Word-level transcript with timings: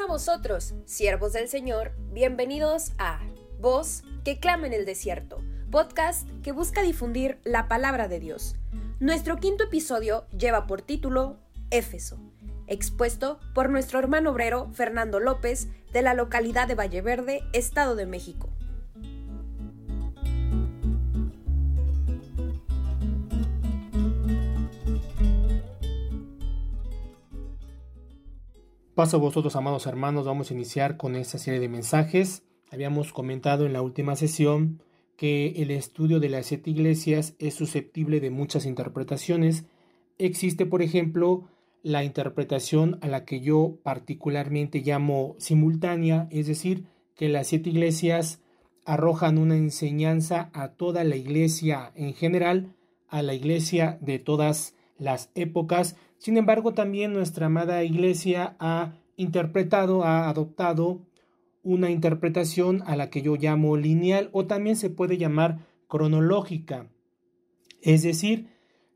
A 0.00 0.06
vosotros, 0.06 0.74
siervos 0.86 1.34
del 1.34 1.48
Señor, 1.48 1.92
bienvenidos 2.12 2.92
a 2.96 3.20
Voz 3.60 4.02
que 4.24 4.40
clama 4.40 4.66
en 4.66 4.72
el 4.72 4.86
desierto, 4.86 5.42
podcast 5.70 6.26
que 6.42 6.50
busca 6.50 6.80
difundir 6.80 7.38
la 7.44 7.68
palabra 7.68 8.08
de 8.08 8.18
Dios. 8.18 8.56
Nuestro 9.00 9.36
quinto 9.36 9.64
episodio 9.64 10.26
lleva 10.30 10.66
por 10.66 10.80
título 10.80 11.36
Éfeso, 11.70 12.18
expuesto 12.66 13.38
por 13.54 13.68
nuestro 13.68 13.98
hermano 13.98 14.30
obrero 14.30 14.70
Fernando 14.72 15.20
López 15.20 15.68
de 15.92 16.00
la 16.00 16.14
localidad 16.14 16.66
de 16.66 16.74
Valleverde, 16.74 17.42
Estado 17.52 17.94
de 17.94 18.06
México. 18.06 18.51
Paso 29.02 29.16
a 29.16 29.18
vosotros, 29.18 29.56
amados 29.56 29.88
hermanos, 29.88 30.26
vamos 30.26 30.48
a 30.48 30.54
iniciar 30.54 30.96
con 30.96 31.16
esta 31.16 31.36
serie 31.36 31.58
de 31.58 31.68
mensajes. 31.68 32.44
Habíamos 32.70 33.12
comentado 33.12 33.66
en 33.66 33.72
la 33.72 33.82
última 33.82 34.14
sesión 34.14 34.80
que 35.16 35.60
el 35.60 35.72
estudio 35.72 36.20
de 36.20 36.28
las 36.28 36.46
siete 36.46 36.70
iglesias 36.70 37.34
es 37.40 37.54
susceptible 37.54 38.20
de 38.20 38.30
muchas 38.30 38.64
interpretaciones. 38.64 39.64
Existe, 40.18 40.66
por 40.66 40.82
ejemplo, 40.82 41.48
la 41.82 42.04
interpretación 42.04 43.00
a 43.02 43.08
la 43.08 43.24
que 43.24 43.40
yo 43.40 43.74
particularmente 43.82 44.82
llamo 44.82 45.34
simultánea, 45.36 46.28
es 46.30 46.46
decir, 46.46 46.84
que 47.16 47.28
las 47.28 47.48
siete 47.48 47.70
iglesias 47.70 48.40
arrojan 48.84 49.36
una 49.36 49.56
enseñanza 49.56 50.48
a 50.52 50.74
toda 50.74 51.02
la 51.02 51.16
iglesia 51.16 51.90
en 51.96 52.14
general, 52.14 52.76
a 53.08 53.22
la 53.22 53.34
iglesia 53.34 53.98
de 54.00 54.20
todas 54.20 54.76
las 54.96 55.32
épocas. 55.34 55.96
Sin 56.22 56.36
embargo, 56.36 56.72
también 56.72 57.12
nuestra 57.12 57.46
amada 57.46 57.82
iglesia 57.82 58.54
ha 58.60 58.92
interpretado, 59.16 60.04
ha 60.04 60.28
adoptado 60.28 61.00
una 61.64 61.90
interpretación 61.90 62.80
a 62.86 62.94
la 62.94 63.10
que 63.10 63.22
yo 63.22 63.34
llamo 63.34 63.76
lineal 63.76 64.30
o 64.30 64.46
también 64.46 64.76
se 64.76 64.88
puede 64.88 65.18
llamar 65.18 65.66
cronológica. 65.88 66.86
Es 67.80 68.04
decir, 68.04 68.46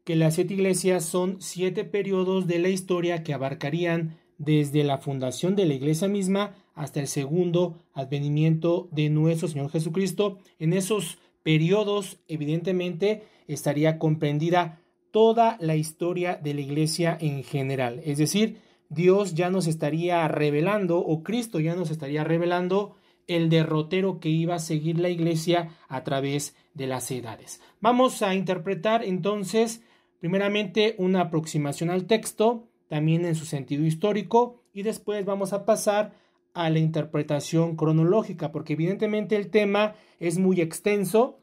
que 0.05 0.15
las 0.15 0.37
siete 0.37 0.55
iglesias 0.55 1.05
son 1.05 1.39
siete 1.41 1.83
periodos 1.83 2.47
de 2.47 2.61
la 2.61 2.69
historia 2.69 3.25
que 3.25 3.35
abarcarían 3.35 4.19
desde 4.39 4.85
la 4.85 4.99
fundación 4.99 5.57
de 5.57 5.67
la 5.67 5.75
iglesia 5.75 6.07
misma 6.07 6.55
hasta 6.75 7.01
el 7.01 7.09
segundo 7.09 7.83
advenimiento 7.93 8.89
de 8.93 9.11
nuestro 9.11 9.49
Señor 9.49 9.71
Jesucristo. 9.71 10.39
En 10.61 10.73
esos 10.73 11.19
periodos, 11.43 12.19
evidentemente, 12.29 13.25
estaría 13.49 13.99
comprendida 13.99 14.81
toda 15.17 15.57
la 15.61 15.77
historia 15.77 16.37
de 16.37 16.53
la 16.53 16.61
iglesia 16.61 17.17
en 17.19 17.43
general. 17.43 18.03
Es 18.05 18.19
decir, 18.19 18.61
Dios 18.91 19.35
ya 19.35 19.49
nos 19.49 19.67
estaría 19.67 20.29
revelando, 20.29 20.99
o 20.99 21.23
Cristo 21.23 21.59
ya 21.59 21.75
nos 21.75 21.91
estaría 21.91 22.23
revelando, 22.23 22.97
el 23.27 23.49
derrotero 23.49 24.21
que 24.21 24.29
iba 24.29 24.57
a 24.57 24.59
seguir 24.59 24.99
la 24.99 25.09
iglesia 25.09 25.71
a 25.89 26.05
través 26.05 26.55
de 26.75 26.87
las 26.87 27.11
edades. 27.11 27.63
Vamos 27.81 28.21
a 28.21 28.35
interpretar 28.35 29.03
entonces, 29.07 29.83
primeramente, 30.21 30.97
una 30.99 31.23
aproximación 31.23 31.89
al 31.89 32.05
texto, 32.05 32.69
también 32.87 33.25
en 33.25 33.37
su 33.37 33.47
sentido 33.47 33.87
histórico, 33.87 34.61
y 34.75 34.83
después 34.83 35.25
vamos 35.25 35.55
a 35.55 35.65
pasar 35.65 36.13
a 36.53 36.69
la 36.69 36.79
interpretación 36.79 37.75
cronológica, 37.75 38.53
porque 38.53 38.75
evidentemente 38.75 39.37
el 39.37 39.49
tema 39.49 39.95
es 40.21 40.37
muy 40.37 40.61
extenso. 40.61 41.41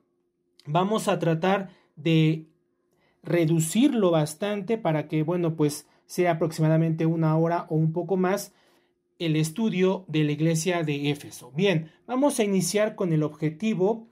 Vamos 0.68 1.08
a 1.08 1.18
tratar 1.18 1.72
de 1.96 2.53
reducirlo 3.24 4.12
bastante 4.12 4.78
para 4.78 5.08
que, 5.08 5.24
bueno, 5.24 5.56
pues 5.56 5.88
sea 6.06 6.32
aproximadamente 6.34 7.06
una 7.06 7.36
hora 7.38 7.66
o 7.70 7.76
un 7.76 7.94
poco 7.94 8.18
más 8.18 8.54
el 9.20 9.36
estudio 9.36 10.06
de 10.08 10.24
la 10.24 10.34
iglesia 10.34 10.84
de 10.84 11.10
Éfeso. 11.10 11.52
Bien, 11.56 11.92
vamos 12.06 12.40
a 12.40 12.44
iniciar 12.44 12.96
con 12.96 13.14
el 13.14 13.24
objetivo. 13.24 14.08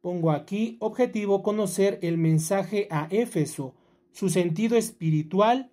Pongo 0.00 0.30
aquí 0.30 0.76
objetivo 0.80 1.42
conocer 1.42 1.98
el 2.02 2.18
mensaje 2.18 2.88
a 2.90 3.06
Éfeso, 3.10 3.74
su 4.12 4.28
sentido 4.30 4.76
espiritual 4.76 5.70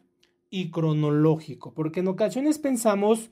y 0.49 0.69
cronológico, 0.71 1.73
porque 1.73 2.01
en 2.01 2.09
ocasiones 2.09 2.59
pensamos 2.59 3.31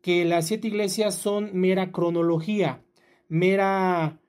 que 0.00 0.24
las 0.24 0.46
siete 0.46 0.68
iglesias 0.68 1.14
son 1.14 1.50
mera 1.52 1.90
cronología, 1.90 2.82
mera 3.28 4.20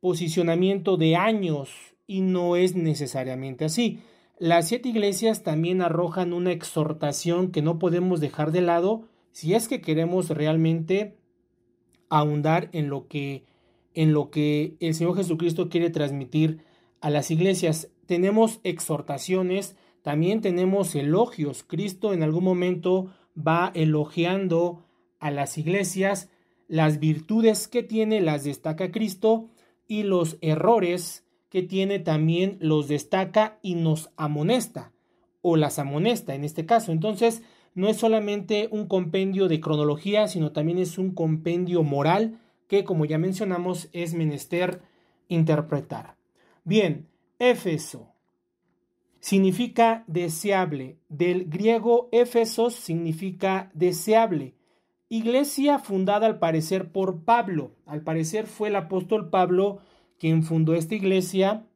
posicionamiento 0.00 0.96
de 0.96 1.16
años 1.16 1.70
y 2.06 2.22
no 2.22 2.56
es 2.56 2.74
necesariamente 2.74 3.66
así. 3.66 4.00
Las 4.40 4.68
siete 4.68 4.88
iglesias 4.88 5.42
también 5.42 5.82
arrojan 5.82 6.32
una 6.32 6.50
exhortación 6.50 7.50
que 7.50 7.60
no 7.60 7.78
podemos 7.78 8.20
dejar 8.20 8.52
de 8.52 8.62
lado 8.62 9.06
si 9.32 9.52
es 9.52 9.68
que 9.68 9.82
queremos 9.82 10.30
realmente 10.30 11.18
ahondar 12.08 12.70
en 12.72 12.88
lo 12.88 13.06
que 13.06 13.44
en 13.92 14.14
lo 14.14 14.30
que 14.30 14.76
el 14.80 14.94
Señor 14.94 15.14
Jesucristo 15.14 15.68
quiere 15.68 15.90
transmitir 15.90 16.64
a 17.02 17.10
las 17.10 17.30
iglesias. 17.30 17.90
Tenemos 18.06 18.60
exhortaciones, 18.64 19.76
también 20.00 20.40
tenemos 20.40 20.94
elogios. 20.94 21.62
Cristo 21.62 22.14
en 22.14 22.22
algún 22.22 22.44
momento 22.44 23.12
va 23.36 23.70
elogiando 23.74 24.86
a 25.18 25.30
las 25.30 25.58
iglesias, 25.58 26.30
las 26.66 26.98
virtudes 26.98 27.68
que 27.68 27.82
tiene 27.82 28.22
las 28.22 28.44
destaca 28.44 28.90
Cristo 28.90 29.50
y 29.86 30.04
los 30.04 30.38
errores 30.40 31.26
que 31.50 31.62
tiene 31.62 31.98
también 31.98 32.56
los 32.60 32.88
destaca 32.88 33.58
y 33.60 33.74
nos 33.74 34.10
amonesta, 34.16 34.92
o 35.42 35.56
las 35.56 35.78
amonesta 35.78 36.34
en 36.34 36.44
este 36.44 36.64
caso. 36.64 36.92
Entonces, 36.92 37.42
no 37.74 37.88
es 37.88 37.96
solamente 37.98 38.68
un 38.70 38.86
compendio 38.86 39.48
de 39.48 39.60
cronología, 39.60 40.28
sino 40.28 40.52
también 40.52 40.78
es 40.78 40.96
un 40.96 41.12
compendio 41.12 41.82
moral 41.82 42.38
que, 42.68 42.84
como 42.84 43.04
ya 43.04 43.18
mencionamos, 43.18 43.88
es 43.92 44.14
menester 44.14 44.80
interpretar. 45.28 46.16
Bien, 46.64 47.08
Éfeso 47.38 48.12
significa 49.20 50.04
deseable. 50.06 50.98
Del 51.08 51.46
griego 51.46 52.08
Éfesos 52.12 52.74
significa 52.74 53.70
deseable. 53.74 54.54
Iglesia 55.08 55.78
fundada 55.78 56.26
al 56.26 56.38
parecer 56.38 56.92
por 56.92 57.24
Pablo. 57.24 57.74
Al 57.86 58.02
parecer 58.02 58.46
fue 58.46 58.68
el 58.68 58.76
apóstol 58.76 59.30
Pablo 59.30 59.80
quien 60.20 60.42
fundó 60.42 60.74
esta 60.74 60.94
iglesia 60.94 61.66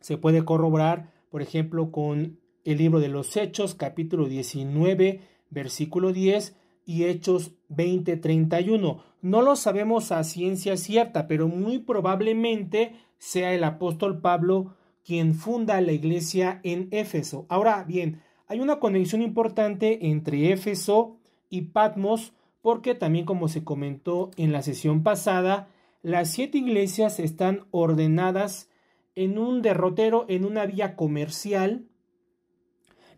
se 0.00 0.18
puede 0.18 0.44
corroborar, 0.44 1.12
por 1.30 1.42
ejemplo, 1.42 1.92
con 1.92 2.40
el 2.64 2.78
libro 2.78 2.98
de 2.98 3.08
los 3.08 3.36
Hechos, 3.36 3.76
capítulo 3.76 4.28
19, 4.28 5.20
versículo 5.48 6.12
10 6.12 6.56
y 6.84 7.04
Hechos 7.04 7.52
20, 7.68 8.16
31. 8.16 9.02
No 9.22 9.42
lo 9.42 9.54
sabemos 9.54 10.10
a 10.10 10.24
ciencia 10.24 10.76
cierta, 10.76 11.28
pero 11.28 11.46
muy 11.46 11.78
probablemente 11.78 12.96
sea 13.18 13.54
el 13.54 13.62
apóstol 13.62 14.20
Pablo 14.20 14.74
quien 15.04 15.34
funda 15.34 15.80
la 15.80 15.92
iglesia 15.92 16.60
en 16.64 16.88
Éfeso. 16.90 17.46
Ahora 17.48 17.84
bien, 17.84 18.20
hay 18.48 18.58
una 18.58 18.80
conexión 18.80 19.22
importante 19.22 20.08
entre 20.08 20.52
Éfeso 20.52 21.16
y 21.48 21.62
Patmos, 21.62 22.32
porque 22.60 22.96
también 22.96 23.24
como 23.24 23.46
se 23.46 23.62
comentó 23.62 24.32
en 24.36 24.50
la 24.50 24.62
sesión 24.62 25.04
pasada, 25.04 25.68
las 26.02 26.30
siete 26.30 26.58
iglesias 26.58 27.18
están 27.18 27.66
ordenadas 27.70 28.70
en 29.14 29.38
un 29.38 29.62
derrotero, 29.62 30.26
en 30.28 30.44
una 30.44 30.64
vía 30.64 30.94
comercial, 30.94 31.86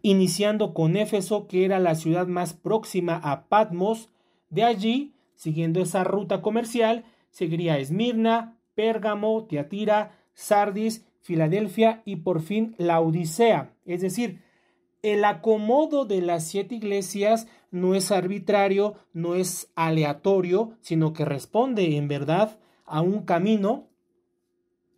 iniciando 0.02 0.72
con 0.72 0.96
Éfeso, 0.96 1.46
que 1.46 1.64
era 1.66 1.78
la 1.78 1.94
ciudad 1.94 2.26
más 2.26 2.54
próxima 2.54 3.16
a 3.16 3.48
Patmos. 3.48 4.08
De 4.48 4.64
allí, 4.64 5.12
siguiendo 5.34 5.82
esa 5.82 6.04
ruta 6.04 6.40
comercial, 6.40 7.04
seguiría 7.30 7.78
Esmirna, 7.78 8.58
Pérgamo, 8.74 9.44
Tiatira, 9.44 10.18
Sardis, 10.32 11.04
Filadelfia 11.20 12.00
y 12.06 12.16
por 12.16 12.40
fin 12.40 12.74
la 12.78 13.00
Odisea. 13.00 13.74
Es 13.84 14.00
decir, 14.00 14.40
el 15.02 15.22
acomodo 15.24 16.06
de 16.06 16.22
las 16.22 16.46
siete 16.46 16.76
iglesias 16.76 17.46
no 17.70 17.94
es 17.94 18.10
arbitrario, 18.10 18.94
no 19.12 19.34
es 19.34 19.70
aleatorio, 19.74 20.78
sino 20.80 21.12
que 21.12 21.26
responde 21.26 21.96
en 21.96 22.08
verdad 22.08 22.58
a 22.90 23.00
un 23.00 23.22
camino 23.22 23.88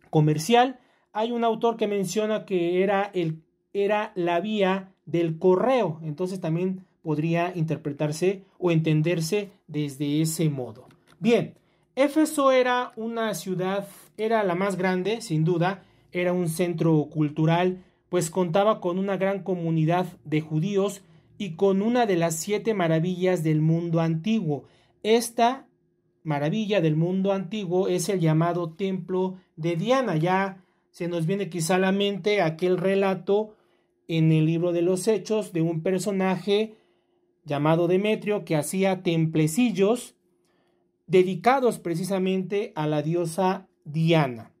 comercial. 0.09 0.79
Hay 1.13 1.31
un 1.31 1.43
autor 1.43 1.77
que 1.77 1.87
menciona 1.87 2.45
que 2.45 2.83
era, 2.83 3.03
el, 3.13 3.43
era 3.71 4.11
la 4.15 4.41
vía 4.41 4.91
del 5.05 5.37
correo, 5.37 5.99
entonces 6.03 6.41
también 6.41 6.85
podría 7.01 7.55
interpretarse 7.55 8.43
o 8.57 8.71
entenderse 8.71 9.51
desde 9.67 10.21
ese 10.21 10.49
modo. 10.49 10.87
Bien, 11.19 11.53
Éfeso 11.95 12.51
era 12.51 12.91
una 12.95 13.33
ciudad, 13.35 13.87
era 14.17 14.43
la 14.43 14.55
más 14.55 14.77
grande, 14.77 15.21
sin 15.21 15.43
duda, 15.43 15.83
era 16.11 16.33
un 16.33 16.49
centro 16.49 17.05
cultural, 17.11 17.83
pues 18.09 18.31
contaba 18.31 18.79
con 18.79 18.97
una 18.97 19.17
gran 19.17 19.43
comunidad 19.43 20.07
de 20.23 20.41
judíos 20.41 21.03
y 21.37 21.51
con 21.51 21.81
una 21.81 22.05
de 22.05 22.15
las 22.15 22.35
siete 22.37 22.73
maravillas 22.73 23.43
del 23.43 23.61
mundo 23.61 23.99
antiguo. 23.99 24.63
Esta 25.03 25.67
maravilla 26.23 26.81
del 26.81 26.95
mundo 26.95 27.31
antiguo 27.31 27.87
es 27.87 28.09
el 28.09 28.19
llamado 28.19 28.71
templo 28.71 29.37
de 29.55 29.75
Diana. 29.75 30.15
Ya 30.15 30.63
se 30.91 31.07
nos 31.07 31.25
viene 31.25 31.49
quizá 31.49 31.75
a 31.75 31.79
la 31.79 31.91
mente 31.91 32.41
aquel 32.41 32.77
relato 32.77 33.55
en 34.07 34.31
el 34.31 34.45
libro 34.45 34.71
de 34.71 34.81
los 34.81 35.07
hechos 35.07 35.53
de 35.53 35.61
un 35.61 35.81
personaje 35.81 36.75
llamado 37.45 37.87
Demetrio 37.87 38.45
que 38.45 38.55
hacía 38.55 39.03
templecillos 39.03 40.15
dedicados 41.07 41.79
precisamente 41.79 42.71
a 42.75 42.87
la 42.87 43.01
diosa 43.01 43.67
Diana. 43.83 44.51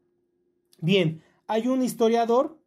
Bien, 0.79 1.21
hay 1.47 1.67
un 1.67 1.81
historiador, 1.81 2.57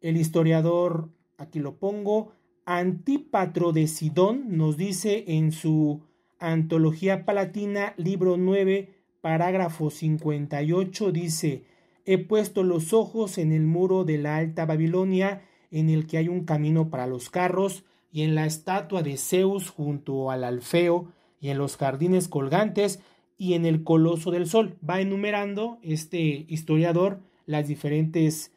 el 0.00 0.16
historiador, 0.16 1.10
aquí 1.38 1.58
lo 1.58 1.76
pongo, 1.76 2.32
Antípatro 2.64 3.72
de 3.72 3.86
Sidón, 3.86 4.56
nos 4.56 4.76
dice 4.76 5.24
en 5.28 5.52
su 5.52 6.02
Antología 6.38 7.24
Palatina, 7.24 7.94
libro 7.96 8.36
9, 8.36 8.92
parágrafo 9.22 9.90
58, 9.90 11.10
dice, 11.10 11.64
he 12.04 12.18
puesto 12.18 12.62
los 12.62 12.92
ojos 12.92 13.38
en 13.38 13.52
el 13.52 13.62
muro 13.62 14.04
de 14.04 14.18
la 14.18 14.36
Alta 14.36 14.66
Babilonia, 14.66 15.42
en 15.70 15.88
el 15.88 16.06
que 16.06 16.18
hay 16.18 16.28
un 16.28 16.44
camino 16.44 16.90
para 16.90 17.06
los 17.06 17.30
carros, 17.30 17.84
y 18.12 18.22
en 18.22 18.34
la 18.34 18.44
estatua 18.44 19.02
de 19.02 19.16
Zeus 19.16 19.70
junto 19.70 20.30
al 20.30 20.44
Alfeo, 20.44 21.10
y 21.40 21.48
en 21.48 21.58
los 21.58 21.76
jardines 21.76 22.28
colgantes, 22.28 23.00
y 23.38 23.54
en 23.54 23.64
el 23.64 23.82
Coloso 23.82 24.30
del 24.30 24.46
Sol. 24.46 24.76
Va 24.88 25.00
enumerando 25.00 25.78
este 25.82 26.44
historiador 26.48 27.20
las 27.46 27.66
diferentes, 27.68 28.52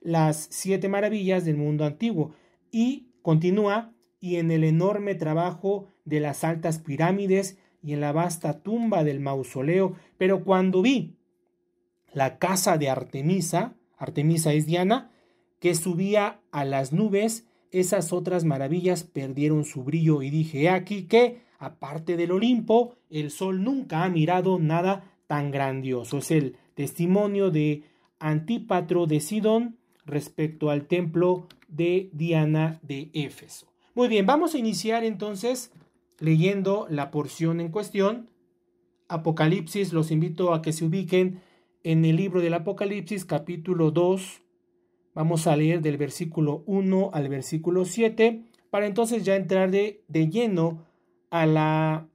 las 0.00 0.48
siete 0.50 0.88
maravillas 0.88 1.44
del 1.44 1.56
mundo 1.56 1.84
antiguo. 1.84 2.34
Y 2.70 3.06
continúa, 3.22 3.91
y 4.22 4.36
en 4.36 4.52
el 4.52 4.62
enorme 4.62 5.16
trabajo 5.16 5.88
de 6.04 6.20
las 6.20 6.44
altas 6.44 6.78
pirámides 6.78 7.58
y 7.82 7.92
en 7.92 8.00
la 8.00 8.12
vasta 8.12 8.62
tumba 8.62 9.02
del 9.02 9.18
mausoleo. 9.18 9.96
Pero 10.16 10.44
cuando 10.44 10.80
vi 10.80 11.16
la 12.14 12.38
casa 12.38 12.78
de 12.78 12.88
Artemisa, 12.88 13.74
Artemisa 13.98 14.52
es 14.52 14.64
Diana, 14.64 15.10
que 15.58 15.74
subía 15.74 16.40
a 16.52 16.64
las 16.64 16.92
nubes, 16.92 17.48
esas 17.72 18.12
otras 18.12 18.44
maravillas 18.44 19.02
perdieron 19.02 19.64
su 19.64 19.82
brillo 19.82 20.22
y 20.22 20.30
dije, 20.30 20.62
he 20.62 20.68
aquí 20.70 21.08
que 21.08 21.42
aparte 21.58 22.16
del 22.16 22.30
Olimpo, 22.30 22.94
el 23.10 23.32
sol 23.32 23.64
nunca 23.64 24.04
ha 24.04 24.08
mirado 24.08 24.60
nada 24.60 25.16
tan 25.26 25.50
grandioso. 25.50 26.18
Es 26.18 26.30
el 26.30 26.56
testimonio 26.74 27.50
de 27.50 27.82
Antípatro 28.20 29.06
de 29.06 29.18
Sidón 29.18 29.78
respecto 30.06 30.70
al 30.70 30.86
templo 30.86 31.48
de 31.66 32.08
Diana 32.12 32.78
de 32.82 33.10
Éfeso. 33.14 33.71
Muy 33.94 34.08
bien, 34.08 34.24
vamos 34.24 34.54
a 34.54 34.58
iniciar 34.58 35.04
entonces 35.04 35.70
leyendo 36.18 36.86
la 36.88 37.10
porción 37.10 37.60
en 37.60 37.70
cuestión. 37.70 38.30
Apocalipsis, 39.08 39.92
los 39.92 40.10
invito 40.10 40.54
a 40.54 40.62
que 40.62 40.72
se 40.72 40.86
ubiquen 40.86 41.42
en 41.82 42.06
el 42.06 42.16
libro 42.16 42.40
del 42.40 42.54
Apocalipsis 42.54 43.26
capítulo 43.26 43.90
2. 43.90 44.40
Vamos 45.14 45.46
a 45.46 45.56
leer 45.56 45.82
del 45.82 45.98
versículo 45.98 46.62
1 46.64 47.10
al 47.12 47.28
versículo 47.28 47.84
7 47.84 48.42
para 48.70 48.86
entonces 48.86 49.26
ya 49.26 49.36
entrar 49.36 49.70
de, 49.70 50.02
de 50.08 50.30
lleno 50.30 50.86
a 51.28 51.44
la, 51.44 52.08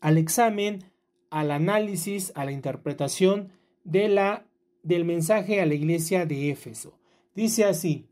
al 0.00 0.18
examen, 0.18 0.84
al 1.30 1.50
análisis, 1.50 2.30
a 2.36 2.44
la 2.44 2.52
interpretación 2.52 3.50
de 3.82 4.08
la, 4.08 4.46
del 4.84 5.04
mensaje 5.04 5.60
a 5.60 5.66
la 5.66 5.74
iglesia 5.74 6.26
de 6.26 6.50
Éfeso. 6.50 6.96
Dice 7.34 7.64
así, 7.64 8.06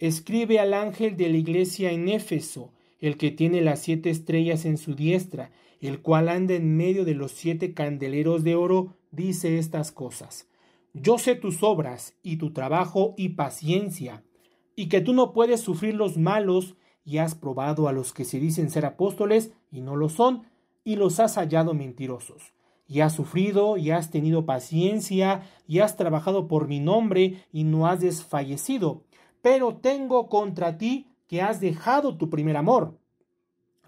escribe 0.00 0.58
al 0.58 0.74
ángel 0.74 1.16
de 1.16 1.28
la 1.28 1.36
iglesia 1.36 1.92
en 1.92 2.08
Éfeso, 2.08 2.72
el 3.00 3.16
que 3.16 3.30
tiene 3.30 3.60
las 3.60 3.80
siete 3.80 4.10
estrellas 4.10 4.64
en 4.64 4.78
su 4.78 4.94
diestra, 4.94 5.52
el 5.80 6.00
cual 6.00 6.28
anda 6.28 6.54
en 6.54 6.76
medio 6.76 7.04
de 7.04 7.14
los 7.14 7.32
siete 7.32 7.72
candeleros 7.74 8.42
de 8.42 8.54
oro, 8.54 8.96
dice 9.12 9.58
estas 9.58 9.92
cosas. 9.92 10.48
Yo 10.92 11.18
sé 11.18 11.36
tus 11.36 11.62
obras 11.62 12.14
y 12.22 12.36
tu 12.36 12.52
trabajo 12.52 13.14
y 13.16 13.30
paciencia, 13.30 14.24
y 14.74 14.88
que 14.88 15.00
tú 15.00 15.12
no 15.12 15.32
puedes 15.32 15.60
sufrir 15.60 15.94
los 15.94 16.16
malos 16.16 16.76
y 17.04 17.18
has 17.18 17.34
probado 17.34 17.86
a 17.88 17.92
los 17.92 18.12
que 18.12 18.24
se 18.24 18.40
dicen 18.40 18.70
ser 18.70 18.86
apóstoles 18.86 19.52
y 19.70 19.82
no 19.82 19.96
lo 19.96 20.08
son, 20.08 20.44
y 20.84 20.96
los 20.96 21.20
has 21.20 21.36
hallado 21.36 21.74
mentirosos. 21.74 22.54
Y 22.86 23.00
has 23.00 23.14
sufrido, 23.14 23.76
y 23.76 23.90
has 23.90 24.10
tenido 24.10 24.46
paciencia, 24.46 25.42
y 25.68 25.78
has 25.78 25.96
trabajado 25.96 26.48
por 26.48 26.66
mi 26.66 26.80
nombre, 26.80 27.44
y 27.52 27.62
no 27.64 27.86
has 27.86 28.00
desfallecido. 28.00 29.04
Pero 29.42 29.76
tengo 29.76 30.28
contra 30.28 30.78
ti 30.78 31.06
que 31.28 31.42
has 31.42 31.60
dejado 31.60 32.16
tu 32.16 32.30
primer 32.30 32.56
amor. 32.56 32.98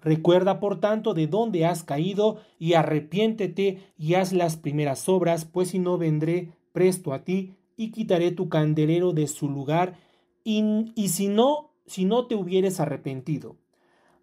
Recuerda, 0.01 0.59
por 0.59 0.79
tanto, 0.79 1.13
de 1.13 1.27
dónde 1.27 1.65
has 1.65 1.83
caído, 1.83 2.39
y 2.59 2.73
arrepiéntete, 2.73 3.93
y 3.97 4.15
haz 4.15 4.33
las 4.33 4.57
primeras 4.57 5.07
obras, 5.07 5.45
pues 5.45 5.69
si 5.69 5.79
no 5.79 5.97
vendré 5.97 6.49
presto 6.73 7.13
a 7.13 7.23
ti, 7.23 7.55
y 7.77 7.91
quitaré 7.91 8.31
tu 8.31 8.49
candelero 8.49 9.13
de 9.13 9.27
su 9.27 9.49
lugar, 9.49 9.97
y, 10.43 10.91
y 10.95 11.09
si 11.09 11.27
no 11.29 11.73
si 11.85 12.05
no 12.05 12.27
te 12.27 12.35
hubieres 12.35 12.79
arrepentido. 12.79 13.57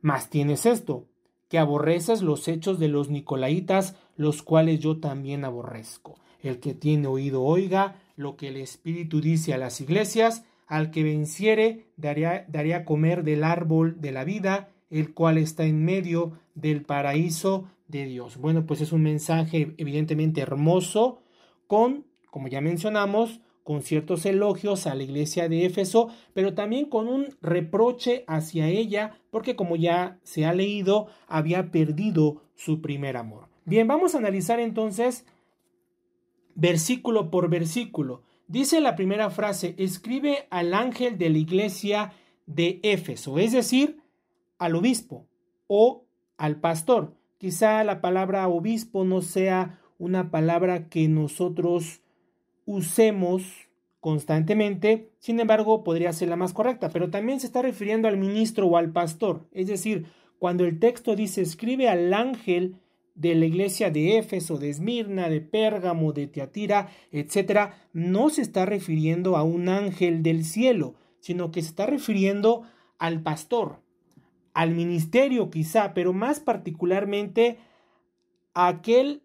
Mas 0.00 0.30
tienes 0.30 0.66
esto, 0.66 1.06
que 1.48 1.58
aborreces 1.58 2.22
los 2.22 2.48
hechos 2.48 2.78
de 2.78 2.88
los 2.88 3.10
nicolaitas, 3.10 3.96
los 4.16 4.42
cuales 4.42 4.80
yo 4.80 4.98
también 4.98 5.44
aborrezco. 5.44 6.18
El 6.40 6.60
que 6.60 6.74
tiene 6.74 7.06
oído 7.06 7.42
oiga 7.42 8.00
lo 8.16 8.36
que 8.36 8.48
el 8.48 8.56
Espíritu 8.56 9.20
dice 9.20 9.52
a 9.52 9.58
las 9.58 9.80
iglesias, 9.80 10.44
al 10.70 10.92
que 10.92 11.02
venciere 11.02 11.86
daré, 11.96 12.74
a 12.74 12.84
comer 12.84 13.24
del 13.24 13.42
árbol 13.42 14.00
de 14.00 14.12
la 14.12 14.22
vida, 14.22 14.68
el 14.88 15.12
cual 15.12 15.36
está 15.36 15.64
en 15.64 15.84
medio 15.84 16.38
del 16.54 16.82
paraíso 16.82 17.68
de 17.88 18.04
Dios. 18.06 18.36
Bueno, 18.36 18.64
pues 18.66 18.80
es 18.80 18.92
un 18.92 19.02
mensaje 19.02 19.74
evidentemente 19.78 20.40
hermoso, 20.40 21.22
con, 21.66 22.06
como 22.30 22.46
ya 22.46 22.60
mencionamos, 22.60 23.40
con 23.64 23.82
ciertos 23.82 24.24
elogios 24.24 24.86
a 24.86 24.94
la 24.94 25.02
iglesia 25.02 25.48
de 25.48 25.66
Éfeso, 25.66 26.08
pero 26.34 26.54
también 26.54 26.86
con 26.86 27.08
un 27.08 27.34
reproche 27.42 28.22
hacia 28.28 28.68
ella, 28.68 29.18
porque 29.32 29.56
como 29.56 29.74
ya 29.74 30.20
se 30.22 30.46
ha 30.46 30.54
leído, 30.54 31.08
había 31.26 31.72
perdido 31.72 32.42
su 32.54 32.80
primer 32.80 33.16
amor. 33.16 33.48
Bien, 33.64 33.88
vamos 33.88 34.14
a 34.14 34.18
analizar 34.18 34.60
entonces 34.60 35.26
versículo 36.54 37.28
por 37.28 37.50
versículo. 37.50 38.22
Dice 38.50 38.80
la 38.80 38.96
primera 38.96 39.30
frase, 39.30 39.76
escribe 39.78 40.48
al 40.50 40.74
ángel 40.74 41.18
de 41.18 41.30
la 41.30 41.38
iglesia 41.38 42.12
de 42.46 42.80
Éfeso, 42.82 43.38
es 43.38 43.52
decir, 43.52 44.00
al 44.58 44.74
obispo 44.74 45.28
o 45.68 46.02
al 46.36 46.56
pastor. 46.56 47.14
Quizá 47.38 47.84
la 47.84 48.00
palabra 48.00 48.48
obispo 48.48 49.04
no 49.04 49.22
sea 49.22 49.78
una 49.98 50.32
palabra 50.32 50.88
que 50.88 51.06
nosotros 51.06 52.00
usemos 52.66 53.68
constantemente, 54.00 55.12
sin 55.20 55.38
embargo 55.38 55.84
podría 55.84 56.12
ser 56.12 56.28
la 56.28 56.34
más 56.34 56.52
correcta, 56.52 56.90
pero 56.90 57.08
también 57.08 57.38
se 57.38 57.46
está 57.46 57.62
refiriendo 57.62 58.08
al 58.08 58.16
ministro 58.16 58.66
o 58.66 58.76
al 58.76 58.90
pastor, 58.90 59.46
es 59.52 59.68
decir, 59.68 60.06
cuando 60.40 60.64
el 60.64 60.80
texto 60.80 61.14
dice 61.14 61.40
escribe 61.40 61.88
al 61.88 62.12
ángel 62.12 62.74
de 63.14 63.34
la 63.34 63.44
iglesia 63.44 63.90
de 63.90 64.18
Éfeso, 64.18 64.58
de 64.58 64.70
Esmirna, 64.70 65.28
de 65.28 65.40
Pérgamo, 65.40 66.12
de 66.12 66.26
Teatira, 66.26 66.88
etc., 67.12 67.72
no 67.92 68.30
se 68.30 68.42
está 68.42 68.66
refiriendo 68.66 69.36
a 69.36 69.42
un 69.42 69.68
ángel 69.68 70.22
del 70.22 70.44
cielo, 70.44 70.94
sino 71.20 71.50
que 71.50 71.62
se 71.62 71.68
está 71.68 71.86
refiriendo 71.86 72.62
al 72.98 73.22
pastor, 73.22 73.80
al 74.54 74.72
ministerio 74.72 75.50
quizá, 75.50 75.94
pero 75.94 76.12
más 76.12 76.40
particularmente 76.40 77.58
a 78.54 78.68
aquel 78.68 79.22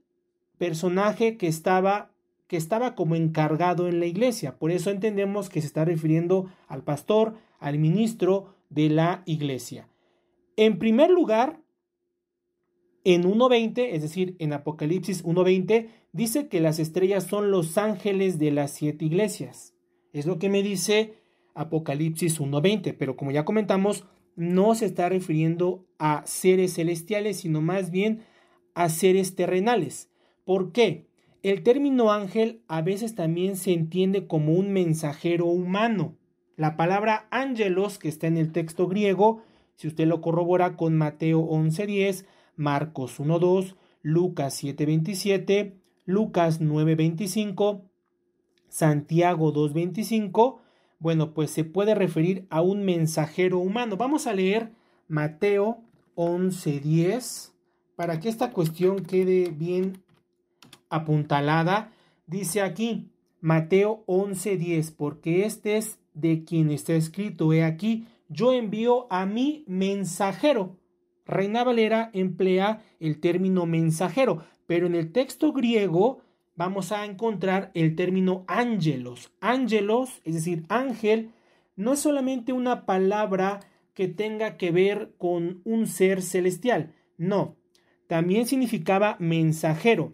personaje 0.58 1.38
que 1.38 1.48
estaba 1.48 2.12
que 2.48 2.58
estaba 2.58 2.94
como 2.94 3.16
encargado 3.16 3.88
en 3.88 4.00
la 4.00 4.06
iglesia. 4.06 4.58
Por 4.60 4.70
eso 4.70 4.92
entendemos 4.92 5.50
que 5.50 5.62
se 5.62 5.68
está 5.68 5.84
refiriendo 5.84 6.52
al 6.68 6.84
pastor, 6.84 7.36
al 7.60 7.80
ministro 7.80 8.54
de 8.70 8.90
la 8.90 9.24
iglesia. 9.26 9.88
En 10.56 10.78
primer 10.78 11.10
lugar, 11.10 11.60
en 13.06 13.24
1.20, 13.24 13.90
es 13.92 14.02
decir, 14.02 14.36
en 14.40 14.52
Apocalipsis 14.52 15.24
1.20, 15.24 15.90
dice 16.12 16.48
que 16.48 16.60
las 16.60 16.80
estrellas 16.80 17.26
son 17.26 17.52
los 17.52 17.78
ángeles 17.78 18.40
de 18.40 18.52
las 18.52 18.72
siete 18.72 19.06
iglesias. 19.06 19.76
Es 20.12 20.26
lo 20.26 20.40
que 20.40 20.50
me 20.50 20.64
dice 20.64 21.14
Apocalipsis 21.54 22.42
1.20, 22.42 22.96
pero 22.98 23.16
como 23.16 23.30
ya 23.30 23.46
comentamos, 23.46 24.06
no 24.36 24.74
se 24.74 24.88
está 24.88 25.08
refiriendo 25.08 25.86
a 26.00 26.24
seres 26.26 26.74
celestiales, 26.74 27.38
sino 27.38 27.62
más 27.62 27.92
bien 27.92 28.24
a 28.74 28.90
seres 28.90 29.36
terrenales. 29.36 30.10
¿Por 30.44 30.72
qué? 30.72 31.06
El 31.44 31.62
término 31.62 32.12
ángel 32.12 32.64
a 32.68 32.82
veces 32.82 33.14
también 33.14 33.56
se 33.56 33.72
entiende 33.72 34.26
como 34.26 34.54
un 34.54 34.74
mensajero 34.74 35.46
humano. 35.46 36.18
La 36.56 36.76
palabra 36.76 37.28
ángelos, 37.30 38.00
que 38.00 38.10
está 38.10 38.26
en 38.26 38.38
el 38.38 38.52
texto 38.52 38.88
griego, 38.88 39.44
si 39.76 39.88
usted 39.88 40.08
lo 40.08 40.22
corrobora 40.22 40.76
con 40.76 40.96
Mateo 40.98 41.48
11.10, 41.48 42.26
Marcos 42.56 43.20
1.2, 43.20 43.76
Lucas 44.02 44.64
7.27, 44.64 45.74
Lucas 46.06 46.62
9.25, 46.62 47.82
Santiago 48.70 49.54
2.25, 49.54 50.60
bueno, 51.00 51.34
pues 51.34 51.52
se 51.52 51.64
puede 51.64 51.96
referir 51.96 52.46
a 52.50 52.62
un 52.62 52.84
mensajero 52.84 53.60
humano. 53.60 53.98
Vamos 53.98 54.28
a 54.28 54.34
leer 54.34 54.72
Mateo 55.08 55.82
11.10 56.16 57.52
para 57.96 58.20
que 58.20 58.30
esta 58.30 58.52
cuestión 58.52 59.06
quede 59.06 59.50
bien 59.50 60.04
apuntalada, 60.90 61.92
dice 62.28 62.62
aquí 62.62 63.10
Mateo 63.42 64.04
11:10, 64.08 64.94
porque 64.96 65.46
este 65.46 65.78
es 65.78 66.00
de 66.14 66.44
quien 66.44 66.72
está 66.72 66.94
escrito, 66.94 67.54
he 67.54 67.64
aquí, 67.64 68.08
yo 68.30 68.54
envío 68.54 69.08
a 69.12 69.26
mi 69.26 69.64
mensajero 69.68 70.78
Reina 71.26 71.64
Valera 71.64 72.10
emplea 72.14 72.84
el 73.00 73.20
término 73.20 73.66
mensajero, 73.66 74.44
pero 74.68 74.88
en 74.88 74.96
el 74.96 75.12
texto 75.12 75.54
griego 75.54 76.22
vamos 76.56 76.92
a 76.92 77.06
encontrar 77.06 77.72
el 77.74 77.96
término 77.96 78.46
ángelos. 78.48 79.32
Ángelos, 79.42 80.22
es 80.24 80.36
decir, 80.36 80.66
ángel, 80.70 81.32
no 81.76 81.94
es 81.94 82.00
solamente 82.00 82.54
una 82.54 82.86
palabra 82.86 83.60
que 83.94 84.08
tenga 84.08 84.58
que 84.58 84.72
ver 84.72 85.14
con 85.18 85.62
un 85.64 85.88
ser 85.88 86.22
celestial, 86.22 86.94
no, 87.18 87.56
también 88.08 88.46
significaba 88.46 89.16
mensajero 89.20 90.14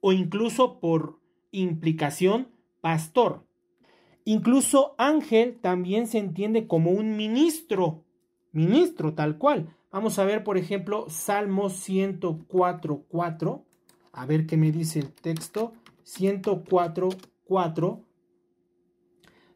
o 0.00 0.12
incluso 0.12 0.80
por 0.80 1.20
implicación 1.52 2.48
pastor. 2.80 3.44
Incluso 4.24 4.94
ángel 4.98 5.58
también 5.60 6.06
se 6.06 6.18
entiende 6.18 6.66
como 6.66 6.90
un 6.90 7.16
ministro, 7.16 8.04
ministro 8.52 9.14
tal 9.14 9.38
cual. 9.38 9.76
Vamos 9.92 10.18
a 10.18 10.24
ver, 10.24 10.44
por 10.44 10.56
ejemplo, 10.56 11.06
Salmo 11.08 11.68
104.4. 11.68 13.62
A 14.12 14.26
ver 14.26 14.46
qué 14.46 14.56
me 14.56 14.70
dice 14.70 15.00
el 15.00 15.12
texto. 15.12 15.72
104.4. 16.04 18.00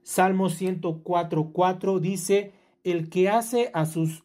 Salmo 0.03 0.49
104.4 0.49 2.01
dice, 2.01 2.53
el 2.83 3.09
que 3.09 3.29
hace 3.31 3.71
a 3.73 3.87
sus 3.87 4.25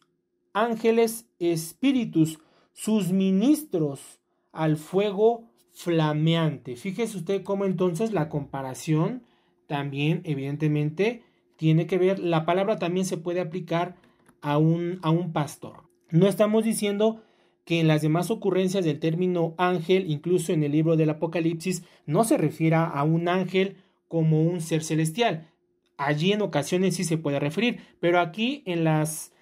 ángeles 0.52 1.26
espíritus, 1.38 2.38
sus 2.72 3.12
ministros 3.12 4.20
al 4.52 4.76
fuego 4.76 5.48
flameante. 5.72 6.76
Fíjese 6.76 7.16
usted 7.16 7.42
cómo 7.42 7.64
entonces 7.64 8.12
la 8.12 8.28
comparación 8.28 9.22
también 9.66 10.20
evidentemente 10.24 11.22
tiene 11.56 11.86
que 11.86 11.98
ver, 11.98 12.18
la 12.18 12.44
palabra 12.44 12.78
también 12.78 13.06
se 13.06 13.16
puede 13.16 13.40
aplicar 13.40 13.96
a 14.42 14.58
un, 14.58 14.98
a 15.02 15.10
un 15.10 15.32
pastor. 15.32 15.89
No 16.10 16.26
estamos 16.26 16.64
diciendo 16.64 17.22
que 17.64 17.80
en 17.80 17.86
las 17.86 18.02
demás 18.02 18.30
ocurrencias 18.30 18.84
del 18.84 18.98
término 18.98 19.54
ángel, 19.58 20.10
incluso 20.10 20.52
en 20.52 20.64
el 20.64 20.72
libro 20.72 20.96
del 20.96 21.10
Apocalipsis, 21.10 21.84
no 22.06 22.24
se 22.24 22.36
refiera 22.36 22.84
a 22.86 23.04
un 23.04 23.28
ángel 23.28 23.76
como 24.08 24.42
un 24.42 24.60
ser 24.60 24.82
celestial. 24.82 25.48
Allí 25.96 26.32
en 26.32 26.42
ocasiones 26.42 26.96
sí 26.96 27.04
se 27.04 27.18
puede 27.18 27.38
referir, 27.38 27.80
pero 28.00 28.18
aquí 28.20 28.62
en 28.66 28.84
las 28.84 29.32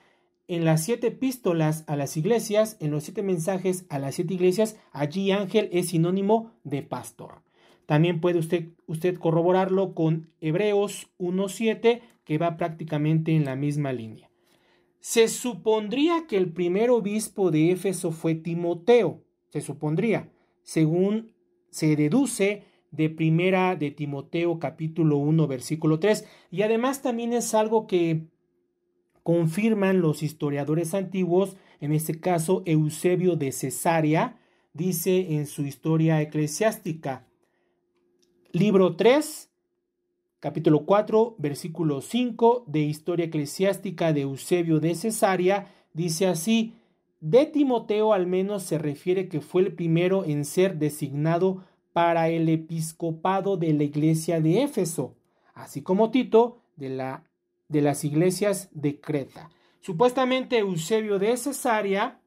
en 0.48 0.64
las 0.64 0.82
siete 0.82 1.08
epístolas 1.08 1.84
a 1.86 1.96
las 1.96 2.16
iglesias, 2.16 2.78
en 2.80 2.90
los 2.90 3.04
siete 3.04 3.22
mensajes 3.22 3.84
a 3.90 3.98
las 3.98 4.14
siete 4.14 4.32
iglesias, 4.32 4.78
allí 4.92 5.30
ángel 5.30 5.68
es 5.72 5.88
sinónimo 5.90 6.52
de 6.64 6.82
pastor. 6.82 7.42
También 7.84 8.20
puede 8.20 8.38
usted, 8.38 8.68
usted 8.86 9.18
corroborarlo 9.18 9.94
con 9.94 10.30
Hebreos 10.40 11.08
1.7, 11.18 12.00
que 12.24 12.38
va 12.38 12.56
prácticamente 12.56 13.36
en 13.36 13.44
la 13.44 13.56
misma 13.56 13.92
línea. 13.92 14.30
Se 15.08 15.28
supondría 15.28 16.26
que 16.26 16.36
el 16.36 16.52
primer 16.52 16.90
obispo 16.90 17.50
de 17.50 17.70
Éfeso 17.70 18.12
fue 18.12 18.34
Timoteo, 18.34 19.24
se 19.48 19.62
supondría, 19.62 20.30
según 20.64 21.32
se 21.70 21.96
deduce 21.96 22.64
de 22.90 23.08
primera 23.08 23.74
de 23.74 23.90
Timoteo 23.90 24.58
capítulo 24.58 25.16
1 25.16 25.46
versículo 25.46 25.98
3, 25.98 26.26
y 26.50 26.60
además 26.60 27.00
también 27.00 27.32
es 27.32 27.54
algo 27.54 27.86
que 27.86 28.26
confirman 29.22 30.02
los 30.02 30.22
historiadores 30.22 30.92
antiguos, 30.92 31.56
en 31.80 31.92
este 31.92 32.20
caso 32.20 32.62
Eusebio 32.66 33.36
de 33.36 33.52
Cesarea, 33.52 34.38
dice 34.74 35.36
en 35.36 35.46
su 35.46 35.62
historia 35.64 36.20
eclesiástica, 36.20 37.26
libro 38.52 38.94
3, 38.96 39.47
capítulo 40.40 40.84
4, 40.84 41.36
versículo 41.38 42.00
5 42.00 42.64
de 42.66 42.80
Historia 42.80 43.26
Eclesiástica 43.26 44.12
de 44.12 44.22
Eusebio 44.22 44.80
de 44.80 44.94
Cesarea, 44.94 45.72
dice 45.92 46.26
así, 46.26 46.74
de 47.20 47.46
Timoteo 47.46 48.12
al 48.12 48.26
menos 48.26 48.62
se 48.62 48.78
refiere 48.78 49.28
que 49.28 49.40
fue 49.40 49.62
el 49.62 49.74
primero 49.74 50.24
en 50.24 50.44
ser 50.44 50.78
designado 50.78 51.64
para 51.92 52.28
el 52.28 52.48
episcopado 52.48 53.56
de 53.56 53.72
la 53.72 53.82
iglesia 53.82 54.40
de 54.40 54.62
Éfeso, 54.62 55.16
así 55.54 55.82
como 55.82 56.10
Tito 56.10 56.58
de 56.76 56.90
la 56.90 57.24
de 57.68 57.82
las 57.82 58.04
iglesias 58.04 58.68
de 58.72 59.00
Creta. 59.00 59.50
Supuestamente 59.80 60.58
Eusebio 60.58 61.18
de 61.18 61.36
Cesarea 61.36 62.20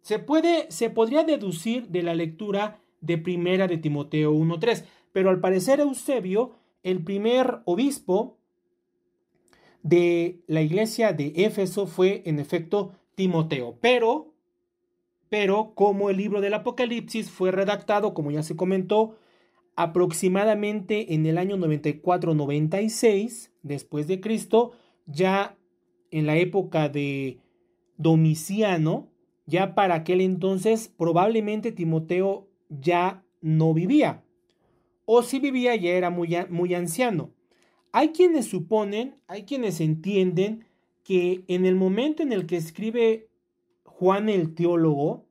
se, 0.00 0.18
puede, 0.18 0.70
se 0.70 0.90
podría 0.90 1.24
deducir 1.24 1.88
de 1.88 2.02
la 2.02 2.14
lectura 2.14 2.80
de 3.00 3.18
primera 3.18 3.66
de 3.66 3.76
Timoteo 3.76 4.32
1.3, 4.32 4.84
pero 5.12 5.30
al 5.30 5.40
parecer 5.40 5.80
Eusebio, 5.80 6.52
el 6.84 7.02
primer 7.02 7.62
obispo 7.64 8.38
de 9.82 10.44
la 10.46 10.62
iglesia 10.62 11.12
de 11.12 11.32
Éfeso 11.34 11.88
fue 11.88 12.22
en 12.26 12.38
efecto 12.38 12.92
Timoteo, 13.16 13.76
pero 13.80 14.34
pero 15.28 15.74
como 15.74 16.10
el 16.10 16.18
libro 16.18 16.40
del 16.40 16.54
Apocalipsis 16.54 17.28
fue 17.28 17.50
redactado, 17.50 18.14
como 18.14 18.30
ya 18.30 18.44
se 18.44 18.54
comentó, 18.54 19.16
aproximadamente 19.74 21.12
en 21.14 21.26
el 21.26 21.38
año 21.38 21.56
94-96 21.56 23.50
después 23.62 24.06
de 24.06 24.20
Cristo, 24.20 24.74
ya 25.06 25.58
en 26.12 26.26
la 26.26 26.36
época 26.36 26.88
de 26.88 27.40
Domiciano, 27.96 29.10
ya 29.46 29.74
para 29.74 29.96
aquel 29.96 30.20
entonces 30.20 30.86
probablemente 30.96 31.72
Timoteo 31.72 32.48
ya 32.68 33.24
no 33.40 33.74
vivía, 33.74 34.23
o 35.06 35.22
si 35.22 35.38
vivía 35.38 35.76
ya 35.76 35.90
era 35.90 36.10
muy, 36.10 36.36
muy 36.50 36.74
anciano. 36.74 37.30
Hay 37.92 38.08
quienes 38.08 38.46
suponen, 38.46 39.16
hay 39.26 39.44
quienes 39.44 39.80
entienden 39.80 40.66
que 41.04 41.44
en 41.48 41.66
el 41.66 41.76
momento 41.76 42.22
en 42.22 42.32
el 42.32 42.46
que 42.46 42.56
escribe 42.56 43.28
Juan 43.84 44.28
el 44.28 44.54
teólogo, 44.54 45.26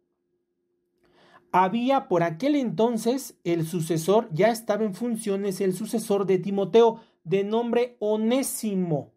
había 1.51 2.07
por 2.07 2.23
aquel 2.23 2.55
entonces 2.55 3.37
el 3.43 3.65
sucesor, 3.67 4.29
ya 4.31 4.49
estaba 4.49 4.83
en 4.83 4.95
funciones 4.95 5.61
el 5.61 5.73
sucesor 5.73 6.25
de 6.25 6.39
Timoteo, 6.39 7.01
de 7.23 7.43
nombre 7.43 7.95
Onésimo. 7.99 9.11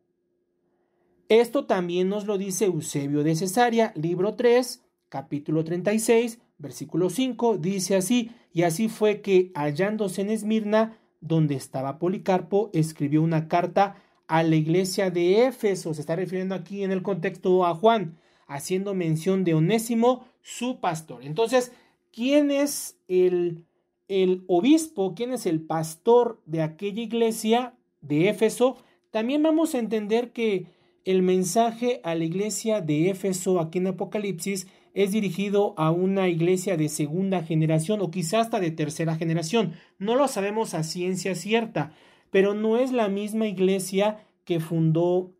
Esto 1.28 1.66
también 1.66 2.08
nos 2.08 2.26
lo 2.26 2.38
dice 2.38 2.66
Eusebio 2.66 3.22
de 3.22 3.34
Cesarea, 3.34 3.92
libro 3.96 4.34
3, 4.34 4.84
capítulo 5.08 5.64
36, 5.64 6.38
versículo 6.58 7.10
5, 7.10 7.58
dice 7.58 7.96
así, 7.96 8.30
y 8.52 8.62
así 8.62 8.88
fue 8.88 9.20
que 9.20 9.50
hallándose 9.54 10.22
en 10.22 10.30
Esmirna, 10.30 10.98
donde 11.20 11.54
estaba 11.54 11.98
Policarpo, 11.98 12.70
escribió 12.72 13.22
una 13.22 13.48
carta 13.48 13.96
a 14.26 14.42
la 14.42 14.56
iglesia 14.56 15.10
de 15.10 15.46
Éfeso, 15.46 15.94
se 15.94 16.00
está 16.00 16.16
refiriendo 16.16 16.54
aquí 16.54 16.82
en 16.82 16.92
el 16.92 17.02
contexto 17.02 17.64
a 17.64 17.74
Juan, 17.74 18.18
haciendo 18.46 18.94
mención 18.94 19.44
de 19.44 19.54
Onésimo, 19.54 20.26
su 20.42 20.80
pastor. 20.80 21.24
Entonces, 21.24 21.72
¿quién 22.12 22.50
es 22.50 22.96
el, 23.08 23.64
el 24.08 24.44
obispo, 24.46 25.14
quién 25.14 25.32
es 25.32 25.46
el 25.46 25.60
pastor 25.60 26.40
de 26.46 26.62
aquella 26.62 27.02
iglesia 27.02 27.74
de 28.00 28.28
Éfeso? 28.28 28.78
También 29.10 29.42
vamos 29.42 29.74
a 29.74 29.78
entender 29.78 30.32
que 30.32 30.66
el 31.04 31.22
mensaje 31.22 32.00
a 32.02 32.14
la 32.14 32.24
iglesia 32.24 32.80
de 32.80 33.10
Éfeso 33.10 33.60
aquí 33.60 33.78
en 33.78 33.88
Apocalipsis 33.88 34.66
es 34.96 35.12
dirigido 35.12 35.74
a 35.76 35.90
una 35.90 36.26
iglesia 36.26 36.78
de 36.78 36.88
segunda 36.88 37.42
generación 37.42 38.00
o 38.00 38.10
quizás 38.10 38.46
hasta 38.46 38.60
de 38.60 38.70
tercera 38.70 39.14
generación. 39.16 39.74
No 39.98 40.16
lo 40.16 40.26
sabemos 40.26 40.72
a 40.72 40.84
ciencia 40.84 41.34
cierta, 41.34 41.92
pero 42.30 42.54
no 42.54 42.78
es 42.78 42.92
la 42.92 43.08
misma 43.08 43.46
iglesia 43.46 44.24
que 44.46 44.58
fundó 44.58 45.34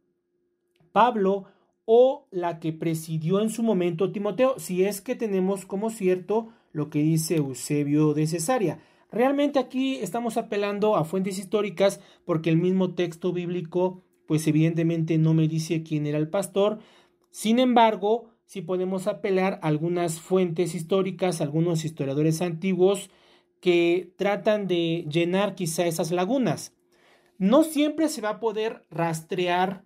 Pablo 0.93 1.47
o 1.87 2.27
la 2.31 2.61
que 2.61 2.75
presidió 2.75 3.41
en 3.41 3.49
su 3.49 3.63
momento 3.63 4.13
Timoteo, 4.13 4.59
si 4.59 4.85
es 4.85 5.01
que 5.01 5.15
tenemos 5.15 5.65
como 5.65 5.89
cierto 5.89 6.49
lo 6.73 6.91
que 6.91 6.99
dice 6.99 7.37
Eusebio 7.37 8.13
de 8.13 8.27
Cesarea. 8.27 8.81
Realmente 9.11 9.59
aquí 9.59 9.97
estamos 9.97 10.37
apelando 10.37 10.97
a 10.97 11.07
fuentes 11.07 11.39
históricas 11.39 12.03
porque 12.27 12.51
el 12.51 12.59
mismo 12.59 12.95
texto 12.95 13.33
bíblico 13.33 14.03
pues 14.27 14.47
evidentemente 14.49 15.17
no 15.17 15.33
me 15.33 15.49
dice 15.49 15.83
quién 15.83 16.07
era 16.07 16.19
el 16.19 16.29
pastor. 16.29 16.81
Sin 17.31 17.59
embargo, 17.59 18.36
sí 18.47 18.63
podemos 18.63 19.09
apelar 19.09 19.59
a 19.61 19.67
algunas 19.67 20.21
fuentes 20.21 20.75
históricas, 20.75 21.41
algunos 21.41 21.85
historiadores 21.85 22.41
antiguos 22.41 23.11
que 23.61 24.15
tratan 24.17 24.67
de 24.69 25.05
llenar 25.11 25.55
quizá 25.55 25.87
esas 25.87 26.13
lagunas. 26.13 26.75
No 27.39 27.65
siempre 27.65 28.09
se 28.09 28.23
va 28.23 28.31
a 28.31 28.41
poder 28.41 28.87
rastrear 28.91 29.85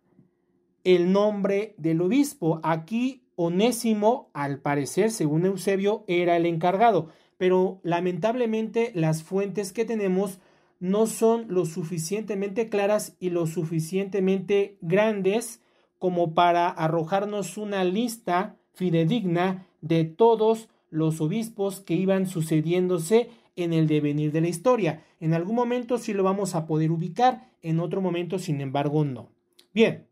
el 0.85 1.13
nombre 1.13 1.75
del 1.79 2.01
obispo. 2.01 2.61
Aquí 2.63 3.25
Onésimo, 3.35 4.31
al 4.35 4.61
parecer, 4.61 5.11
según 5.11 5.47
Eusebio, 5.47 6.05
era 6.07 6.37
el 6.37 6.45
encargado, 6.45 7.09
pero 7.39 7.81
lamentablemente 7.83 8.93
las 8.95 9.23
fuentes 9.23 9.73
que 9.73 9.87
tenemos 9.87 10.39
no 10.79 11.07
son 11.07 11.47
lo 11.49 11.65
suficientemente 11.65 12.69
claras 12.69 13.17
y 13.19 13.31
lo 13.31 13.47
suficientemente 13.47 14.77
grandes 14.83 15.63
como 16.01 16.35
para 16.35 16.69
arrojarnos 16.69 17.59
una 17.59 17.85
lista 17.85 18.57
fidedigna 18.73 19.67
de 19.83 20.05
todos 20.05 20.71
los 20.91 21.21
obispos 21.21 21.81
que 21.81 21.95
iban 21.95 22.27
sucediéndose 22.27 23.29
en 23.55 23.73
el 23.73 23.87
devenir 23.87 24.33
de 24.33 24.41
la 24.41 24.49
historia. 24.49 25.05
En 25.21 25.35
algún 25.35 25.55
momento 25.55 25.99
sí 25.99 26.15
lo 26.15 26.25
vamos 26.25 26.55
a 26.55 26.67
poder 26.67 26.91
ubicar, 26.91 27.53
en 27.63 27.79
otro 27.79 28.01
momento 28.01 28.39
sin 28.39 28.63
embargo 28.63 29.05
no. 29.05 29.29
Bien, 29.75 30.07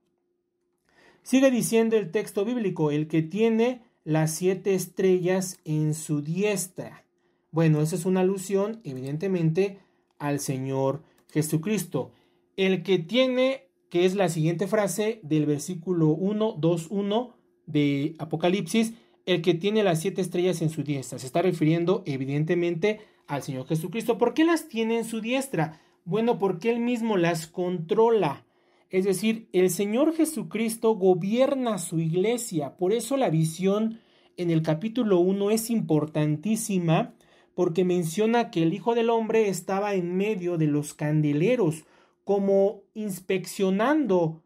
sigue 1.22 1.50
diciendo 1.50 1.96
el 1.96 2.10
texto 2.10 2.44
bíblico, 2.44 2.90
el 2.90 3.08
que 3.08 3.22
tiene 3.22 3.82
las 4.04 4.34
siete 4.34 4.74
estrellas 4.74 5.58
en 5.64 5.94
su 5.94 6.20
diestra. 6.20 7.04
Bueno, 7.50 7.80
esa 7.80 7.96
es 7.96 8.04
una 8.04 8.20
alusión, 8.20 8.82
evidentemente, 8.84 9.78
al 10.18 10.38
Señor 10.38 11.02
Jesucristo. 11.32 12.12
El 12.58 12.82
que 12.82 12.98
tiene, 12.98 13.67
que 13.90 14.04
es 14.04 14.14
la 14.14 14.28
siguiente 14.28 14.66
frase 14.66 15.20
del 15.22 15.46
versículo 15.46 16.08
1, 16.08 16.56
2, 16.58 16.86
1 16.90 17.34
de 17.66 18.14
Apocalipsis, 18.18 18.94
el 19.26 19.42
que 19.42 19.54
tiene 19.54 19.82
las 19.82 20.00
siete 20.00 20.20
estrellas 20.20 20.62
en 20.62 20.70
su 20.70 20.82
diestra. 20.82 21.18
Se 21.18 21.26
está 21.26 21.42
refiriendo, 21.42 22.02
evidentemente, 22.06 23.00
al 23.26 23.42
Señor 23.42 23.66
Jesucristo. 23.66 24.18
¿Por 24.18 24.34
qué 24.34 24.44
las 24.44 24.68
tiene 24.68 24.98
en 24.98 25.04
su 25.04 25.20
diestra? 25.20 25.80
Bueno, 26.04 26.38
porque 26.38 26.70
Él 26.70 26.80
mismo 26.80 27.16
las 27.16 27.46
controla. 27.46 28.46
Es 28.90 29.04
decir, 29.04 29.48
el 29.52 29.68
Señor 29.68 30.14
Jesucristo 30.14 30.94
gobierna 30.94 31.76
su 31.76 32.00
iglesia. 32.00 32.76
Por 32.76 32.94
eso 32.94 33.18
la 33.18 33.28
visión 33.28 34.00
en 34.38 34.50
el 34.50 34.62
capítulo 34.62 35.18
1 35.18 35.50
es 35.50 35.68
importantísima 35.68 37.14
porque 37.54 37.84
menciona 37.84 38.50
que 38.50 38.62
el 38.62 38.72
Hijo 38.72 38.94
del 38.94 39.10
Hombre 39.10 39.48
estaba 39.48 39.92
en 39.94 40.16
medio 40.16 40.56
de 40.56 40.68
los 40.68 40.94
candeleros, 40.94 41.84
como 42.28 42.82
inspeccionando 42.92 44.42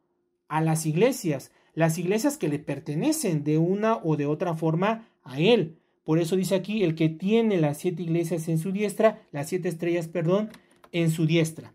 a 0.47 0.61
las 0.61 0.87
iglesias, 0.87 1.51
las 1.75 1.99
iglesias 1.99 2.39
que 2.39 2.47
le 2.47 2.61
pertenecen 2.61 3.43
de 3.43 3.59
una 3.59 3.97
o 4.05 4.17
de 4.17 4.25
otra 4.25 4.55
forma 4.55 5.09
a 5.25 5.41
Él. 5.41 5.81
Por 6.05 6.21
eso 6.21 6.37
dice 6.37 6.55
aquí, 6.55 6.85
el 6.85 6.95
que 6.95 7.09
tiene 7.09 7.61
las 7.61 7.79
siete 7.79 8.05
iglesias 8.05 8.47
en 8.47 8.59
su 8.59 8.71
diestra, 8.71 9.27
las 9.33 9.49
siete 9.49 9.69
estrellas, 9.69 10.07
perdón, 10.07 10.51
en 10.93 11.11
su 11.11 11.27
diestra. 11.27 11.75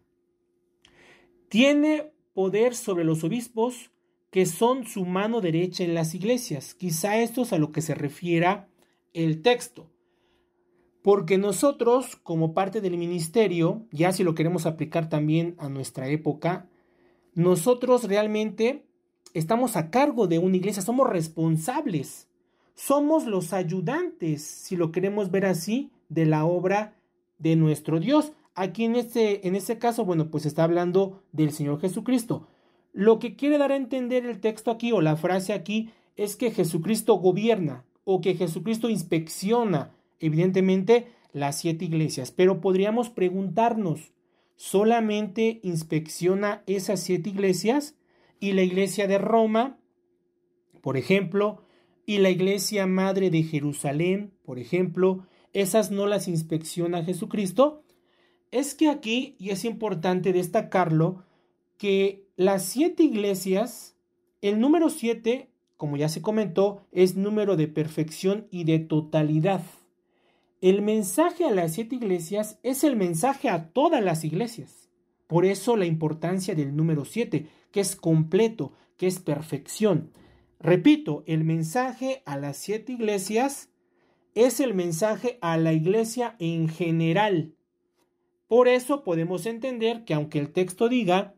Tiene 1.49 2.13
poder 2.33 2.73
sobre 2.73 3.03
los 3.03 3.25
obispos 3.25 3.91
que 4.31 4.45
son 4.45 4.85
su 4.85 5.03
mano 5.03 5.41
derecha 5.41 5.83
en 5.83 5.93
las 5.93 6.15
iglesias. 6.15 6.73
Quizá 6.73 7.17
esto 7.19 7.41
es 7.41 7.51
a 7.51 7.57
lo 7.57 7.73
que 7.73 7.81
se 7.81 7.95
refiera 7.95 8.69
el 9.11 9.41
texto. 9.41 9.91
Porque 11.07 11.37
nosotros, 11.37 12.17
como 12.17 12.53
parte 12.53 12.81
del 12.81 12.97
ministerio, 12.97 13.85
ya 13.93 14.11
si 14.11 14.25
lo 14.25 14.35
queremos 14.35 14.65
aplicar 14.65 15.07
también 15.07 15.55
a 15.57 15.69
nuestra 15.69 16.09
época, 16.09 16.67
nosotros 17.33 18.03
realmente 18.03 18.83
estamos 19.33 19.77
a 19.77 19.89
cargo 19.89 20.27
de 20.27 20.37
una 20.37 20.57
iglesia, 20.57 20.81
somos 20.81 21.09
responsables, 21.09 22.27
somos 22.75 23.25
los 23.25 23.53
ayudantes, 23.53 24.41
si 24.41 24.75
lo 24.75 24.91
queremos 24.91 25.31
ver 25.31 25.45
así, 25.45 25.91
de 26.09 26.25
la 26.25 26.43
obra 26.43 26.97
de 27.37 27.55
nuestro 27.55 28.01
Dios. 28.01 28.33
Aquí 28.53 28.83
en 28.83 28.97
este, 28.97 29.47
en 29.47 29.55
este 29.55 29.77
caso, 29.77 30.03
bueno, 30.03 30.29
pues 30.29 30.45
está 30.45 30.65
hablando 30.65 31.23
del 31.31 31.53
Señor 31.53 31.79
Jesucristo. 31.79 32.49
Lo 32.91 33.17
que 33.19 33.37
quiere 33.37 33.57
dar 33.57 33.71
a 33.71 33.77
entender 33.77 34.25
el 34.25 34.41
texto 34.41 34.71
aquí 34.71 34.91
o 34.91 34.99
la 34.99 35.15
frase 35.15 35.53
aquí 35.53 35.89
es 36.17 36.35
que 36.35 36.51
Jesucristo 36.51 37.13
gobierna 37.13 37.85
o 38.03 38.19
que 38.19 38.35
Jesucristo 38.35 38.89
inspecciona, 38.89 39.93
evidentemente, 40.19 41.07
las 41.33 41.59
siete 41.59 41.85
iglesias. 41.85 42.31
Pero 42.31 42.61
podríamos 42.61 43.09
preguntarnos, 43.09 44.13
¿solamente 44.55 45.59
inspecciona 45.63 46.63
esas 46.67 47.01
siete 47.01 47.29
iglesias? 47.29 47.95
Y 48.39 48.53
la 48.53 48.61
iglesia 48.61 49.07
de 49.07 49.17
Roma, 49.17 49.79
por 50.81 50.97
ejemplo, 50.97 51.63
y 52.05 52.19
la 52.19 52.29
iglesia 52.29 52.87
madre 52.87 53.29
de 53.29 53.43
Jerusalén, 53.43 54.33
por 54.43 54.59
ejemplo, 54.59 55.25
esas 55.53 55.91
no 55.91 56.07
las 56.07 56.27
inspecciona 56.27 57.03
Jesucristo 57.03 57.83
es 58.51 58.75
que 58.75 58.89
aquí, 58.89 59.35
y 59.39 59.49
es 59.49 59.65
importante 59.65 60.33
destacarlo, 60.33 61.23
que 61.77 62.25
las 62.35 62.63
siete 62.63 63.03
iglesias, 63.03 63.95
el 64.41 64.59
número 64.59 64.89
siete, 64.89 65.49
como 65.75 65.97
ya 65.97 66.09
se 66.09 66.21
comentó, 66.21 66.85
es 66.91 67.15
número 67.15 67.55
de 67.55 67.67
perfección 67.67 68.47
y 68.49 68.63
de 68.63 68.79
totalidad. 68.79 69.61
El 70.59 70.81
mensaje 70.81 71.45
a 71.45 71.51
las 71.51 71.73
siete 71.73 71.95
iglesias 71.95 72.57
es 72.63 72.83
el 72.83 72.95
mensaje 72.95 73.47
a 73.47 73.69
todas 73.69 74.03
las 74.03 74.23
iglesias. 74.23 74.89
Por 75.27 75.45
eso 75.45 75.77
la 75.77 75.85
importancia 75.85 76.55
del 76.55 76.75
número 76.75 77.05
siete, 77.05 77.47
que 77.71 77.79
es 77.79 77.95
completo, 77.95 78.73
que 78.97 79.05
es 79.05 79.19
perfección. 79.19 80.11
Repito, 80.59 81.23
el 81.27 81.43
mensaje 81.43 82.23
a 82.25 82.37
las 82.37 82.57
siete 82.57 82.93
iglesias 82.93 83.69
es 84.33 84.59
el 84.59 84.73
mensaje 84.73 85.37
a 85.41 85.57
la 85.57 85.73
iglesia 85.73 86.35
en 86.39 86.69
general. 86.69 87.53
Por 88.47 88.67
eso 88.67 89.03
podemos 89.03 89.45
entender 89.45 90.05
que 90.05 90.15
aunque 90.15 90.39
el 90.39 90.51
texto 90.51 90.89
diga 90.89 91.35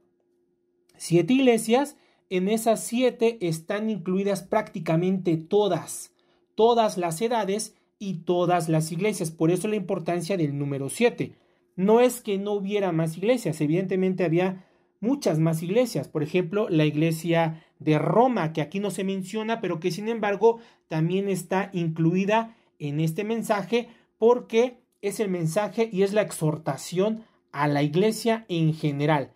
siete 0.95 1.33
iglesias, 1.33 1.97
en 2.29 2.47
esas 2.47 2.85
siete 2.85 3.37
están 3.41 3.89
incluidas 3.89 4.43
prácticamente 4.43 5.35
todas, 5.35 6.13
todas 6.55 6.97
las 6.97 7.19
edades 7.21 7.75
y 7.99 8.23
todas 8.23 8.69
las 8.69 8.91
iglesias. 8.91 9.29
Por 9.29 9.51
eso 9.51 9.67
la 9.67 9.75
importancia 9.75 10.37
del 10.37 10.57
número 10.57 10.89
siete. 10.89 11.35
No 11.75 12.01
es 12.01 12.21
que 12.21 12.37
no 12.37 12.53
hubiera 12.53 12.91
más 12.91 13.17
iglesias, 13.17 13.61
evidentemente 13.61 14.23
había 14.23 14.65
muchas 14.99 15.39
más 15.39 15.61
iglesias. 15.61 16.07
Por 16.07 16.23
ejemplo, 16.23 16.67
la 16.69 16.85
iglesia 16.85 17.63
de 17.79 17.99
Roma, 17.99 18.51
que 18.53 18.61
aquí 18.61 18.79
no 18.79 18.91
se 18.91 19.03
menciona, 19.03 19.61
pero 19.61 19.79
que 19.79 19.91
sin 19.91 20.09
embargo 20.09 20.59
también 20.87 21.29
está 21.29 21.69
incluida 21.73 22.57
en 22.79 22.99
este 22.99 23.23
mensaje 23.23 23.89
porque 24.17 24.77
es 25.01 25.19
el 25.19 25.29
mensaje 25.29 25.89
y 25.91 26.03
es 26.03 26.13
la 26.13 26.21
exhortación 26.21 27.23
a 27.51 27.67
la 27.67 27.83
iglesia 27.83 28.45
en 28.49 28.73
general. 28.73 29.31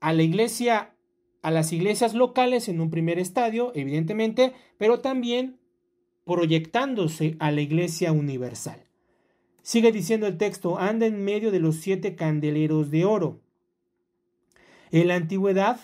A 0.00 0.12
la 0.12 0.22
iglesia, 0.22 0.94
a 1.42 1.50
las 1.50 1.72
iglesias 1.72 2.14
locales 2.14 2.68
en 2.68 2.80
un 2.80 2.90
primer 2.90 3.18
estadio, 3.18 3.70
evidentemente, 3.74 4.52
pero 4.78 5.00
también 5.00 5.59
proyectándose 6.24 7.36
a 7.38 7.50
la 7.50 7.60
iglesia 7.60 8.12
universal. 8.12 8.84
Sigue 9.62 9.92
diciendo 9.92 10.26
el 10.26 10.38
texto, 10.38 10.78
anda 10.78 11.06
en 11.06 11.24
medio 11.24 11.50
de 11.50 11.60
los 11.60 11.76
siete 11.76 12.16
candeleros 12.16 12.90
de 12.90 13.04
oro. 13.04 13.40
En 14.90 15.08
la 15.08 15.16
antigüedad, 15.16 15.80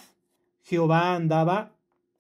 Jehová 0.62 1.14
andaba 1.14 1.77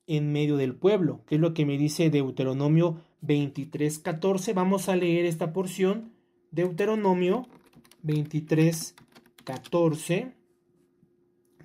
en 0.06 0.32
medio 0.32 0.56
del 0.56 0.74
pueblo, 0.74 1.22
que 1.26 1.36
es 1.36 1.40
lo 1.40 1.54
que 1.54 1.66
me 1.66 1.78
dice 1.78 2.10
Deuteronomio 2.10 3.00
23:14. 3.22 4.54
Vamos 4.54 4.88
a 4.88 4.96
leer 4.96 5.24
esta 5.24 5.52
porción 5.52 6.12
Deuteronomio 6.52 7.48
23, 8.02 8.94
14 9.44 10.36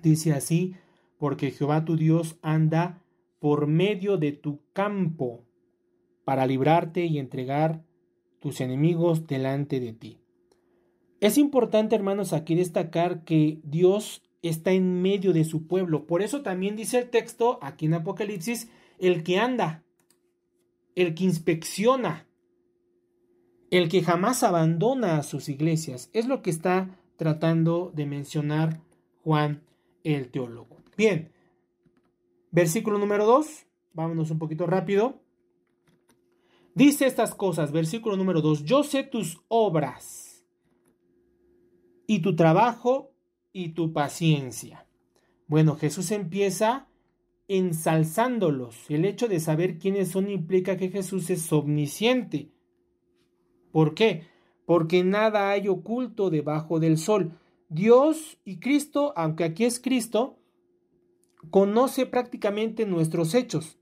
dice 0.02 0.32
así, 0.32 0.74
porque 1.18 1.52
Jehová 1.52 1.84
tu 1.84 1.96
Dios 1.96 2.36
anda 2.42 3.02
por 3.38 3.66
medio 3.66 4.16
de 4.18 4.32
tu 4.32 4.60
campo 4.72 5.44
para 6.24 6.46
librarte 6.46 7.04
y 7.06 7.18
entregar 7.18 7.82
tus 8.40 8.60
enemigos 8.60 9.26
delante 9.26 9.80
de 9.80 9.92
ti. 9.92 10.18
Es 11.20 11.38
importante, 11.38 11.94
hermanos, 11.94 12.32
aquí 12.32 12.54
destacar 12.54 13.22
que 13.24 13.60
Dios 13.62 14.22
está 14.42 14.72
en 14.72 15.00
medio 15.02 15.32
de 15.32 15.44
su 15.44 15.68
pueblo. 15.68 16.06
Por 16.06 16.20
eso 16.20 16.42
también 16.42 16.74
dice 16.74 16.98
el 16.98 17.10
texto 17.10 17.58
aquí 17.62 17.86
en 17.86 17.94
Apocalipsis, 17.94 18.68
el 18.98 19.22
que 19.22 19.38
anda, 19.38 19.84
el 20.96 21.14
que 21.14 21.24
inspecciona, 21.24 22.26
el 23.70 23.88
que 23.88 24.02
jamás 24.02 24.42
abandona 24.42 25.16
a 25.16 25.22
sus 25.22 25.48
iglesias. 25.48 26.10
Es 26.12 26.26
lo 26.26 26.42
que 26.42 26.50
está 26.50 26.98
tratando 27.16 27.92
de 27.94 28.06
mencionar 28.06 28.80
Juan 29.22 29.62
el 30.02 30.28
teólogo. 30.28 30.78
Bien, 30.96 31.30
versículo 32.50 32.98
número 32.98 33.24
2, 33.24 33.66
vámonos 33.92 34.30
un 34.32 34.40
poquito 34.40 34.66
rápido. 34.66 35.21
Dice 36.74 37.06
estas 37.06 37.34
cosas, 37.34 37.70
versículo 37.70 38.16
número 38.16 38.40
2, 38.40 38.64
yo 38.64 38.82
sé 38.82 39.02
tus 39.02 39.42
obras 39.48 40.44
y 42.06 42.20
tu 42.20 42.34
trabajo 42.34 43.12
y 43.52 43.70
tu 43.70 43.92
paciencia. 43.92 44.86
Bueno, 45.46 45.76
Jesús 45.76 46.10
empieza 46.12 46.88
ensalzándolos. 47.46 48.90
El 48.90 49.04
hecho 49.04 49.28
de 49.28 49.38
saber 49.38 49.78
quiénes 49.78 50.08
son 50.08 50.30
implica 50.30 50.78
que 50.78 50.88
Jesús 50.88 51.28
es 51.28 51.52
omnisciente. 51.52 52.50
¿Por 53.70 53.94
qué? 53.94 54.26
Porque 54.64 55.04
nada 55.04 55.50
hay 55.50 55.68
oculto 55.68 56.30
debajo 56.30 56.80
del 56.80 56.96
sol. 56.96 57.38
Dios 57.68 58.38
y 58.44 58.60
Cristo, 58.60 59.12
aunque 59.16 59.44
aquí 59.44 59.64
es 59.64 59.78
Cristo, 59.78 60.38
conoce 61.50 62.06
prácticamente 62.06 62.86
nuestros 62.86 63.34
hechos. 63.34 63.78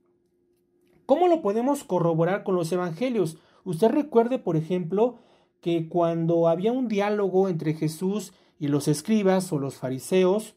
¿Cómo 1.11 1.27
lo 1.27 1.41
podemos 1.41 1.83
corroborar 1.83 2.45
con 2.45 2.55
los 2.55 2.71
evangelios? 2.71 3.35
Usted 3.65 3.89
recuerde, 3.89 4.39
por 4.39 4.55
ejemplo, 4.55 5.17
que 5.59 5.89
cuando 5.89 6.47
había 6.47 6.71
un 6.71 6.87
diálogo 6.87 7.49
entre 7.49 7.73
Jesús 7.73 8.31
y 8.59 8.69
los 8.69 8.87
escribas 8.87 9.51
o 9.51 9.59
los 9.59 9.75
fariseos, 9.75 10.55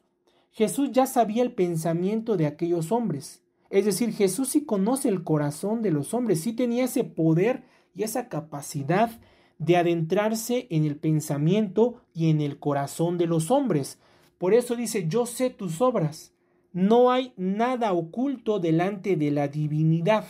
Jesús 0.52 0.92
ya 0.92 1.06
sabía 1.06 1.42
el 1.42 1.54
pensamiento 1.54 2.36
de 2.36 2.46
aquellos 2.46 2.92
hombres. 2.92 3.42
Es 3.68 3.84
decir, 3.84 4.12
Jesús 4.12 4.50
sí 4.50 4.64
conoce 4.64 5.08
el 5.08 5.24
corazón 5.24 5.82
de 5.82 5.90
los 5.90 6.14
hombres, 6.14 6.42
sí 6.42 6.52
tenía 6.52 6.84
ese 6.84 7.02
poder 7.02 7.64
y 7.92 8.04
esa 8.04 8.28
capacidad 8.28 9.10
de 9.58 9.76
adentrarse 9.76 10.68
en 10.70 10.84
el 10.84 10.94
pensamiento 10.94 11.96
y 12.14 12.30
en 12.30 12.40
el 12.40 12.60
corazón 12.60 13.18
de 13.18 13.26
los 13.26 13.50
hombres. 13.50 13.98
Por 14.38 14.54
eso 14.54 14.76
dice, 14.76 15.08
yo 15.08 15.26
sé 15.26 15.50
tus 15.50 15.80
obras. 15.80 16.32
No 16.72 17.10
hay 17.10 17.32
nada 17.36 17.92
oculto 17.92 18.60
delante 18.60 19.16
de 19.16 19.32
la 19.32 19.48
divinidad. 19.48 20.24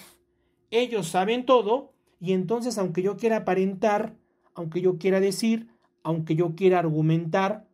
Ellos 0.76 1.06
saben 1.06 1.46
todo 1.46 1.92
y 2.20 2.32
entonces 2.32 2.78
aunque 2.78 3.00
yo 3.02 3.16
quiera 3.16 3.38
aparentar, 3.38 4.16
aunque 4.54 4.80
yo 4.80 4.98
quiera 4.98 5.20
decir, 5.20 5.68
aunque 6.02 6.34
yo 6.34 6.56
quiera 6.56 6.80
argumentar, 6.80 7.68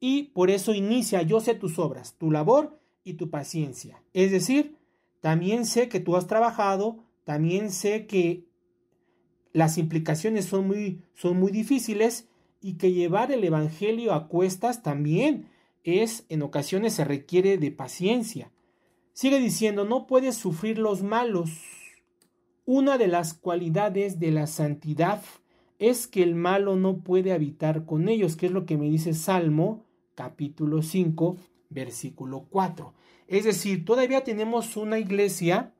y 0.00 0.24
por 0.34 0.50
eso 0.50 0.74
inicia 0.74 1.22
yo 1.22 1.40
sé 1.40 1.54
tus 1.54 1.78
obras, 1.78 2.16
tu 2.18 2.30
labor 2.32 2.80
y 3.04 3.14
tu 3.14 3.30
paciencia. 3.30 4.02
Es 4.12 4.32
decir, 4.32 4.76
también 5.20 5.66
sé 5.66 5.88
que 5.88 6.00
tú 6.00 6.16
has 6.16 6.26
trabajado, 6.26 6.98
también 7.22 7.70
sé 7.70 8.06
que 8.06 8.44
las 9.52 9.78
implicaciones 9.78 10.46
son 10.46 10.66
muy, 10.66 11.00
son 11.14 11.38
muy 11.38 11.52
difíciles 11.52 12.28
y 12.60 12.74
que 12.74 12.92
llevar 12.92 13.30
el 13.30 13.44
Evangelio 13.44 14.14
a 14.14 14.26
cuestas 14.26 14.82
también 14.82 15.48
es, 15.84 16.26
en 16.28 16.42
ocasiones 16.42 16.94
se 16.94 17.04
requiere 17.04 17.56
de 17.56 17.70
paciencia. 17.70 18.50
Sigue 19.12 19.38
diciendo, 19.38 19.84
no 19.84 20.08
puedes 20.08 20.34
sufrir 20.34 20.78
los 20.78 21.02
malos. 21.02 21.50
Una 22.66 22.96
de 22.96 23.08
las 23.08 23.34
cualidades 23.34 24.18
de 24.18 24.30
la 24.30 24.46
santidad 24.46 25.20
es 25.78 26.06
que 26.06 26.22
el 26.22 26.34
malo 26.34 26.76
no 26.76 26.98
puede 26.98 27.32
habitar 27.32 27.84
con 27.84 28.08
ellos, 28.08 28.36
que 28.36 28.46
es 28.46 28.52
lo 28.52 28.64
que 28.64 28.78
me 28.78 28.88
dice 28.88 29.12
Salmo 29.12 29.84
capítulo 30.14 30.80
5, 30.80 31.36
versículo 31.68 32.46
4. 32.48 32.94
Es 33.26 33.44
decir, 33.44 33.84
todavía 33.84 34.24
tenemos 34.24 34.78
una 34.78 34.98
iglesia, 34.98 35.74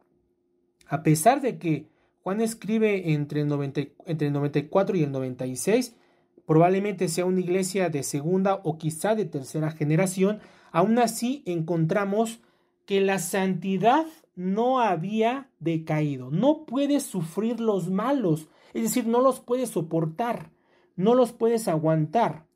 a 0.87 1.03
pesar 1.03 1.41
de 1.41 1.59
que 1.59 1.89
Juan 2.23 2.43
escribe 2.43 3.13
entre 3.13 3.41
el, 3.41 3.93
entre 4.07 4.27
el 4.27 4.33
94 4.33 4.97
y 4.97 5.05
el 5.05 5.13
96, 5.13 5.95
probablemente 6.47 7.09
sea 7.09 7.25
una 7.25 7.41
iglesia 7.41 7.89
de 7.89 8.03
segunda 8.03 8.61
o 8.63 8.77
quizá 8.77 9.15
de 9.15 9.25
tercera 9.25 9.71
generación, 9.71 10.41
aún 10.71 10.99
así 10.99 11.43
encontramos 11.47 12.41
que 12.85 13.01
la 13.01 13.19
santidad 13.19 14.05
no 14.37 14.81
había 14.81 15.51
decaído, 15.61 16.31
no 16.31 16.65
puedes 16.65 17.05
sufrir 17.05 17.61
los 17.61 17.91
malos, 17.91 18.49
es 18.73 18.83
decir, 18.83 19.07
no 19.07 19.21
los 19.21 19.41
puedes 19.41 19.71
soportar, 19.71 20.51
no 20.97 21.15
los 21.15 21.33
puedes 21.33 21.69
aguantar. 21.69 22.47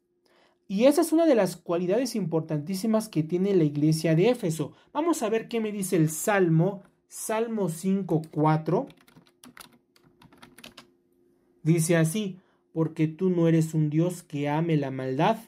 Y 0.66 0.84
esa 0.84 1.00
es 1.00 1.12
una 1.12 1.24
de 1.24 1.34
las 1.34 1.56
cualidades 1.56 2.14
importantísimas 2.14 3.08
que 3.08 3.22
tiene 3.22 3.54
la 3.54 3.64
iglesia 3.64 4.14
de 4.14 4.28
Éfeso. 4.28 4.72
Vamos 4.92 5.22
a 5.22 5.30
ver 5.30 5.48
qué 5.48 5.60
me 5.60 5.72
dice 5.72 5.96
el 5.96 6.10
Salmo, 6.10 6.82
Salmo 7.08 7.68
5.4. 7.70 8.86
Dice 11.62 11.96
así, 11.96 12.38
porque 12.72 13.08
tú 13.08 13.30
no 13.30 13.48
eres 13.48 13.72
un 13.72 13.88
Dios 13.88 14.22
que 14.22 14.48
ame 14.48 14.76
la 14.76 14.90
maldad, 14.90 15.38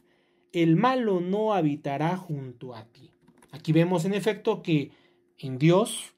el 0.53 0.77
malo 0.77 1.21
no 1.21 1.53
habitará 1.53 2.17
junto 2.17 2.75
a 2.75 2.85
ti. 2.85 3.11
Aquí 3.53 3.73
vemos 3.73 4.05
en 4.05 4.15
efecto 4.15 4.63
que 4.63 4.91
en 5.39 5.59
Dios, 5.59 6.15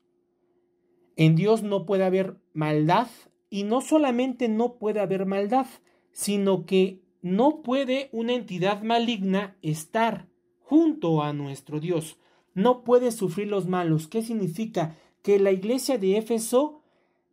en 1.16 1.36
Dios 1.36 1.62
no 1.62 1.86
puede 1.86 2.04
haber 2.04 2.36
maldad 2.52 3.08
y 3.50 3.64
no 3.64 3.80
solamente 3.80 4.48
no 4.48 4.74
puede 4.74 5.00
haber 5.00 5.26
maldad, 5.26 5.66
sino 6.10 6.64
que 6.64 7.02
no 7.20 7.62
puede 7.62 8.08
una 8.12 8.34
entidad 8.34 8.82
maligna 8.82 9.56
estar 9.62 10.26
junto 10.60 11.22
a 11.22 11.32
nuestro 11.32 11.80
Dios. 11.80 12.18
No 12.54 12.82
puede 12.82 13.12
sufrir 13.12 13.48
los 13.48 13.66
malos. 13.66 14.08
¿Qué 14.08 14.22
significa? 14.22 14.96
Que 15.22 15.38
la 15.38 15.52
iglesia 15.52 15.98
de 15.98 16.16
Éfeso 16.16 16.82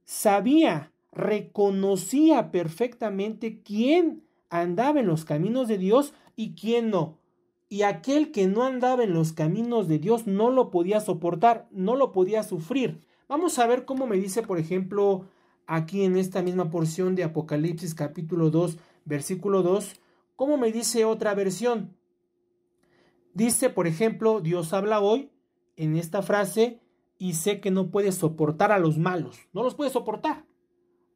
sabía, 0.05 0.91
reconocía 1.11 2.51
perfectamente 2.51 3.61
quién 3.63 4.23
andaba 4.49 4.99
en 4.99 5.07
los 5.07 5.25
caminos 5.25 5.67
de 5.67 5.77
Dios 5.77 6.13
y 6.35 6.53
quién 6.53 6.89
no. 6.89 7.17
Y 7.69 7.83
aquel 7.83 8.31
que 8.31 8.47
no 8.47 8.63
andaba 8.63 9.03
en 9.03 9.13
los 9.13 9.33
caminos 9.33 9.87
de 9.87 9.99
Dios 9.99 10.27
no 10.27 10.49
lo 10.49 10.71
podía 10.71 10.99
soportar, 10.99 11.67
no 11.71 11.95
lo 11.95 12.11
podía 12.11 12.43
sufrir. 12.43 13.01
Vamos 13.29 13.59
a 13.59 13.67
ver 13.67 13.85
cómo 13.85 14.07
me 14.07 14.17
dice, 14.17 14.41
por 14.41 14.57
ejemplo, 14.57 15.27
aquí 15.67 16.03
en 16.03 16.17
esta 16.17 16.41
misma 16.41 16.71
porción 16.71 17.13
de 17.13 17.23
Apocalipsis 17.23 17.93
capítulo 17.93 18.49
2, 18.49 18.79
versículo 19.05 19.61
2, 19.61 20.01
¿cómo 20.35 20.57
me 20.57 20.71
dice 20.71 21.05
otra 21.05 21.35
versión? 21.35 21.95
Dice, 23.35 23.69
por 23.69 23.85
ejemplo, 23.85 24.41
Dios 24.41 24.73
habla 24.73 24.99
hoy 24.99 25.29
en 25.75 25.95
esta 25.95 26.23
frase 26.23 26.79
y 27.19 27.33
sé 27.33 27.61
que 27.61 27.69
no 27.69 27.91
puedes 27.91 28.15
soportar 28.15 28.71
a 28.71 28.79
los 28.79 28.97
malos, 28.97 29.37
no 29.53 29.61
los 29.61 29.75
puedes 29.75 29.93
soportar. 29.93 30.43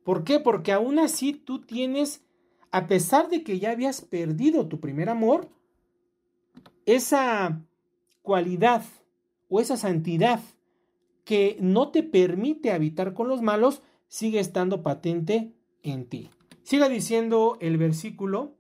¿Por 0.04 0.24
qué? 0.24 0.40
Porque 0.40 0.72
aún 0.72 1.00
así 1.00 1.34
tú 1.34 1.62
tienes, 1.62 2.24
a 2.70 2.86
pesar 2.86 3.28
de 3.28 3.44
que 3.44 3.58
ya 3.58 3.72
habías 3.72 4.02
perdido 4.02 4.68
tu 4.68 4.80
primer 4.80 5.10
amor, 5.10 5.50
esa 6.86 7.60
cualidad 8.22 8.84
o 9.50 9.60
esa 9.60 9.78
santidad 9.78 10.42
que 11.24 11.58
no 11.60 11.90
te 11.90 12.04
permite 12.04 12.72
habitar 12.72 13.14
con 13.14 13.28
los 13.28 13.42
malos 13.42 13.82
sigue 14.08 14.40
estando 14.40 14.84
patente 14.84 15.54
en 15.82 16.06
ti. 16.08 16.30
Siga 16.64 16.90
diciendo 16.90 17.58
el 17.62 17.78
versículo, 17.78 18.56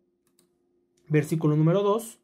versículo 1.08 1.56
número 1.56 1.84
2. 1.84 2.20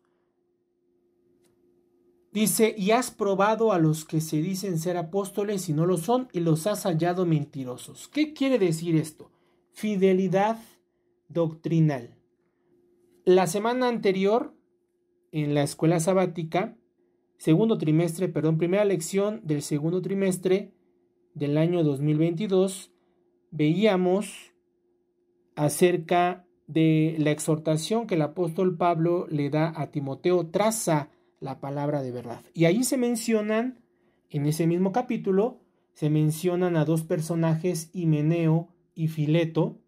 Dice, 2.32 2.76
y 2.78 2.92
has 2.92 3.12
probado 3.12 3.72
a 3.72 3.80
los 3.80 4.06
que 4.06 4.22
se 4.22 4.38
dicen 4.38 4.78
ser 4.78 4.98
apóstoles 4.98 5.68
y 5.68 5.74
no 5.74 5.86
lo 5.86 5.98
son, 5.98 6.28
y 6.32 6.42
los 6.42 6.68
has 6.68 6.84
hallado 6.84 7.26
mentirosos. 7.26 8.08
¿Qué 8.08 8.34
quiere 8.34 8.60
decir 8.60 8.96
esto? 8.96 9.32
Fidelidad 9.72 10.60
doctrinal. 11.28 12.16
La 13.26 13.48
semana 13.48 13.88
anterior, 13.88 14.54
en 15.32 15.54
la 15.54 15.64
escuela 15.64 16.00
sabática, 16.00 16.79
segundo 17.40 17.78
trimestre, 17.78 18.28
perdón, 18.28 18.58
primera 18.58 18.86
lección 18.86 19.42
del 19.44 19.64
segundo 19.64 20.02
trimestre 20.02 20.74
del 21.34 21.58
año 21.58 21.84
2022, 21.84 22.92
veíamos 23.50 24.54
acerca 25.56 26.46
de 26.68 27.16
la 27.18 27.32
exhortación 27.32 28.06
que 28.08 28.16
el 28.16 28.22
apóstol 28.22 28.78
Pablo 28.78 29.26
le 29.30 29.50
da 29.50 29.74
a 29.76 29.90
Timoteo, 29.90 30.48
traza 30.48 31.10
la 31.40 31.62
palabra 31.62 32.04
de 32.04 32.12
verdad. 32.12 32.42
Y 32.54 32.66
ahí 32.66 32.84
se 32.84 32.98
mencionan, 32.98 33.80
en 34.30 34.46
ese 34.46 34.68
mismo 34.68 34.92
capítulo, 34.92 35.62
se 35.94 36.10
mencionan 36.10 36.76
a 36.76 36.86
dos 36.86 37.04
personajes, 37.04 37.90
Himeneo 37.94 38.68
y 38.96 39.08
Fileto, 39.08 39.80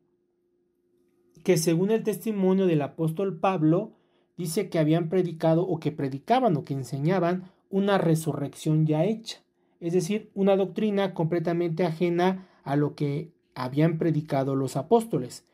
que 1.43 1.57
según 1.57 1.91
el 1.91 2.03
testimonio 2.03 2.65
del 2.65 2.81
apóstol 2.81 3.39
Pablo, 3.39 3.91
dice 4.41 4.69
que 4.69 4.79
habían 4.79 5.07
predicado 5.07 5.61
o 5.61 5.79
que 5.79 5.91
predicaban 5.91 6.57
o 6.57 6.63
que 6.63 6.73
enseñaban 6.73 7.51
una 7.69 7.99
resurrección 7.99 8.87
ya 8.87 9.05
hecha, 9.05 9.37
es 9.79 9.93
decir, 9.93 10.31
una 10.33 10.55
doctrina 10.55 11.13
completamente 11.13 11.85
ajena 11.85 12.49
a 12.63 12.75
lo 12.75 12.95
que 12.95 13.31
habían 13.53 13.99
predicado 13.99 14.55
los 14.55 14.77
apóstoles. 14.77 15.45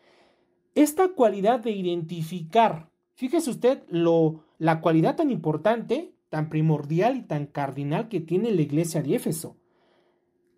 Esta 0.74 1.10
cualidad 1.10 1.60
de 1.60 1.72
identificar, 1.72 2.90
fíjese 3.14 3.50
usted 3.50 3.84
lo, 3.90 4.46
la 4.58 4.80
cualidad 4.80 5.18
tan 5.18 5.32
importante, 5.32 6.14
tan 6.30 6.48
primordial 6.48 7.18
y 7.18 7.24
tan 7.24 7.46
cardinal 7.46 8.08
que 8.08 8.22
tiene 8.22 8.52
la 8.52 8.62
iglesia 8.62 9.02
de 9.04 9.16
Éfeso. 9.16 9.58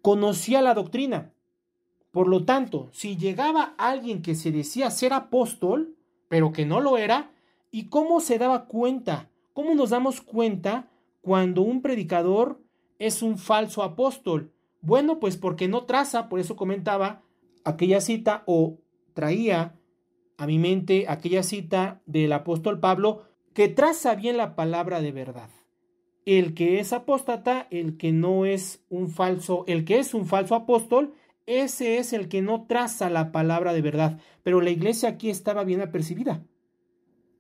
Conocía 0.04 0.62
la 0.62 0.76
doctrina. 0.76 1.34
Por 2.12 2.28
lo 2.28 2.46
tanto, 2.46 2.90
si 2.92 3.18
llegaba 3.18 3.74
alguien 3.78 4.22
que 4.22 4.36
se 4.36 4.52
decía 4.52 4.92
ser 4.92 5.14
apóstol, 5.14 5.96
pero 6.28 6.52
que 6.52 6.66
no 6.66 6.80
lo 6.80 6.98
era, 6.98 7.32
¿y 7.72 7.90
cómo 7.90 8.20
se 8.20 8.38
daba 8.38 8.66
cuenta? 8.66 9.30
¿Cómo 9.54 9.76
nos 9.76 9.90
damos 9.90 10.22
cuenta 10.22 10.90
cuando 11.22 11.62
un 11.62 11.82
predicador 11.82 12.62
es 12.98 13.22
un 13.22 13.38
falso 13.38 13.84
apóstol? 13.84 14.54
Bueno, 14.82 15.20
pues 15.20 15.38
porque 15.38 15.68
no 15.68 15.86
traza, 15.86 16.30
por 16.30 16.40
eso 16.40 16.56
comentaba 16.56 17.24
aquella 17.66 18.02
cita 18.02 18.44
o 18.46 18.80
traía 19.14 19.76
a 20.38 20.48
mi 20.48 20.58
mente 20.58 21.06
aquella 21.10 21.44
cita 21.44 22.02
del 22.06 22.32
apóstol 22.32 22.80
Pablo 22.80 23.24
que 23.54 23.68
traza 23.68 24.16
bien 24.16 24.38
la 24.38 24.56
palabra 24.56 25.02
de 25.02 25.12
verdad. 25.12 25.50
El 26.26 26.54
que 26.54 26.80
es 26.80 26.94
apóstata, 26.94 27.68
el 27.72 27.98
que 27.98 28.12
no 28.12 28.46
es 28.46 28.86
un 28.90 29.10
falso, 29.10 29.66
el 29.68 29.84
que 29.84 30.00
es 30.00 30.14
un 30.14 30.26
falso 30.26 30.56
apóstol, 30.56 31.14
ese 31.46 31.98
es 31.98 32.14
el 32.14 32.30
que 32.30 32.42
no 32.42 32.68
traza 32.68 33.10
la 33.10 33.32
palabra 33.32 33.74
de 33.74 33.82
verdad. 33.82 34.20
Pero 34.44 34.62
la 34.62 34.70
iglesia 34.70 35.10
aquí 35.10 35.30
estaba 35.30 35.64
bien 35.64 35.82
apercibida. 35.82 36.46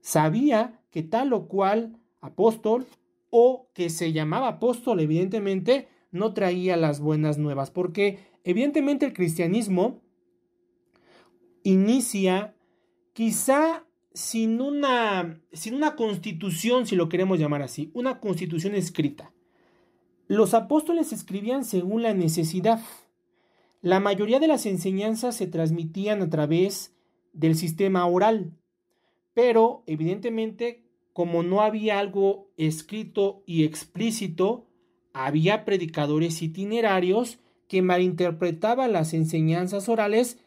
Sabía 0.02 0.82
que 0.92 1.04
tal 1.04 1.34
o 1.34 1.48
cual 1.48 1.98
apóstol 2.22 2.86
o 3.30 3.70
que 3.74 3.90
se 3.90 4.12
llamaba 4.12 4.48
apóstol, 4.48 5.00
evidentemente, 5.00 5.88
no 6.12 6.34
traía 6.34 6.78
las 6.78 7.00
buenas 7.00 7.38
nuevas, 7.38 7.72
porque 7.72 8.20
evidentemente 8.44 9.06
el 9.06 9.14
cristianismo 9.14 10.02
inicia 11.64 12.56
quizá 13.14 13.86
sin 14.14 14.62
una, 14.62 15.42
sin 15.54 15.76
una 15.76 15.96
constitución, 15.96 16.86
si 16.86 16.96
lo 16.96 17.10
queremos 17.10 17.40
llamar 17.40 17.62
así, 17.62 17.92
una 17.94 18.20
constitución 18.20 18.76
escrita. 18.76 19.32
Los 20.28 20.54
apóstoles 20.54 21.14
escribían 21.14 21.64
según 21.64 22.04
la 22.04 22.14
necesidad. 22.14 22.82
La 23.82 24.00
mayoría 24.00 24.40
de 24.40 24.48
las 24.48 24.66
enseñanzas 24.66 25.36
se 25.36 25.48
transmitían 25.48 26.22
a 26.22 26.30
través 26.30 26.96
del 27.34 27.56
sistema 27.56 28.06
oral, 28.06 28.52
pero 29.40 29.84
evidentemente 29.86 30.84
como 31.14 31.44
no 31.44 31.62
había 31.62 31.98
algo 31.98 32.50
escrito 32.58 33.42
y 33.46 33.64
explícito, 33.64 34.68
había 35.14 35.64
predicadores 35.64 36.42
itinerarios 36.42 37.40
que 37.70 37.82
malinterpretaban 37.82 38.92
las 38.92 39.14
enseñanzas 39.14 39.88
orales 39.88 40.40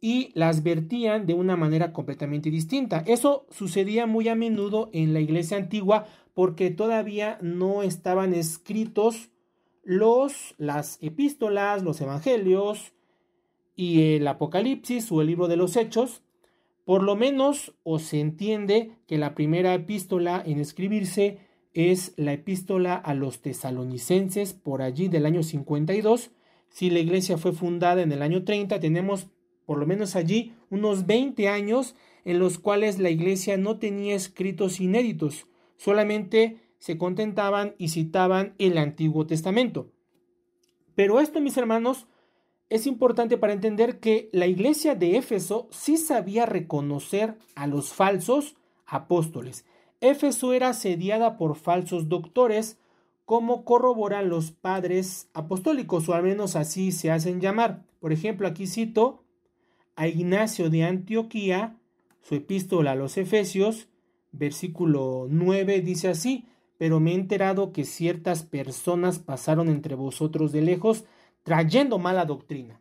y 0.00 0.30
las 0.32 0.62
vertían 0.62 1.26
de 1.26 1.34
una 1.34 1.56
manera 1.56 1.92
completamente 1.92 2.48
distinta. 2.48 3.04
Eso 3.06 3.44
sucedía 3.50 4.06
muy 4.06 4.28
a 4.28 4.34
menudo 4.34 4.88
en 4.94 5.12
la 5.12 5.20
iglesia 5.20 5.58
antigua 5.58 6.06
porque 6.32 6.70
todavía 6.70 7.36
no 7.42 7.82
estaban 7.82 8.32
escritos 8.32 9.28
los 9.84 10.54
las 10.56 10.96
epístolas, 11.02 11.82
los 11.82 12.00
evangelios 12.00 12.94
y 13.76 14.14
el 14.14 14.26
Apocalipsis 14.26 15.12
o 15.12 15.20
el 15.20 15.26
libro 15.26 15.48
de 15.48 15.56
los 15.56 15.76
Hechos. 15.76 16.22
Por 16.88 17.02
lo 17.02 17.16
menos 17.16 17.74
o 17.82 17.98
se 17.98 18.18
entiende 18.18 18.92
que 19.06 19.18
la 19.18 19.34
primera 19.34 19.74
epístola 19.74 20.42
en 20.42 20.58
escribirse 20.58 21.36
es 21.74 22.14
la 22.16 22.32
epístola 22.32 22.94
a 22.94 23.12
los 23.12 23.42
tesalonicenses 23.42 24.54
por 24.54 24.80
allí 24.80 25.08
del 25.08 25.26
año 25.26 25.42
52. 25.42 26.30
Si 26.70 26.88
la 26.88 27.00
iglesia 27.00 27.36
fue 27.36 27.52
fundada 27.52 28.00
en 28.00 28.10
el 28.10 28.22
año 28.22 28.42
30, 28.42 28.80
tenemos 28.80 29.26
por 29.66 29.76
lo 29.78 29.84
menos 29.84 30.16
allí, 30.16 30.54
unos 30.70 31.04
20 31.04 31.46
años 31.48 31.94
en 32.24 32.38
los 32.38 32.58
cuales 32.58 32.98
la 32.98 33.10
iglesia 33.10 33.58
no 33.58 33.78
tenía 33.78 34.14
escritos 34.14 34.80
inéditos, 34.80 35.46
solamente 35.76 36.56
se 36.78 36.96
contentaban 36.96 37.74
y 37.76 37.88
citaban 37.88 38.54
el 38.56 38.78
Antiguo 38.78 39.26
Testamento. 39.26 39.92
Pero 40.94 41.20
esto, 41.20 41.38
mis 41.42 41.58
hermanos, 41.58 42.06
es 42.70 42.86
importante 42.86 43.38
para 43.38 43.52
entender 43.52 43.98
que 43.98 44.28
la 44.32 44.46
iglesia 44.46 44.94
de 44.94 45.16
Éfeso 45.16 45.68
sí 45.70 45.96
sabía 45.96 46.46
reconocer 46.46 47.38
a 47.54 47.66
los 47.66 47.92
falsos 47.92 48.56
apóstoles. 48.86 49.64
Éfeso 50.00 50.52
era 50.52 50.68
asediada 50.70 51.36
por 51.38 51.56
falsos 51.56 52.08
doctores, 52.08 52.78
como 53.24 53.64
corroboran 53.64 54.28
los 54.28 54.52
padres 54.52 55.28
apostólicos, 55.34 56.08
o 56.08 56.14
al 56.14 56.22
menos 56.22 56.56
así 56.56 56.92
se 56.92 57.10
hacen 57.10 57.40
llamar. 57.40 57.84
Por 58.00 58.12
ejemplo, 58.12 58.46
aquí 58.46 58.66
cito 58.66 59.22
a 59.96 60.06
Ignacio 60.06 60.70
de 60.70 60.84
Antioquía, 60.84 61.76
su 62.22 62.36
epístola 62.36 62.92
a 62.92 62.94
los 62.94 63.16
Efesios, 63.16 63.88
versículo 64.32 65.26
9, 65.28 65.80
dice 65.80 66.08
así, 66.08 66.46
pero 66.78 67.00
me 67.00 67.12
he 67.12 67.14
enterado 67.14 67.72
que 67.72 67.84
ciertas 67.84 68.44
personas 68.44 69.18
pasaron 69.18 69.68
entre 69.68 69.94
vosotros 69.94 70.52
de 70.52 70.62
lejos 70.62 71.04
trayendo 71.42 71.98
mala 71.98 72.24
doctrina, 72.24 72.80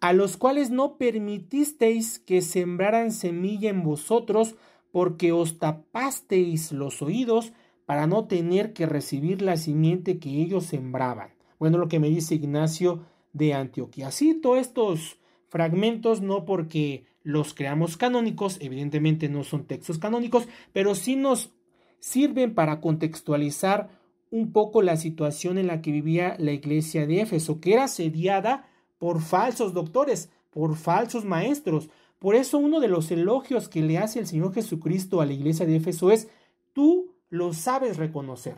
a 0.00 0.12
los 0.12 0.36
cuales 0.36 0.70
no 0.70 0.96
permitisteis 0.96 2.18
que 2.18 2.42
sembraran 2.42 3.12
semilla 3.12 3.70
en 3.70 3.82
vosotros, 3.82 4.56
porque 4.92 5.32
os 5.32 5.58
tapasteis 5.58 6.72
los 6.72 7.02
oídos 7.02 7.52
para 7.86 8.06
no 8.06 8.26
tener 8.26 8.72
que 8.72 8.86
recibir 8.86 9.42
la 9.42 9.56
simiente 9.56 10.18
que 10.18 10.30
ellos 10.40 10.64
sembraban. 10.66 11.34
Bueno, 11.58 11.78
lo 11.78 11.88
que 11.88 12.00
me 12.00 12.08
dice 12.08 12.36
Ignacio 12.36 13.04
de 13.32 13.54
Antioquía. 13.54 14.10
Cito 14.10 14.56
estos 14.56 15.18
fragmentos 15.48 16.20
no 16.20 16.44
porque 16.44 17.04
los 17.22 17.54
creamos 17.54 17.96
canónicos, 17.96 18.58
evidentemente 18.60 19.28
no 19.28 19.44
son 19.44 19.64
textos 19.66 19.98
canónicos, 19.98 20.48
pero 20.72 20.94
sí 20.94 21.16
nos 21.16 21.50
sirven 21.98 22.54
para 22.54 22.80
contextualizar 22.80 23.99
un 24.30 24.52
poco 24.52 24.82
la 24.82 24.96
situación 24.96 25.58
en 25.58 25.66
la 25.66 25.82
que 25.82 25.92
vivía 25.92 26.36
la 26.38 26.52
iglesia 26.52 27.06
de 27.06 27.20
Éfeso, 27.20 27.60
que 27.60 27.74
era 27.74 27.84
asediada 27.84 28.68
por 28.98 29.20
falsos 29.20 29.74
doctores, 29.74 30.30
por 30.50 30.76
falsos 30.76 31.24
maestros. 31.24 31.90
Por 32.18 32.34
eso 32.34 32.58
uno 32.58 32.80
de 32.80 32.88
los 32.88 33.10
elogios 33.10 33.68
que 33.68 33.82
le 33.82 33.98
hace 33.98 34.20
el 34.20 34.26
Señor 34.26 34.52
Jesucristo 34.52 35.20
a 35.20 35.26
la 35.26 35.32
iglesia 35.32 35.66
de 35.66 35.76
Éfeso 35.76 36.10
es, 36.10 36.28
tú 36.72 37.14
lo 37.28 37.52
sabes 37.52 37.96
reconocer. 37.96 38.56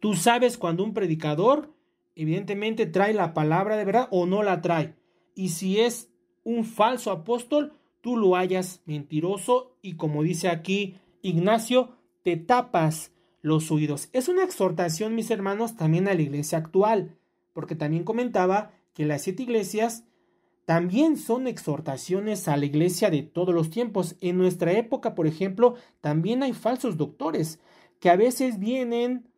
Tú 0.00 0.14
sabes 0.14 0.58
cuando 0.58 0.82
un 0.82 0.94
predicador 0.94 1.72
evidentemente 2.14 2.86
trae 2.86 3.14
la 3.14 3.34
palabra 3.34 3.76
de 3.76 3.84
verdad 3.84 4.08
o 4.10 4.26
no 4.26 4.42
la 4.42 4.60
trae 4.60 4.94
y 5.34 5.50
si 5.50 5.80
es 5.80 6.10
un 6.44 6.64
falso 6.64 7.10
apóstol, 7.10 7.72
tú 8.00 8.16
lo 8.16 8.36
hayas 8.36 8.82
mentiroso 8.86 9.76
y 9.82 9.94
como 9.94 10.22
dice 10.22 10.48
aquí 10.48 10.96
Ignacio, 11.22 11.96
te 12.22 12.36
tapas 12.36 13.12
los 13.42 13.70
oídos. 13.70 14.08
Es 14.12 14.28
una 14.28 14.44
exhortación, 14.44 15.14
mis 15.14 15.30
hermanos, 15.30 15.76
también 15.76 16.08
a 16.08 16.14
la 16.14 16.22
iglesia 16.22 16.58
actual, 16.58 17.16
porque 17.52 17.74
también 17.74 18.04
comentaba 18.04 18.72
que 18.94 19.06
las 19.06 19.22
siete 19.22 19.42
iglesias 19.42 20.04
también 20.64 21.16
son 21.16 21.46
exhortaciones 21.48 22.46
a 22.46 22.56
la 22.56 22.66
iglesia 22.66 23.10
de 23.10 23.22
todos 23.22 23.54
los 23.54 23.70
tiempos. 23.70 24.16
En 24.20 24.38
nuestra 24.38 24.72
época, 24.72 25.14
por 25.14 25.26
ejemplo, 25.26 25.74
también 26.00 26.42
hay 26.42 26.52
falsos 26.52 26.96
doctores 26.96 27.58
que 27.98 28.10
a 28.10 28.16
veces 28.16 28.58
vienen 28.58 29.28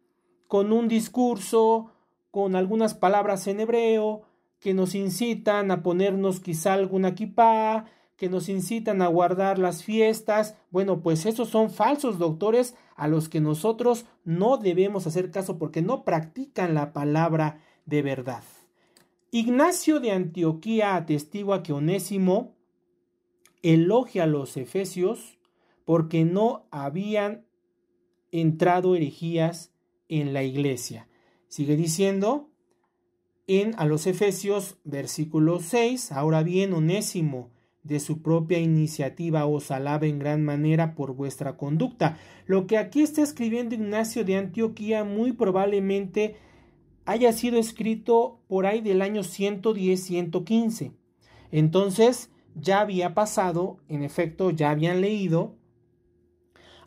con 0.47 0.73
un 0.73 0.89
discurso, 0.89 1.91
con 2.31 2.55
algunas 2.55 2.95
palabras 2.95 3.47
en 3.47 3.61
hebreo, 3.61 4.23
que 4.61 4.75
nos 4.75 4.95
incitan 4.95 5.71
a 5.71 5.83
ponernos 5.83 6.41
quizá 6.41 6.75
alguna 6.75 7.15
kipá, 7.15 7.87
que 8.17 8.29
nos 8.29 8.49
incitan 8.49 9.03
a 9.03 9.09
guardar 9.09 9.59
las 9.59 9.83
fiestas. 9.83 10.57
Bueno, 10.71 11.01
pues 11.01 11.27
esos 11.27 11.49
son 11.49 11.71
falsos 11.71 12.19
doctores 12.19 12.75
a 12.97 13.09
los 13.09 13.29
que 13.29 13.41
nosotros 13.41 14.07
no 14.25 14.59
debemos 14.59 15.07
hacer 15.07 15.31
caso 15.31 15.59
porque 15.59 15.83
no 15.83 16.05
practican 16.05 16.75
la 16.75 16.93
palabra 16.93 17.61
de 17.87 18.03
verdad. 18.03 18.45
Ignacio 19.31 19.99
de 19.99 20.13
Antioquía 20.13 20.95
atestigua 20.95 21.63
que 21.63 21.73
Onésimo 21.73 22.55
elogia 23.63 24.25
a 24.25 24.27
los 24.27 24.57
efesios 24.57 25.39
porque 25.85 26.25
no 26.25 26.67
habían 26.71 27.47
entrado 28.31 28.95
herejías 28.95 29.73
en 30.09 30.33
la 30.33 30.43
iglesia. 30.43 31.09
Sigue 31.49 31.77
diciendo, 31.77 32.51
en 33.47 33.75
a 33.79 33.85
los 33.85 34.07
Efesios 34.07 34.79
versículo 34.85 35.61
6, 35.61 36.13
ahora 36.13 36.43
bien, 36.43 36.73
Onésimo, 36.73 37.51
de 37.83 38.01
su 38.01 38.23
propia 38.23 38.59
iniciativa 38.59 39.47
os 39.47 39.71
alaba 39.71 40.07
en 40.07 40.19
gran 40.19 40.45
manera 40.45 40.95
por 40.95 41.15
vuestra 41.15 41.57
conducta. 41.57 42.19
Lo 42.47 42.67
que 42.67 42.79
aquí 42.79 43.03
está 43.03 43.23
escribiendo 43.23 43.75
Ignacio 43.75 44.25
de 44.25 44.37
Antioquía 44.37 45.05
muy 45.05 45.33
probablemente 45.33 46.37
haya 47.05 47.33
sido 47.33 47.59
escrito 47.59 48.41
por 48.49 48.67
ahí 48.67 48.81
del 48.81 49.03
año 49.03 49.23
110-115. 49.23 50.93
Entonces 51.51 52.31
ya 52.55 52.81
había 52.81 53.15
pasado, 53.15 53.79
en 53.89 54.03
efecto, 54.03 54.51
ya 54.51 54.71
habían 54.71 55.01
leído 55.01 55.57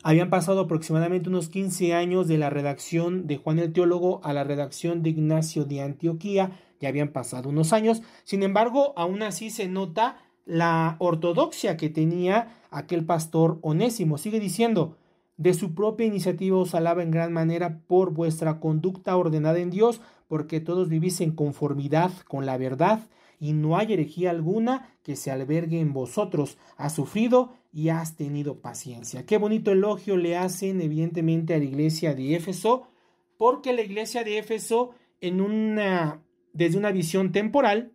habían 0.06 0.30
pasado 0.30 0.60
aproximadamente 0.60 1.28
unos 1.28 1.48
15 1.48 1.92
años 1.92 2.28
de 2.28 2.38
la 2.38 2.48
redacción 2.48 3.26
de 3.26 3.38
Juan 3.38 3.58
el 3.58 3.72
Teólogo 3.72 4.20
a 4.22 4.32
la 4.32 4.44
redacción 4.44 5.02
de 5.02 5.10
Ignacio 5.10 5.64
de 5.64 5.80
Antioquía, 5.80 6.60
ya 6.78 6.90
habían 6.90 7.08
pasado 7.08 7.48
unos 7.48 7.72
años, 7.72 8.02
sin 8.22 8.44
embargo, 8.44 8.92
aún 8.96 9.24
así 9.24 9.50
se 9.50 9.66
nota 9.66 10.18
la 10.46 10.96
ortodoxia 11.00 11.76
que 11.76 11.90
tenía 11.90 12.56
aquel 12.70 13.04
pastor 13.04 13.58
onésimo. 13.60 14.16
Sigue 14.16 14.40
diciendo, 14.40 14.96
de 15.36 15.52
su 15.52 15.74
propia 15.74 16.06
iniciativa 16.06 16.56
os 16.56 16.74
alaba 16.74 17.02
en 17.02 17.10
gran 17.10 17.32
manera 17.32 17.80
por 17.86 18.14
vuestra 18.14 18.58
conducta 18.58 19.16
ordenada 19.16 19.58
en 19.58 19.70
Dios, 19.70 20.00
porque 20.28 20.60
todos 20.60 20.88
vivís 20.88 21.20
en 21.20 21.32
conformidad 21.32 22.10
con 22.26 22.46
la 22.46 22.56
verdad, 22.56 23.00
y 23.38 23.52
no 23.52 23.76
hay 23.76 23.92
herejía 23.92 24.30
alguna 24.30 24.88
que 25.02 25.14
se 25.14 25.30
albergue 25.30 25.78
en 25.78 25.92
vosotros. 25.92 26.56
Ha 26.78 26.88
sufrido 26.88 27.52
y 27.70 27.90
has 27.90 28.16
tenido 28.16 28.60
paciencia. 28.62 29.26
Qué 29.26 29.36
bonito 29.36 29.72
elogio 29.72 30.16
le 30.16 30.38
hacen 30.38 30.80
evidentemente 30.80 31.52
a 31.52 31.58
la 31.58 31.64
iglesia 31.64 32.14
de 32.14 32.34
Éfeso, 32.34 32.88
porque 33.36 33.74
la 33.74 33.82
iglesia 33.82 34.24
de 34.24 34.38
Éfeso 34.38 34.92
en 35.20 35.42
una 35.42 36.22
desde 36.56 36.78
una 36.78 36.90
visión 36.90 37.32
temporal, 37.32 37.92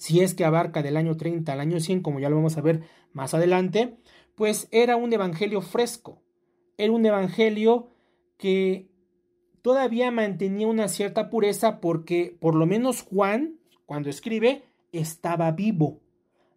si 0.00 0.20
es 0.20 0.34
que 0.34 0.44
abarca 0.44 0.82
del 0.82 0.96
año 0.96 1.16
30 1.16 1.52
al 1.52 1.60
año 1.60 1.78
100, 1.78 2.00
como 2.00 2.18
ya 2.18 2.28
lo 2.30 2.36
vamos 2.36 2.56
a 2.56 2.62
ver 2.62 2.82
más 3.12 3.34
adelante, 3.34 3.98
pues 4.34 4.66
era 4.70 4.96
un 4.96 5.12
evangelio 5.12 5.60
fresco, 5.60 6.22
era 6.78 6.92
un 6.92 7.04
evangelio 7.04 7.90
que 8.38 8.88
todavía 9.62 10.10
mantenía 10.10 10.66
una 10.66 10.88
cierta 10.88 11.28
pureza 11.28 11.80
porque 11.80 12.36
por 12.40 12.54
lo 12.54 12.66
menos 12.66 13.02
Juan, 13.02 13.58
cuando 13.86 14.08
escribe, 14.10 14.64
estaba 14.90 15.52
vivo. 15.52 16.00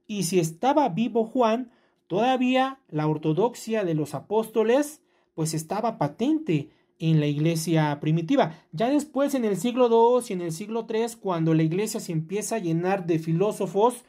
Y 0.07 0.23
si 0.23 0.39
estaba 0.39 0.87
vivo 0.89 1.25
Juan, 1.25 1.71
Todavía 2.13 2.79
la 2.89 3.07
ortodoxia 3.07 3.83
de 3.83 3.95
los 3.95 4.13
apóstoles 4.13 5.01
pues 5.33 5.55
estaba 5.55 5.97
patente 5.97 6.69
en 6.99 7.19
la 7.19 7.27
iglesia 7.27 7.99
primitiva. 7.99 8.59
Ya 8.71 8.89
después 8.89 9.35
en 9.35 9.45
el 9.45 9.57
siglo 9.57 9.87
II 9.87 10.25
y 10.29 10.33
en 10.33 10.41
el 10.41 10.51
siglo 10.51 10.87
III, 10.89 11.17
cuando 11.19 11.53
la 11.53 11.63
iglesia 11.63 11.99
se 11.99 12.11
empieza 12.11 12.55
a 12.55 12.59
llenar 12.59 13.05
de 13.05 13.19
filósofos 13.19 14.03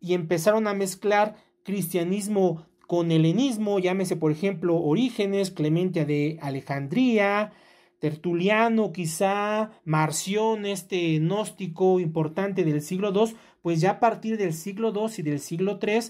y 0.00 0.14
empezaron 0.14 0.66
a 0.66 0.74
mezclar 0.74 1.36
cristianismo 1.62 2.66
con 2.86 3.12
helenismo, 3.12 3.78
llámese 3.78 4.16
por 4.16 4.32
ejemplo 4.32 4.76
Orígenes, 4.76 5.50
Clemente 5.50 6.04
de 6.04 6.38
Alejandría, 6.42 7.52
Tertuliano 8.00 8.92
quizá, 8.92 9.70
Marción, 9.84 10.66
este 10.66 11.18
gnóstico 11.18 12.00
importante 12.00 12.64
del 12.64 12.80
siglo 12.80 13.12
II, 13.14 13.36
pues 13.62 13.80
ya 13.80 13.92
a 13.92 14.00
partir 14.00 14.38
del 14.38 14.54
siglo 14.54 14.92
II 14.92 15.12
y 15.18 15.22
del 15.22 15.38
siglo 15.38 15.78
III 15.80 16.00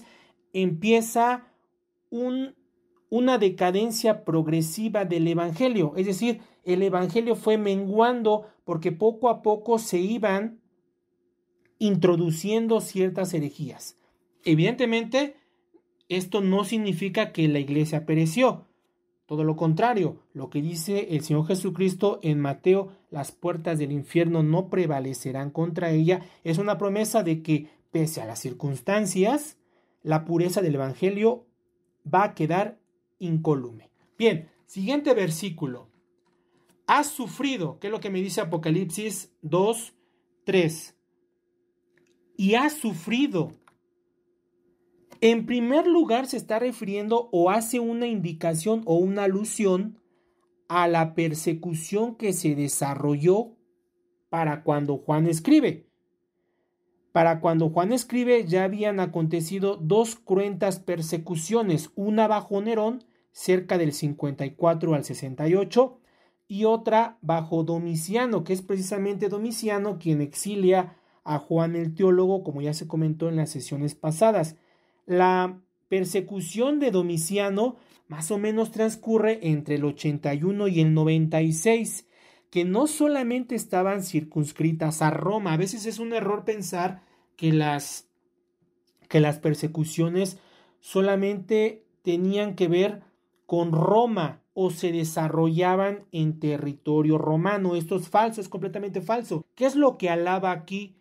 empieza 0.53 1.47
un, 2.09 2.55
una 3.11 3.37
decadencia 3.37 4.23
progresiva 4.23 5.03
del 5.03 5.27
Evangelio. 5.27 5.93
Es 5.97 6.05
decir, 6.05 6.39
el 6.63 6.81
Evangelio 6.81 7.35
fue 7.35 7.57
menguando 7.57 8.47
porque 8.63 8.93
poco 8.93 9.29
a 9.29 9.41
poco 9.41 9.79
se 9.79 9.99
iban 9.99 10.61
introduciendo 11.77 12.79
ciertas 12.79 13.33
herejías. 13.33 13.97
Evidentemente, 14.45 15.35
esto 16.07 16.39
no 16.39 16.63
significa 16.63 17.33
que 17.33 17.49
la 17.49 17.59
iglesia 17.59 18.05
pereció. 18.05 18.65
Todo 19.25 19.43
lo 19.43 19.57
contrario, 19.57 20.23
lo 20.33 20.49
que 20.49 20.61
dice 20.61 21.09
el 21.11 21.21
Señor 21.21 21.47
Jesucristo 21.47 22.19
en 22.23 22.39
Mateo, 22.39 22.93
las 23.09 23.33
puertas 23.33 23.77
del 23.77 23.91
infierno 23.91 24.41
no 24.41 24.69
prevalecerán 24.69 25.51
contra 25.51 25.91
ella, 25.91 26.21
es 26.45 26.59
una 26.59 26.77
promesa 26.77 27.23
de 27.23 27.41
que, 27.41 27.67
pese 27.91 28.21
a 28.21 28.25
las 28.25 28.39
circunstancias, 28.39 29.57
la 30.01 30.23
pureza 30.23 30.61
del 30.61 30.75
Evangelio 30.75 31.45
va 32.05 32.23
a 32.23 32.33
quedar 32.35 32.80
incólume. 33.21 33.89
Bien, 34.17 34.49
siguiente 34.65 35.13
versículo. 35.13 35.89
Has 36.87 37.07
sufrido, 37.07 37.79
que 37.79 37.87
es 37.87 37.91
lo 37.91 38.01
que 38.01 38.09
me 38.09 38.21
dice 38.21 38.41
Apocalipsis 38.41 39.31
2, 39.41 39.93
3. 40.43 40.97
Y 42.35 42.55
has 42.55 42.73
sufrido 42.73 43.51
en 45.21 45.45
primer 45.45 45.85
lugar, 45.85 46.25
se 46.25 46.35
está 46.35 46.57
refiriendo 46.57 47.29
o 47.31 47.51
hace 47.51 47.79
una 47.79 48.07
indicación 48.07 48.81
o 48.85 48.95
una 48.95 49.25
alusión 49.25 49.99
a 50.67 50.87
la 50.87 51.13
persecución 51.13 52.15
que 52.15 52.33
se 52.33 52.55
desarrolló 52.55 53.55
para 54.29 54.63
cuando 54.63 54.97
Juan 54.97 55.27
escribe. 55.27 55.85
Para 57.11 57.39
cuando 57.39 57.69
Juan 57.69 57.93
escribe 57.93 58.47
ya 58.47 58.63
habían 58.63 58.99
acontecido 58.99 59.77
dos 59.77 60.15
cruentas 60.15 60.79
persecuciones, 60.79 61.91
una 61.95 62.27
bajo 62.27 62.59
Nerón, 62.59 63.03
cerca 63.31 63.77
del 63.77 63.93
54 63.93 64.93
al 64.93 65.03
68, 65.03 65.97
y 66.47 66.65
otra 66.65 67.17
bajo 67.21 67.63
Domiciano, 67.63 68.43
que 68.43 68.53
es 68.53 68.61
precisamente 68.61 69.29
Domiciano 69.29 69.99
quien 69.99 70.21
exilia 70.21 70.97
a 71.23 71.39
Juan 71.39 71.75
el 71.75 71.95
teólogo, 71.95 72.43
como 72.43 72.61
ya 72.61 72.73
se 72.73 72.87
comentó 72.87 73.29
en 73.29 73.37
las 73.37 73.49
sesiones 73.49 73.95
pasadas. 73.95 74.57
La 75.05 75.61
persecución 75.87 76.79
de 76.79 76.91
Domiciano 76.91 77.77
más 78.11 78.29
o 78.29 78.37
menos 78.37 78.71
transcurre 78.71 79.39
entre 79.41 79.75
el 79.75 79.85
81 79.85 80.67
y 80.67 80.81
el 80.81 80.93
96, 80.93 82.07
que 82.49 82.65
no 82.65 82.87
solamente 82.87 83.55
estaban 83.55 84.03
circunscritas 84.03 85.01
a 85.01 85.11
Roma, 85.11 85.53
a 85.53 85.57
veces 85.57 85.85
es 85.85 85.97
un 85.97 86.11
error 86.11 86.43
pensar 86.43 87.03
que 87.37 87.53
las, 87.53 88.09
que 89.07 89.21
las 89.21 89.39
persecuciones 89.39 90.37
solamente 90.81 91.85
tenían 92.01 92.55
que 92.55 92.67
ver 92.67 93.01
con 93.51 93.73
Roma 93.73 94.39
o 94.53 94.69
se 94.69 94.93
desarrollaban 94.93 96.05
en 96.13 96.39
territorio 96.39 97.17
romano. 97.17 97.75
Esto 97.75 97.97
es 97.97 98.07
falso, 98.07 98.39
es 98.39 98.47
completamente 98.47 99.01
falso. 99.01 99.45
¿Qué 99.55 99.65
es 99.65 99.75
lo 99.75 99.97
que 99.97 100.09
alaba 100.09 100.51
aquí 100.51 100.95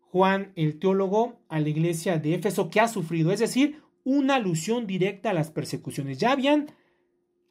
Juan 0.00 0.50
el 0.56 0.80
teólogo 0.80 1.36
a 1.48 1.60
la 1.60 1.68
iglesia 1.68 2.18
de 2.18 2.34
Éfeso 2.34 2.70
que 2.70 2.80
ha 2.80 2.88
sufrido, 2.88 3.30
es 3.30 3.38
decir, 3.38 3.82
una 4.02 4.34
alusión 4.34 4.88
directa 4.88 5.30
a 5.30 5.32
las 5.32 5.52
persecuciones. 5.52 6.18
Ya 6.18 6.32
habían 6.32 6.72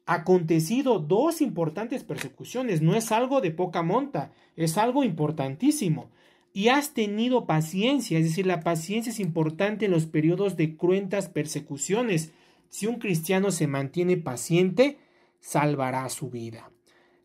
acontecido 0.04 0.98
dos 0.98 1.40
importantes 1.40 2.04
persecuciones, 2.04 2.82
no 2.82 2.94
es 2.94 3.12
algo 3.12 3.40
de 3.40 3.52
poca 3.52 3.82
monta, 3.82 4.32
es 4.54 4.76
algo 4.76 5.02
importantísimo. 5.02 6.10
Y 6.52 6.68
has 6.68 6.92
tenido 6.92 7.46
paciencia, 7.46 8.18
es 8.18 8.26
decir, 8.26 8.46
la 8.46 8.60
paciencia 8.60 9.12
es 9.12 9.18
importante 9.18 9.86
en 9.86 9.92
los 9.92 10.04
periodos 10.04 10.58
de 10.58 10.76
cruentas 10.76 11.30
persecuciones. 11.30 12.34
Si 12.68 12.86
un 12.86 12.98
cristiano 12.98 13.50
se 13.50 13.66
mantiene 13.66 14.16
paciente, 14.16 14.98
salvará 15.40 16.08
su 16.08 16.30
vida. 16.30 16.70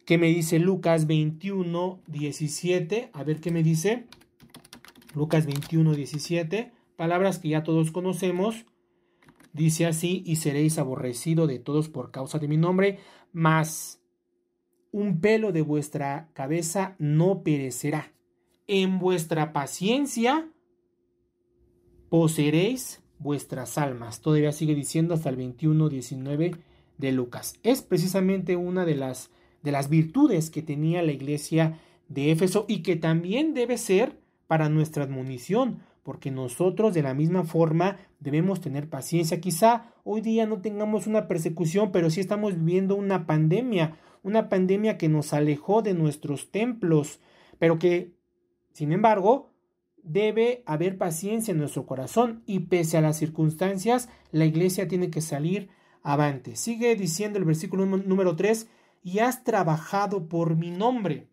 ¿Qué 0.06 0.18
me 0.18 0.28
dice 0.28 0.60
Lucas 0.60 1.08
21, 1.08 2.02
17? 2.08 3.10
A 3.14 3.24
ver 3.24 3.40
qué 3.40 3.52
me 3.52 3.64
dice. 3.64 4.08
Lucas 5.14 5.46
21, 5.46 5.94
17, 5.94 6.72
palabras 6.96 7.40
que 7.40 7.50
ya 7.50 7.64
todos 7.64 7.92
conocemos. 7.92 8.66
Dice 9.54 9.86
así, 9.86 10.24
y 10.26 10.38
seréis 10.38 10.78
aborrecido 10.78 11.46
de 11.46 11.60
todos 11.60 11.90
por 11.90 12.12
causa 12.12 12.40
de 12.40 12.48
mi 12.48 12.58
nombre, 12.58 13.00
mas 13.34 14.02
un 14.92 15.20
pelo 15.20 15.52
de 15.52 15.62
vuestra 15.62 16.30
cabeza 16.34 16.96
no 17.00 17.44
perecerá. 17.44 18.14
En 18.68 19.00
vuestra 19.00 19.52
paciencia 19.52 20.50
poseeréis 22.10 23.02
vuestras 23.22 23.78
almas. 23.78 24.22
Todavía 24.22 24.52
sigue 24.52 24.76
diciendo 24.76 25.14
hasta 25.14 25.30
el 25.30 25.36
21, 25.36 25.90
19 25.90 26.56
de 26.98 27.12
Lucas. 27.12 27.56
Es 27.64 27.82
precisamente 27.82 28.56
una 28.56 28.86
de 28.86 28.96
las, 28.96 29.30
de 29.64 29.72
las 29.72 29.90
virtudes 29.90 30.50
que 30.50 30.62
tenía 30.62 31.02
la 31.04 31.12
iglesia 31.12 31.80
de 32.08 32.32
Éfeso 32.32 32.66
y 32.68 32.82
que 32.82 32.96
también 32.96 33.54
debe 33.54 33.78
ser 33.78 34.20
para 34.48 34.70
nuestra 34.70 35.04
admonición, 35.04 35.80
porque 36.04 36.32
nosotros 36.32 36.94
de 36.94 37.04
la 37.04 37.14
misma 37.14 37.44
forma 37.44 37.98
debemos 38.20 38.60
tener 38.60 38.90
paciencia. 38.90 39.40
Quizá 39.40 39.94
hoy 40.04 40.22
día 40.22 40.46
no 40.46 40.62
tengamos 40.62 41.08
una 41.08 41.28
persecución, 41.28 41.92
pero 41.92 42.10
sí 42.10 42.20
estamos 42.20 42.56
viviendo 42.56 42.96
una 42.96 43.28
pandemia, 43.28 43.98
una 44.24 44.50
pandemia 44.50 44.98
que 44.98 45.10
nos 45.10 45.34
alejó 45.34 45.82
de 45.82 45.94
nuestros 45.94 46.52
templos, 46.52 47.20
pero 47.60 47.80
que, 47.80 48.14
sin 48.74 48.92
embargo, 48.92 49.51
debe 50.04 50.64
haber 50.66 50.98
paciencia 50.98 51.52
en 51.52 51.60
nuestro 51.60 51.86
corazón 51.86 52.44
y 52.46 52.62
pese 52.62 52.98
a 52.98 53.02
las 53.02 53.18
circunstancias, 53.18 54.10
la 54.32 54.46
iglesia 54.46 54.88
tiene 54.88 55.10
que 55.10 55.22
salir 55.22 55.70
avante. 56.04 56.56
Sigue 56.56 56.96
diciendo 56.96 57.40
el 57.40 57.46
versículo 57.46 57.86
número 57.86 58.36
3, 58.36 58.68
y 59.04 59.20
has 59.20 59.44
trabajado 59.44 60.30
por 60.30 60.56
mi 60.56 60.70
nombre 60.70 61.32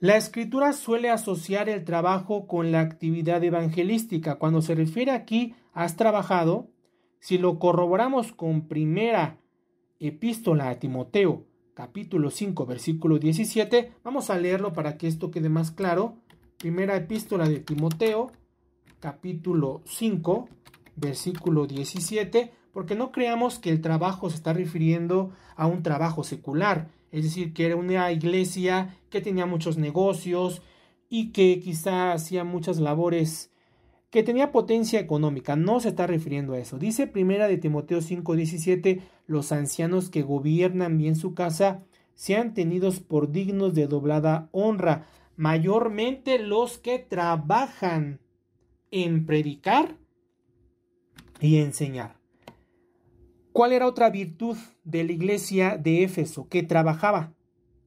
la 0.00 0.16
escritura 0.16 0.72
suele 0.74 1.10
asociar 1.10 1.68
el 1.68 1.84
trabajo 1.84 2.46
con 2.46 2.70
la 2.70 2.80
actividad 2.80 3.42
evangelística. 3.42 4.36
Cuando 4.36 4.62
se 4.62 4.76
refiere 4.76 5.10
aquí, 5.10 5.56
has 5.72 5.96
trabajado, 5.96 6.70
si 7.18 7.36
lo 7.36 7.58
corroboramos 7.58 8.30
con 8.30 8.68
primera 8.68 9.40
epístola 9.98 10.68
a 10.68 10.78
Timoteo, 10.78 11.46
capítulo 11.74 12.30
5, 12.30 12.64
versículo 12.64 13.18
17, 13.18 13.92
vamos 14.04 14.30
a 14.30 14.38
leerlo 14.38 14.72
para 14.72 14.96
que 14.98 15.08
esto 15.08 15.32
quede 15.32 15.48
más 15.48 15.72
claro. 15.72 16.18
Primera 16.58 16.96
epístola 16.96 17.48
de 17.48 17.60
Timoteo, 17.60 18.32
capítulo 18.98 19.80
5, 19.84 20.48
versículo 20.96 21.68
17, 21.68 22.50
porque 22.72 22.96
no 22.96 23.12
creamos 23.12 23.60
que 23.60 23.70
el 23.70 23.80
trabajo 23.80 24.28
se 24.28 24.34
está 24.34 24.52
refiriendo 24.52 25.30
a 25.54 25.68
un 25.68 25.84
trabajo 25.84 26.24
secular, 26.24 26.88
es 27.12 27.22
decir, 27.22 27.52
que 27.52 27.66
era 27.66 27.76
una 27.76 28.10
iglesia 28.10 28.98
que 29.08 29.20
tenía 29.20 29.46
muchos 29.46 29.78
negocios 29.78 30.60
y 31.08 31.30
que 31.30 31.60
quizá 31.60 32.10
hacía 32.10 32.42
muchas 32.42 32.80
labores 32.80 33.52
que 34.10 34.24
tenía 34.24 34.50
potencia 34.50 34.98
económica. 34.98 35.54
No 35.54 35.78
se 35.78 35.90
está 35.90 36.08
refiriendo 36.08 36.54
a 36.54 36.58
eso. 36.58 36.76
Dice 36.76 37.06
primera 37.06 37.46
de 37.46 37.58
Timoteo 37.58 38.00
5:17, 38.00 39.00
los 39.28 39.52
ancianos 39.52 40.10
que 40.10 40.22
gobiernan 40.22 40.98
bien 40.98 41.14
su 41.14 41.34
casa 41.34 41.84
sean 42.16 42.52
tenidos 42.52 42.98
por 42.98 43.30
dignos 43.30 43.74
de 43.74 43.86
doblada 43.86 44.48
honra, 44.50 45.06
mayormente 45.38 46.40
los 46.40 46.78
que 46.78 46.98
trabajan 46.98 48.20
en 48.90 49.24
predicar 49.24 49.96
y 51.40 51.58
enseñar. 51.58 52.16
¿Cuál 53.52 53.72
era 53.72 53.86
otra 53.86 54.10
virtud 54.10 54.56
de 54.82 55.04
la 55.04 55.12
iglesia 55.12 55.78
de 55.78 56.02
Éfeso? 56.02 56.48
Que 56.48 56.64
trabajaba. 56.64 57.34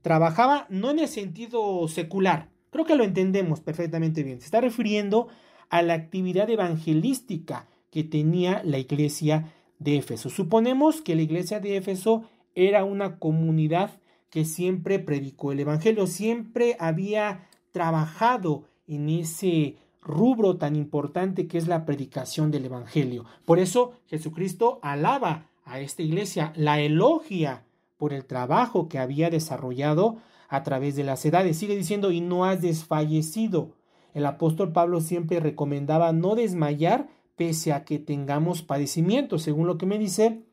Trabajaba 0.02 0.66
no 0.70 0.92
en 0.92 1.00
el 1.00 1.10
sentido 1.10 1.86
secular. 1.90 2.50
Creo 2.72 2.86
que 2.86 2.96
lo 2.96 3.04
entendemos 3.04 3.60
perfectamente 3.60 4.24
bien. 4.24 4.40
Se 4.40 4.46
está 4.46 4.62
refiriendo 4.62 5.28
a 5.70 5.82
la 5.82 5.94
actividad 5.94 6.50
evangelística 6.50 7.68
que 7.92 8.06
tenía 8.06 8.62
la 8.64 8.78
iglesia 8.78 9.54
de 9.78 9.98
Éfeso. 9.98 10.30
Suponemos 10.30 11.02
que 11.02 11.16
la 11.16 11.22
iglesia 11.22 11.60
de 11.60 11.76
Éfeso 11.76 12.24
era 12.56 12.86
una 12.86 13.20
comunidad 13.20 14.01
que 14.32 14.46
siempre 14.46 14.98
predicó 14.98 15.52
el 15.52 15.60
Evangelio, 15.60 16.08
siempre 16.08 16.76
había 16.80 17.50
trabajado 17.72 18.64
en 18.88 19.10
ese 19.10 19.78
rubro 20.02 20.58
tan 20.58 20.76
importante 20.76 21.48
que 21.48 21.58
es 21.58 21.68
la 21.68 21.86
predicación 21.86 22.50
del 22.50 22.66
Evangelio. 22.66 23.26
Por 23.46 23.60
eso 23.60 23.92
Jesucristo 24.08 24.80
alaba 24.82 25.50
a 25.64 25.80
esta 25.80 26.02
iglesia, 26.02 26.54
la 26.56 26.80
elogia 26.80 27.66
por 27.98 28.14
el 28.14 28.26
trabajo 28.26 28.90
que 28.90 28.98
había 28.98 29.30
desarrollado 29.30 30.18
a 30.48 30.64
través 30.64 30.96
de 30.96 31.04
las 31.04 31.24
edades. 31.26 31.58
Sigue 31.58 31.76
diciendo, 31.76 32.12
y 32.12 32.20
no 32.20 32.46
has 32.46 32.62
desfallecido. 32.62 33.76
El 34.14 34.26
apóstol 34.26 34.72
Pablo 34.72 35.02
siempre 35.02 35.40
recomendaba 35.40 36.12
no 36.14 36.36
desmayar 36.36 37.10
pese 37.36 37.74
a 37.74 37.84
que 37.84 38.00
tengamos 38.00 38.64
padecimiento, 38.64 39.40
según 39.40 39.68
lo 39.68 39.78
que 39.78 39.86
me 39.86 40.00
dice 40.00 40.44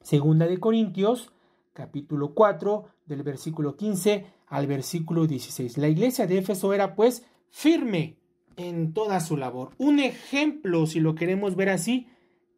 Segunda 0.00 0.46
de 0.46 0.58
Corintios, 0.58 1.32
capítulo 1.72 2.34
4, 2.34 2.84
del 3.06 3.22
versículo 3.22 3.76
15 3.76 4.26
al 4.46 4.66
versículo 4.66 5.26
16. 5.26 5.78
La 5.78 5.88
iglesia 5.88 6.26
de 6.26 6.38
Éfeso 6.38 6.72
era 6.72 6.94
pues 6.94 7.26
firme 7.50 8.16
en 8.56 8.92
toda 8.92 9.20
su 9.20 9.36
labor. 9.36 9.70
Un 9.78 10.00
ejemplo, 10.00 10.86
si 10.86 11.00
lo 11.00 11.14
queremos 11.14 11.56
ver 11.56 11.70
así, 11.70 12.08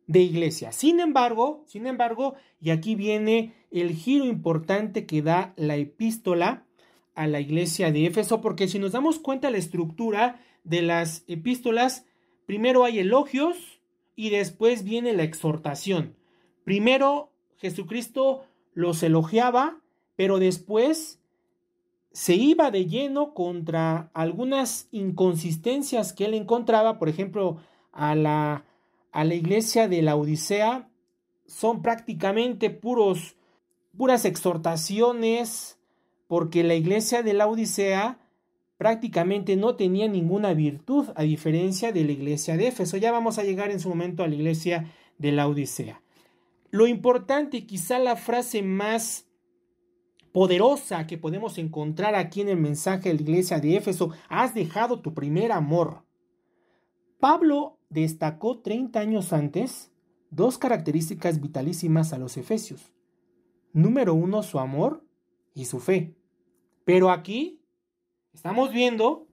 de 0.06 0.20
iglesia. 0.20 0.72
Sin 0.72 1.00
embargo, 1.00 1.64
sin 1.66 1.86
embargo, 1.86 2.34
y 2.60 2.70
aquí 2.70 2.94
viene 2.94 3.54
el 3.70 3.92
giro 3.92 4.26
importante 4.26 5.06
que 5.06 5.22
da 5.22 5.54
la 5.56 5.76
epístola 5.76 6.66
a 7.14 7.26
la 7.26 7.40
iglesia 7.40 7.92
de 7.92 8.06
Éfeso, 8.06 8.40
porque 8.40 8.68
si 8.68 8.78
nos 8.78 8.92
damos 8.92 9.18
cuenta 9.18 9.50
la 9.50 9.58
estructura 9.58 10.40
de 10.64 10.82
las 10.82 11.24
epístolas, 11.26 12.06
primero 12.46 12.84
hay 12.84 12.98
elogios 12.98 13.80
y 14.16 14.30
después 14.30 14.84
viene 14.84 15.12
la 15.12 15.22
exhortación. 15.22 16.16
Primero 16.64 17.30
Jesucristo 17.56 18.44
los 18.74 19.02
elogiaba, 19.02 19.80
pero 20.16 20.38
después 20.38 21.20
se 22.12 22.34
iba 22.34 22.70
de 22.70 22.86
lleno 22.86 23.34
contra 23.34 24.10
algunas 24.14 24.88
inconsistencias 24.92 26.12
que 26.12 26.26
él 26.26 26.34
encontraba, 26.34 26.98
por 26.98 27.08
ejemplo, 27.08 27.58
a 27.92 28.14
la, 28.14 28.64
a 29.10 29.24
la 29.24 29.34
iglesia 29.34 29.88
de 29.88 30.02
la 30.02 30.14
Odisea, 30.14 30.88
son 31.46 31.82
prácticamente 31.82 32.70
puros, 32.70 33.36
puras 33.96 34.24
exhortaciones, 34.24 35.78
porque 36.28 36.62
la 36.62 36.74
iglesia 36.74 37.22
de 37.22 37.34
la 37.34 37.48
Odisea 37.48 38.18
prácticamente 38.78 39.56
no 39.56 39.76
tenía 39.76 40.08
ninguna 40.08 40.54
virtud, 40.54 41.08
a 41.16 41.22
diferencia 41.22 41.90
de 41.90 42.04
la 42.04 42.12
iglesia 42.12 42.56
de 42.56 42.68
Éfeso. 42.68 42.96
Ya 42.96 43.12
vamos 43.12 43.38
a 43.38 43.44
llegar 43.44 43.70
en 43.70 43.80
su 43.80 43.88
momento 43.88 44.22
a 44.22 44.28
la 44.28 44.34
iglesia 44.34 44.92
de 45.18 45.32
la 45.32 45.48
Odisea. 45.48 46.03
Lo 46.74 46.88
importante, 46.88 47.66
quizá 47.66 48.00
la 48.00 48.16
frase 48.16 48.60
más 48.60 49.28
poderosa 50.32 51.06
que 51.06 51.16
podemos 51.16 51.56
encontrar 51.58 52.16
aquí 52.16 52.40
en 52.40 52.48
el 52.48 52.56
mensaje 52.56 53.10
de 53.10 53.14
la 53.14 53.20
iglesia 53.20 53.60
de 53.60 53.76
Éfeso, 53.76 54.10
has 54.28 54.54
dejado 54.54 55.00
tu 55.00 55.14
primer 55.14 55.52
amor. 55.52 56.04
Pablo 57.20 57.78
destacó 57.90 58.58
30 58.58 58.98
años 58.98 59.32
antes 59.32 59.92
dos 60.30 60.58
características 60.58 61.40
vitalísimas 61.40 62.12
a 62.12 62.18
los 62.18 62.36
efesios. 62.36 62.92
Número 63.72 64.12
uno, 64.12 64.42
su 64.42 64.58
amor 64.58 65.06
y 65.54 65.66
su 65.66 65.78
fe. 65.78 66.16
Pero 66.84 67.12
aquí 67.12 67.60
estamos 68.32 68.72
viendo 68.72 69.28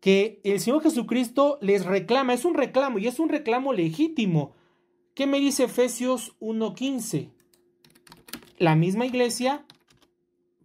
que 0.00 0.40
el 0.44 0.60
Señor 0.60 0.82
Jesucristo 0.82 1.58
les 1.60 1.84
reclama, 1.84 2.32
es 2.32 2.46
un 2.46 2.54
reclamo 2.54 2.98
y 2.98 3.06
es 3.06 3.20
un 3.20 3.28
reclamo 3.28 3.74
legítimo. 3.74 4.54
¿Qué 5.18 5.26
me 5.26 5.40
dice 5.40 5.64
Efesios 5.64 6.36
1.15? 6.38 7.30
La 8.56 8.76
misma 8.76 9.04
iglesia 9.04 9.64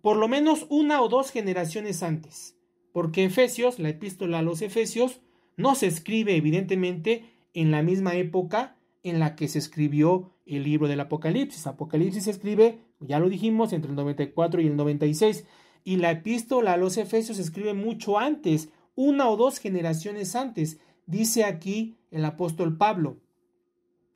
por 0.04 0.16
lo 0.16 0.28
menos 0.28 0.68
una 0.70 1.02
o 1.02 1.10
dos 1.10 1.32
generaciones 1.32 2.04
antes, 2.04 2.56
porque 2.92 3.26
Efesios, 3.26 3.80
la 3.80 3.90
epístola 3.90 4.38
a 4.38 4.42
los 4.44 4.62
Efesios, 4.62 5.22
no 5.58 5.74
se 5.74 5.88
escribe 5.88 6.36
evidentemente 6.36 7.26
en 7.56 7.72
la 7.72 7.82
misma 7.82 8.14
época 8.14 8.78
en 9.02 9.20
la 9.20 9.36
que 9.36 9.48
se 9.48 9.58
escribió 9.58 10.30
el 10.46 10.66
libro 10.66 10.88
del 10.88 11.00
Apocalipsis. 11.00 11.66
Apocalipsis 11.66 12.26
se 12.26 12.30
escribe, 12.30 12.78
ya 13.00 13.18
lo 13.18 13.30
dijimos, 13.30 13.74
entre 13.74 13.90
el 13.90 13.96
94 13.96 14.62
y 14.62 14.68
el 14.68 14.76
96, 14.76 15.46
y 15.84 15.96
la 15.96 16.12
epístola 16.12 16.74
a 16.74 16.78
los 16.78 16.98
Efesios 16.98 17.38
se 17.38 17.44
escribe 17.44 17.74
mucho 17.74 18.20
antes, 18.20 18.70
una 18.94 19.28
o 19.30 19.36
dos 19.36 19.58
generaciones 19.58 20.36
antes, 20.36 20.80
dice 21.08 21.44
aquí 21.44 21.98
el 22.12 22.24
apóstol 22.24 22.78
Pablo. 22.78 23.18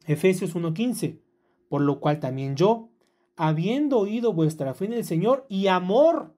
Efesios 0.08 0.55
1.15, 0.55 1.20
por 1.70 1.82
lo 1.82 1.99
cual 1.99 2.20
también 2.20 2.55
yo, 2.55 2.89
habiendo 3.36 3.99
oído 3.99 4.34
vuestra 4.34 4.74
fe 4.74 4.86
en 4.86 4.93
el 4.93 5.05
Señor 5.05 5.45
y 5.49 5.68
amor 5.68 6.34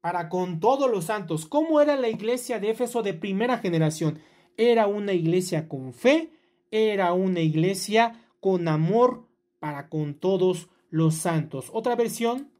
para 0.00 0.28
con 0.28 0.60
todos 0.60 0.90
los 0.90 1.04
santos. 1.04 1.46
¿Cómo 1.46 1.80
era 1.80 1.96
la 1.96 2.08
iglesia 2.08 2.58
de 2.58 2.70
Éfeso 2.70 3.02
de 3.02 3.14
primera 3.14 3.58
generación? 3.58 4.18
Era 4.56 4.86
una 4.86 5.12
iglesia 5.12 5.68
con 5.68 5.92
fe, 5.92 6.30
era 6.70 7.12
una 7.12 7.40
iglesia 7.40 8.24
con 8.40 8.66
amor 8.68 9.28
para 9.58 9.88
con 9.88 10.14
todos 10.14 10.70
los 10.90 11.16
santos. 11.16 11.70
Otra 11.72 11.96
versión, 11.96 12.50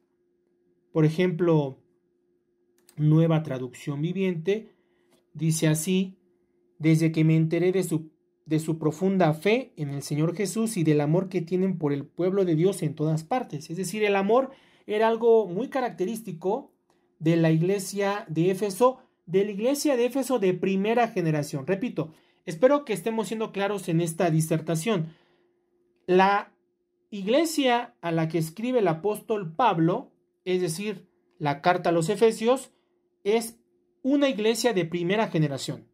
por 0.93 1.05
ejemplo, 1.05 1.79
nueva 2.97 3.43
traducción 3.43 4.03
viviente, 4.03 4.75
dice 5.33 5.69
así, 5.69 6.19
desde 6.79 7.13
que 7.13 7.25
me 7.25 7.37
enteré 7.37 7.73
de 7.73 7.85
su 7.85 8.11
de 8.47 8.61
su 8.61 8.79
profunda 8.79 9.35
fe 9.35 9.73
en 9.77 9.91
el 9.91 10.03
Señor 10.03 10.35
Jesús 10.35 10.77
y 10.77 10.85
del 10.85 11.01
amor 11.01 11.29
que 11.29 11.43
tienen 11.43 11.79
por 11.79 11.93
el 11.93 12.07
pueblo 12.07 12.45
de 12.45 12.55
Dios 12.55 12.83
en 12.83 12.95
todas 12.95 13.25
partes. 13.25 13.71
Es 13.71 13.77
decir, 13.77 14.05
el 14.05 14.17
amor 14.17 14.51
era 14.87 15.09
algo 15.09 15.47
muy 15.47 15.69
característico 15.69 16.71
de 17.19 17.37
la 17.37 17.51
iglesia 17.51 18.25
de 18.29 18.51
Éfeso, 18.51 19.01
de 19.27 19.45
la 19.45 19.51
iglesia 19.51 19.97
de 19.97 20.07
Éfeso 20.07 20.39
de 20.39 20.55
primera 20.55 21.09
generación. 21.09 21.67
Repito, 21.67 22.13
espero 22.45 22.85
que 22.85 22.93
estemos 22.93 23.27
siendo 23.27 23.51
claros 23.51 23.89
en 23.89 24.01
esta 24.01 24.31
disertación. 24.31 25.15
La 26.07 26.53
iglesia 27.11 27.95
a 28.01 28.13
la 28.13 28.29
que 28.29 28.39
escribe 28.39 28.79
el 28.79 28.89
apóstol 28.89 29.53
Pablo, 29.55 30.13
es 30.45 30.61
decir, 30.61 31.09
la 31.39 31.61
carta 31.63 31.91
a 31.91 31.93
los 31.93 32.09
Efesios, 32.09 32.71
es 33.25 33.59
una 34.03 34.29
iglesia 34.29 34.73
de 34.73 34.85
primera 34.85 35.27
generación. 35.27 35.89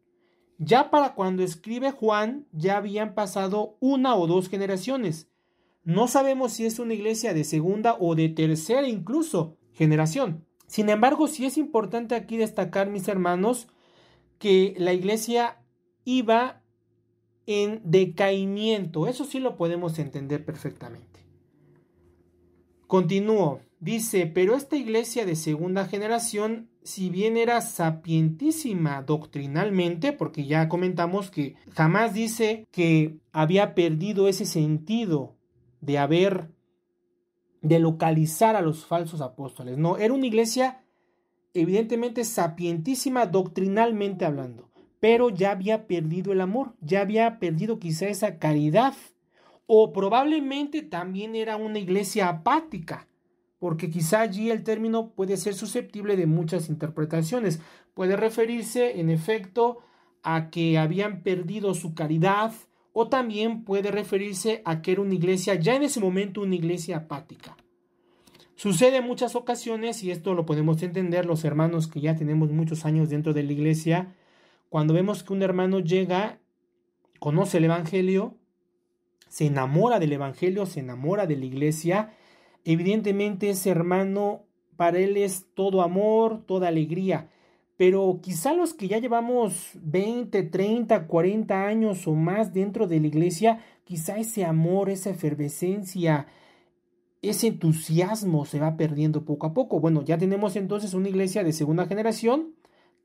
Ya 0.65 0.89
para 0.89 1.13
cuando 1.13 1.43
escribe 1.43 1.91
Juan 1.91 2.47
ya 2.53 2.77
habían 2.77 3.15
pasado 3.15 3.75
una 3.81 4.15
o 4.15 4.27
dos 4.27 4.47
generaciones. 4.47 5.27
No 5.83 6.07
sabemos 6.07 6.53
si 6.53 6.65
es 6.65 6.79
una 6.79 6.93
iglesia 6.93 7.33
de 7.33 7.43
segunda 7.43 7.97
o 7.99 8.15
de 8.15 8.29
tercera 8.29 8.87
incluso 8.87 9.57
generación. 9.73 10.45
Sin 10.65 10.87
embargo, 10.89 11.27
sí 11.27 11.45
es 11.45 11.57
importante 11.57 12.15
aquí 12.15 12.37
destacar, 12.37 12.89
mis 12.89 13.07
hermanos, 13.09 13.67
que 14.39 14.73
la 14.77 14.93
iglesia 14.93 15.61
iba 16.05 16.61
en 17.45 17.81
decaimiento. 17.83 19.07
Eso 19.07 19.25
sí 19.25 19.39
lo 19.39 19.57
podemos 19.57 19.99
entender 19.99 20.45
perfectamente. 20.45 21.27
Continúo. 22.87 23.59
Dice, 23.83 24.27
pero 24.27 24.55
esta 24.55 24.77
iglesia 24.77 25.25
de 25.25 25.35
segunda 25.35 25.85
generación 25.85 26.69
si 26.83 27.09
bien 27.09 27.35
era 27.35 27.59
sapientísima 27.59 29.01
doctrinalmente, 29.01 30.13
porque 30.13 30.45
ya 30.45 30.69
comentamos 30.69 31.29
que 31.29 31.55
jamás 31.75 32.13
dice 32.13 32.65
que 32.71 33.17
había 33.33 33.75
perdido 33.75 34.29
ese 34.29 34.45
sentido 34.45 35.35
de 35.81 35.97
haber, 35.97 36.49
de 37.61 37.79
localizar 37.79 38.55
a 38.55 38.61
los 38.61 38.85
falsos 38.85 39.19
apóstoles. 39.19 39.77
No, 39.77 39.97
era 39.97 40.13
una 40.13 40.27
iglesia 40.27 40.85
evidentemente 41.53 42.23
sapientísima 42.23 43.25
doctrinalmente 43.25 44.23
hablando, 44.23 44.69
pero 45.01 45.29
ya 45.29 45.51
había 45.51 45.87
perdido 45.87 46.31
el 46.31 46.39
amor, 46.39 46.73
ya 46.79 47.01
había 47.01 47.37
perdido 47.37 47.79
quizá 47.79 48.07
esa 48.07 48.39
caridad, 48.39 48.93
o 49.67 49.91
probablemente 49.91 50.83
también 50.83 51.35
era 51.35 51.57
una 51.57 51.79
iglesia 51.79 52.29
apática 52.29 53.09
porque 53.63 53.89
quizá 53.89 54.19
allí 54.19 54.51
el 54.51 54.61
término 54.61 55.11
puede 55.11 55.37
ser 55.37 55.53
susceptible 55.53 56.17
de 56.17 56.25
muchas 56.25 56.67
interpretaciones. 56.67 57.61
Puede 57.93 58.17
referirse, 58.17 58.99
en 58.99 59.09
efecto, 59.09 59.79
a 60.21 60.49
que 60.49 60.77
habían 60.77 61.23
perdido 61.23 61.73
su 61.73 61.93
caridad, 61.93 62.51
o 62.91 63.07
también 63.07 63.63
puede 63.63 63.89
referirse 63.89 64.61
a 64.65 64.81
que 64.81 64.91
era 64.91 65.01
una 65.01 65.13
iglesia, 65.13 65.55
ya 65.55 65.75
en 65.77 65.83
ese 65.83 66.01
momento 66.01 66.41
una 66.41 66.55
iglesia 66.55 66.97
apática. 66.97 67.55
Sucede 68.55 68.97
en 68.97 69.05
muchas 69.05 69.33
ocasiones, 69.33 70.03
y 70.03 70.11
esto 70.11 70.33
lo 70.33 70.45
podemos 70.45 70.83
entender 70.83 71.25
los 71.25 71.45
hermanos 71.45 71.87
que 71.87 72.01
ya 72.01 72.17
tenemos 72.17 72.51
muchos 72.51 72.83
años 72.83 73.07
dentro 73.07 73.31
de 73.31 73.43
la 73.43 73.53
iglesia, 73.53 74.13
cuando 74.67 74.93
vemos 74.93 75.23
que 75.23 75.31
un 75.31 75.41
hermano 75.41 75.79
llega, 75.79 76.41
conoce 77.17 77.59
el 77.59 77.63
Evangelio, 77.63 78.35
se 79.29 79.45
enamora 79.45 79.99
del 79.99 80.11
Evangelio, 80.11 80.65
se 80.65 80.81
enamora 80.81 81.27
de 81.27 81.37
la 81.37 81.45
iglesia, 81.45 82.11
Evidentemente 82.65 83.49
ese 83.49 83.69
hermano 83.69 84.43
para 84.75 84.99
él 84.99 85.17
es 85.17 85.47
todo 85.53 85.81
amor, 85.81 86.45
toda 86.45 86.67
alegría, 86.67 87.29
pero 87.77 88.19
quizá 88.21 88.53
los 88.53 88.73
que 88.73 88.87
ya 88.87 88.99
llevamos 88.99 89.71
20, 89.81 90.43
30, 90.43 91.07
40 91.07 91.65
años 91.65 92.07
o 92.07 92.13
más 92.13 92.53
dentro 92.53 92.87
de 92.87 92.99
la 92.99 93.07
iglesia, 93.07 93.59
quizá 93.83 94.17
ese 94.17 94.45
amor, 94.45 94.89
esa 94.89 95.09
efervescencia, 95.09 96.27
ese 97.21 97.47
entusiasmo 97.47 98.45
se 98.45 98.59
va 98.59 98.77
perdiendo 98.77 99.25
poco 99.25 99.47
a 99.47 99.53
poco. 99.53 99.79
Bueno, 99.79 100.03
ya 100.03 100.17
tenemos 100.17 100.55
entonces 100.55 100.93
una 100.93 101.09
iglesia 101.09 101.43
de 101.43 101.53
segunda 101.53 101.85
generación 101.85 102.53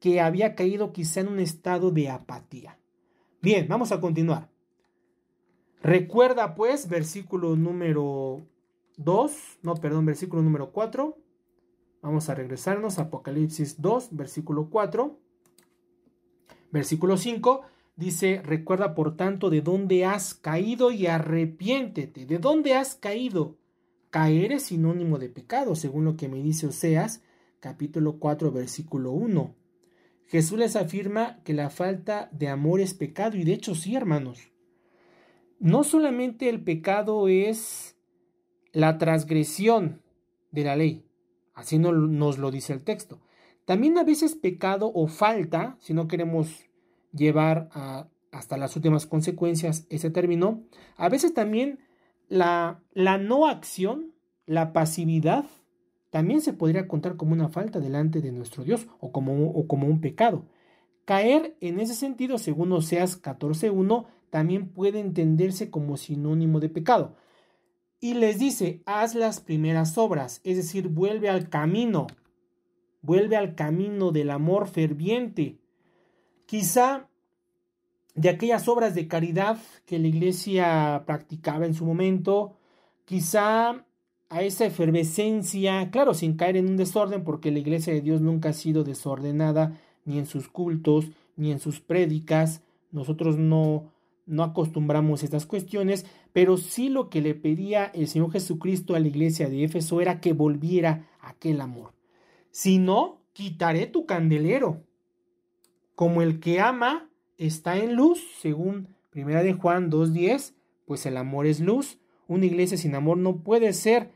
que 0.01 0.21
había 0.21 0.55
caído 0.55 0.93
quizá 0.93 1.21
en 1.21 1.29
un 1.29 1.41
estado 1.41 1.91
de 1.91 2.09
apatía. 2.11 2.79
Bien, 3.41 3.67
vamos 3.69 3.93
a 3.93 4.01
continuar. 4.01 4.49
Recuerda 5.83 6.55
pues, 6.55 6.89
versículo 6.89 7.57
número 7.57 8.43
2, 8.99 9.61
no, 9.63 9.75
perdón, 9.75 10.07
versículo 10.07 10.43
número 10.43 10.73
4. 10.73 11.17
Vamos 12.03 12.29
a 12.29 12.35
regresarnos 12.35 12.99
a 12.99 13.03
Apocalipsis 13.03 13.81
2, 13.81 14.11
versículo 14.13 14.69
4. 14.71 15.19
Versículo 16.71 17.17
5 17.17 17.63
dice, 17.97 18.43
recuerda 18.45 18.95
por 18.95 19.17
tanto 19.17 19.51
de 19.51 19.63
dónde 19.63 20.05
has 20.05 20.35
caído 20.35 20.91
y 20.93 21.07
arrepiéntete. 21.07 22.27
¿De 22.27 22.39
dónde 22.39 22.75
has 22.75 22.95
caído? 22.95 23.57
Caer 24.11 24.53
es 24.53 24.65
sinónimo 24.65 25.19
de 25.19 25.29
pecado, 25.29 25.75
según 25.75 26.05
lo 26.05 26.17
que 26.17 26.29
me 26.29 26.43
dice 26.43 26.67
Oseas, 26.67 27.23
capítulo 27.61 28.19
4, 28.19 28.53
versículo 28.53 29.13
1. 29.13 29.55
Jesús 30.27 30.59
les 30.59 30.77
afirma 30.77 31.43
que 31.43 31.55
la 31.55 31.71
falta 31.71 32.29
de 32.33 32.49
amor 32.49 32.81
es 32.81 32.95
pecado, 32.95 33.37
y 33.37 33.45
de 33.45 33.55
hecho 33.55 33.75
sí, 33.75 33.97
hermanos. 33.97 34.51
No 35.59 35.85
solamente 35.85 36.49
el 36.49 36.63
pecado 36.63 37.29
es 37.29 37.98
la 38.73 38.99
transgresión 38.99 40.03
de 40.51 40.65
la 40.65 40.77
ley. 40.77 41.05
Así 41.55 41.79
nos 41.79 42.39
lo 42.39 42.51
dice 42.51 42.73
el 42.73 42.83
texto. 42.83 43.21
También 43.65 43.99
a 43.99 44.05
veces 44.05 44.35
pecado 44.35 44.91
o 44.95 45.09
falta, 45.09 45.77
si 45.81 45.93
no 45.93 46.09
queremos 46.09 46.65
llevar 47.13 47.69
hasta 48.31 48.57
las 48.57 48.75
últimas 48.77 49.07
consecuencias 49.07 49.87
ese 49.91 50.11
término, 50.11 50.63
a 50.97 51.09
veces 51.09 51.35
también 51.35 51.81
la, 52.29 52.81
la 52.93 53.19
no 53.19 53.47
acción, 53.47 54.13
la 54.47 54.73
pasividad, 54.73 55.45
también 56.11 56.41
se 56.41 56.55
podría 56.55 56.89
contar 56.89 57.17
como 57.17 57.33
una 57.33 57.49
falta 57.49 57.81
delante 57.81 58.23
de 58.23 58.33
nuestro 58.33 58.65
Dios 58.65 58.87
o 59.01 59.13
como, 59.13 59.51
o 59.51 59.67
como 59.67 59.87
un 59.87 60.01
pecado. 60.01 60.47
Caer 61.05 61.57
en 61.61 61.81
ese 61.81 61.95
sentido, 61.95 62.39
según 62.39 62.73
Oseas 62.73 63.21
14.1, 63.21 64.07
también 64.31 64.69
puede 64.69 65.01
entenderse 65.01 65.71
como 65.71 65.97
sinónimo 65.97 66.61
de 66.61 66.69
pecado. 66.69 67.17
Y 68.01 68.15
les 68.15 68.39
dice, 68.39 68.83
haz 68.87 69.15
las 69.15 69.41
primeras 69.41 69.99
obras, 69.99 70.41
es 70.45 70.57
decir, 70.57 70.89
vuelve 70.89 71.29
al 71.29 71.49
camino, 71.49 72.07
vuelve 73.03 73.37
al 73.37 73.55
camino 73.55 74.13
del 74.13 74.31
amor 74.31 74.69
ferviente. 74.69 75.59
Quizá 76.47 77.09
de 78.15 78.29
aquellas 78.29 78.69
obras 78.69 78.95
de 78.95 79.09
caridad 79.09 79.59
que 79.85 79.99
la 79.99 80.09
iglesia 80.09 81.03
practicaba 81.07 81.67
en 81.67 81.75
su 81.75 81.85
momento, 81.85 82.57
quizá 83.05 83.85
a 84.29 84.43
esa 84.43 84.67
efervescencia, 84.67 85.91
claro, 85.91 86.15
sin 86.15 86.37
caer 86.37 86.57
en 86.57 86.69
un 86.69 86.77
desorden, 86.77 87.25
porque 87.25 87.51
la 87.51 87.61
iglesia 87.61 87.93
de 87.93 88.01
Dios 88.01 88.21
nunca 88.21 88.51
ha 88.51 88.53
sido 88.53 88.85
desordenada, 88.85 89.79
ni 90.05 90.19
en 90.19 90.27
sus 90.27 90.49
cultos, 90.49 91.07
ni 91.37 91.53
en 91.53 91.61
sus 91.61 91.81
prédicas. 91.81 92.63
Nosotros 92.91 93.39
no, 93.39 93.93
no 94.29 94.45
acostumbramos 94.45 95.23
estas 95.23 95.47
cuestiones, 95.47 96.07
pero 96.33 96.57
sí 96.59 96.91
lo 96.91 97.09
que 97.09 97.21
le 97.21 97.35
pedía 97.35 97.87
el 97.87 98.07
Señor 98.07 98.31
Jesucristo 98.31 98.95
a 98.95 99.01
la 99.01 99.09
iglesia 99.09 99.49
de 99.49 99.65
Éfeso 99.65 100.01
era 100.01 100.21
que 100.21 100.33
volviera 100.33 101.09
aquel 101.21 101.61
amor. 101.61 101.95
Si 102.51 102.79
no, 102.79 103.23
quitaré 103.33 103.87
tu 103.87 104.07
candelero. 104.07 104.85
Como 105.95 106.23
el 106.23 106.41
que 106.41 106.61
ama 106.61 107.11
está 107.39 107.79
en 107.79 107.95
luz, 107.95 108.23
según 108.41 108.95
Primera 109.11 109.43
de 109.43 109.55
Juan 109.55 109.91
2.10, 109.91 110.55
pues 110.85 111.07
el 111.07 111.17
amor 111.17 111.47
es 111.47 111.61
luz. 111.61 111.99
Una 112.29 112.47
iglesia 112.47 112.77
sin 112.77 112.95
amor 112.95 113.17
no 113.17 113.39
puede 113.43 113.73
ser 113.73 114.13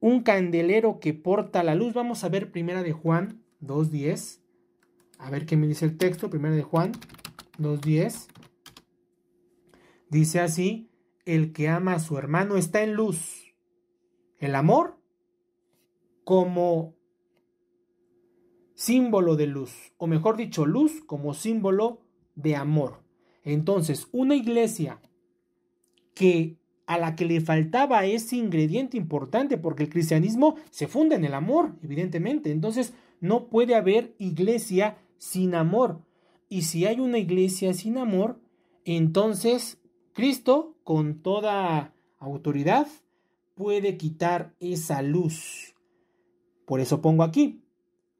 un 0.00 0.22
candelero 0.22 0.98
que 0.98 1.14
porta 1.14 1.62
la 1.62 1.74
luz. 1.74 1.94
Vamos 1.94 2.24
a 2.24 2.28
ver 2.28 2.50
Primera 2.50 2.82
de 2.82 2.92
Juan 2.92 3.42
2.10. 3.62 4.40
A 5.18 5.30
ver 5.30 5.46
qué 5.46 5.56
me 5.56 5.66
dice 5.66 5.84
el 5.84 5.96
texto. 5.96 6.30
Primera 6.30 6.54
de 6.54 6.62
Juan 6.62 6.92
2.10. 7.58 8.33
Dice 10.14 10.38
así, 10.38 10.92
el 11.24 11.52
que 11.52 11.66
ama 11.66 11.94
a 11.94 11.98
su 11.98 12.16
hermano 12.16 12.56
está 12.56 12.84
en 12.84 12.94
luz. 12.94 13.52
El 14.38 14.54
amor 14.54 14.96
como 16.22 16.94
símbolo 18.76 19.34
de 19.34 19.48
luz, 19.48 19.92
o 19.96 20.06
mejor 20.06 20.36
dicho, 20.36 20.66
luz 20.66 21.02
como 21.04 21.34
símbolo 21.34 22.00
de 22.36 22.54
amor. 22.54 23.02
Entonces, 23.42 24.06
una 24.12 24.36
iglesia 24.36 25.00
que 26.14 26.58
a 26.86 26.96
la 26.96 27.16
que 27.16 27.24
le 27.24 27.40
faltaba 27.40 28.06
ese 28.06 28.36
ingrediente 28.36 28.96
importante, 28.96 29.58
porque 29.58 29.82
el 29.82 29.88
cristianismo 29.88 30.54
se 30.70 30.86
funda 30.86 31.16
en 31.16 31.24
el 31.24 31.34
amor, 31.34 31.74
evidentemente. 31.82 32.52
Entonces, 32.52 32.94
no 33.20 33.48
puede 33.48 33.74
haber 33.74 34.14
iglesia 34.18 34.96
sin 35.18 35.56
amor. 35.56 36.02
Y 36.48 36.62
si 36.62 36.86
hay 36.86 37.00
una 37.00 37.18
iglesia 37.18 37.74
sin 37.74 37.98
amor, 37.98 38.38
entonces 38.84 39.80
Cristo, 40.14 40.76
con 40.84 41.22
toda 41.22 41.92
autoridad, 42.20 42.86
puede 43.56 43.96
quitar 43.96 44.54
esa 44.60 45.02
luz. 45.02 45.74
Por 46.66 46.80
eso 46.80 47.02
pongo 47.02 47.24
aquí, 47.24 47.64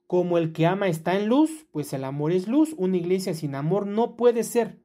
como 0.08 0.36
el 0.36 0.52
que 0.52 0.66
ama 0.66 0.88
está 0.88 1.16
en 1.16 1.28
luz, 1.28 1.66
pues 1.70 1.92
el 1.92 2.02
amor 2.02 2.32
es 2.32 2.48
luz. 2.48 2.74
Una 2.76 2.96
iglesia 2.96 3.32
sin 3.32 3.54
amor 3.54 3.86
no 3.86 4.16
puede 4.16 4.42
ser. 4.42 4.80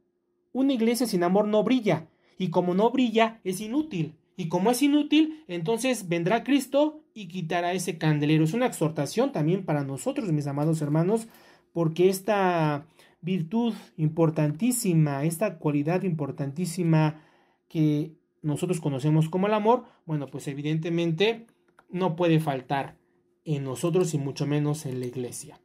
Una 0.54 0.74
iglesia 0.74 1.08
sin 1.08 1.24
amor 1.24 1.48
no 1.48 1.64
brilla. 1.64 2.08
Y 2.38 2.52
como 2.52 2.76
no 2.76 2.92
brilla, 2.92 3.42
es 3.44 3.60
inútil. 3.60 4.16
Y 4.38 4.48
como 4.48 4.70
es 4.70 4.82
inútil, 4.84 5.44
entonces 5.48 6.08
vendrá 6.10 6.44
Cristo 6.44 7.02
y 7.16 7.28
quitará 7.28 7.74
ese 7.74 7.98
candelero. 7.98 8.44
Es 8.44 8.54
una 8.54 8.68
exhortación 8.68 9.32
también 9.32 9.66
para 9.66 9.84
nosotros, 9.84 10.32
mis 10.32 10.48
amados 10.48 10.82
hermanos, 10.82 11.28
porque 11.74 12.08
esta 12.08 12.86
virtud 13.22 13.74
importantísima, 13.98 15.24
esta 15.24 15.58
cualidad 15.58 16.04
importantísima 16.04 17.22
que 17.68 18.16
nosotros 18.42 18.80
conocemos 18.80 19.30
como 19.30 19.48
el 19.48 19.54
amor, 19.54 19.86
bueno, 20.06 20.28
pues 20.28 20.48
evidentemente 20.48 21.48
no 21.90 22.16
puede 22.16 22.40
faltar 22.40 22.98
en 23.46 23.64
nosotros 23.64 24.14
y 24.14 24.18
mucho 24.18 24.46
menos 24.46 24.86
en 24.86 25.00
la 25.00 25.06
iglesia. 25.06 25.60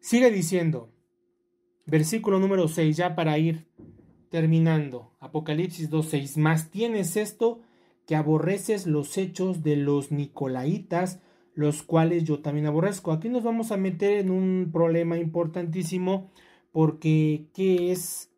Sigue 0.00 0.30
diciendo, 0.30 0.90
versículo 1.86 2.38
número 2.40 2.68
6, 2.68 2.96
ya 2.96 3.14
para 3.14 3.38
ir 3.38 3.66
terminando, 4.28 5.12
Apocalipsis 5.20 5.90
2.6, 5.90 6.38
más 6.38 6.70
tienes 6.70 7.16
esto 7.16 7.60
que 8.06 8.16
aborreces 8.16 8.86
los 8.86 9.16
hechos 9.18 9.62
de 9.62 9.76
los 9.76 10.10
nicolaitas, 10.10 11.20
los 11.54 11.82
cuales 11.82 12.24
yo 12.24 12.40
también 12.40 12.66
aborrezco. 12.66 13.12
Aquí 13.12 13.28
nos 13.28 13.42
vamos 13.42 13.72
a 13.72 13.76
meter 13.76 14.18
en 14.18 14.30
un 14.30 14.70
problema 14.72 15.18
importantísimo 15.18 16.30
porque 16.72 17.48
¿qué 17.54 17.92
es 17.92 18.30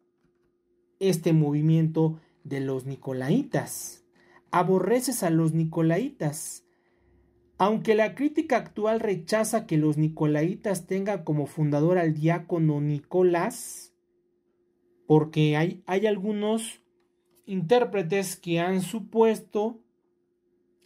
este 0.99 1.33
movimiento 1.33 2.21
de 2.43 2.61
los 2.61 2.87
nicolaitas? 2.87 4.05
Aborreces 4.51 5.23
a 5.23 5.31
los 5.31 5.53
nicolaitas. 5.55 6.65
Aunque 7.57 7.95
la 7.95 8.17
crítica 8.17 8.57
actual 8.57 8.99
rechaza 8.99 9.67
que 9.67 9.77
los 9.77 9.97
nicolaitas 9.97 10.87
tengan 10.87 11.23
como 11.23 11.47
fundador 11.47 11.99
al 11.99 12.15
diácono 12.15 12.81
Nicolás, 12.81 13.95
porque 15.07 15.57
hay, 15.57 15.83
hay 15.87 16.07
algunos 16.07 16.81
intérpretes 17.47 18.37
que 18.37 18.59
han 18.59 18.81
supuesto, 18.83 19.81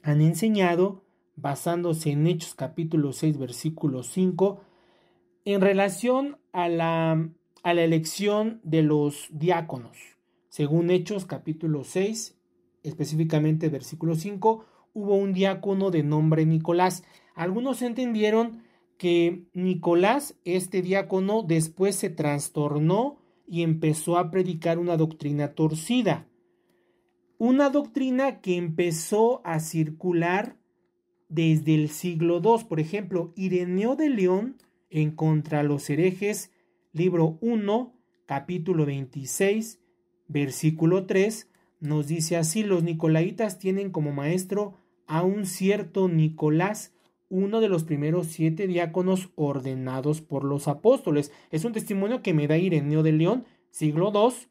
han 0.03 0.21
enseñado, 0.21 1.08
basándose 1.41 2.11
en 2.11 2.27
Hechos 2.27 2.55
capítulo 2.55 3.13
6, 3.13 3.39
versículo 3.39 4.03
5, 4.03 4.61
en 5.45 5.61
relación 5.61 6.39
a 6.53 6.69
la, 6.69 7.29
elección 7.65 8.61
de 8.65 8.83
los 8.83 9.29
diáconos. 9.31 9.97
Según 10.49 10.91
Hechos 10.91 11.27
capítulo 11.27 11.85
6, 11.85 12.37
específicamente 12.83 13.69
versículo 13.69 14.15
5, 14.15 14.65
hubo 14.95 15.15
un 15.15 15.33
diácono 15.33 15.91
de 15.91 16.03
nombre 16.03 16.47
Nicolás. 16.47 17.05
Algunos 17.35 17.83
entendieron 17.83 18.63
que 18.97 19.45
Nicolás, 19.53 20.35
este 20.45 20.83
diácono, 20.83 21.43
después 21.43 21.95
se 21.95 22.11
trastornó 22.11 23.19
y 23.47 23.63
empezó 23.63 24.19
a 24.19 24.31
predicar 24.31 24.79
una 24.79 24.97
doctrina 24.97 25.55
torcida. 25.55 26.27
Una 27.39 27.71
doctrina 27.71 28.41
que 28.41 28.57
empezó 28.57 29.41
a 29.45 29.61
circular 29.61 30.57
desde 31.29 31.75
el 31.75 31.89
siglo 31.89 32.41
II. 32.43 32.65
Por 32.69 32.81
ejemplo, 32.81 33.33
Ireneo 33.37 33.97
de 33.97 34.11
León 34.11 34.57
en 34.91 35.11
Contra 35.11 35.63
los 35.63 35.89
herejes, 35.91 36.53
libro 36.93 37.39
1, 37.41 37.95
capítulo 38.27 38.87
26, 38.87 39.81
versículo 40.27 41.07
3, 41.07 41.51
nos 41.81 42.07
dice 42.07 42.37
así, 42.37 42.63
los 42.63 42.83
nicolaitas 42.83 43.59
tienen 43.59 43.91
como 43.91 44.13
maestro 44.13 44.75
a 45.07 45.23
un 45.23 45.47
cierto 45.47 46.09
Nicolás, 46.09 46.95
uno 47.29 47.61
de 47.61 47.69
los 47.69 47.85
primeros 47.85 48.29
siete 48.29 48.67
diáconos 48.67 49.31
ordenados 49.37 50.21
por 50.21 50.45
los 50.45 50.67
apóstoles. 50.67 51.33
Es 51.51 51.65
un 51.65 51.73
testimonio 51.73 52.23
que 52.23 52.35
me 52.35 52.47
da 52.47 52.57
Ireneo 52.57 53.03
de 53.03 53.13
León, 53.13 53.45
siglo 53.71 54.11
II, 54.15 54.49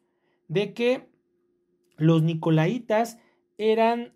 de 0.48 0.72
que 0.74 1.08
los 1.96 2.22
nicolaitas 2.22 3.18
eran 3.58 4.12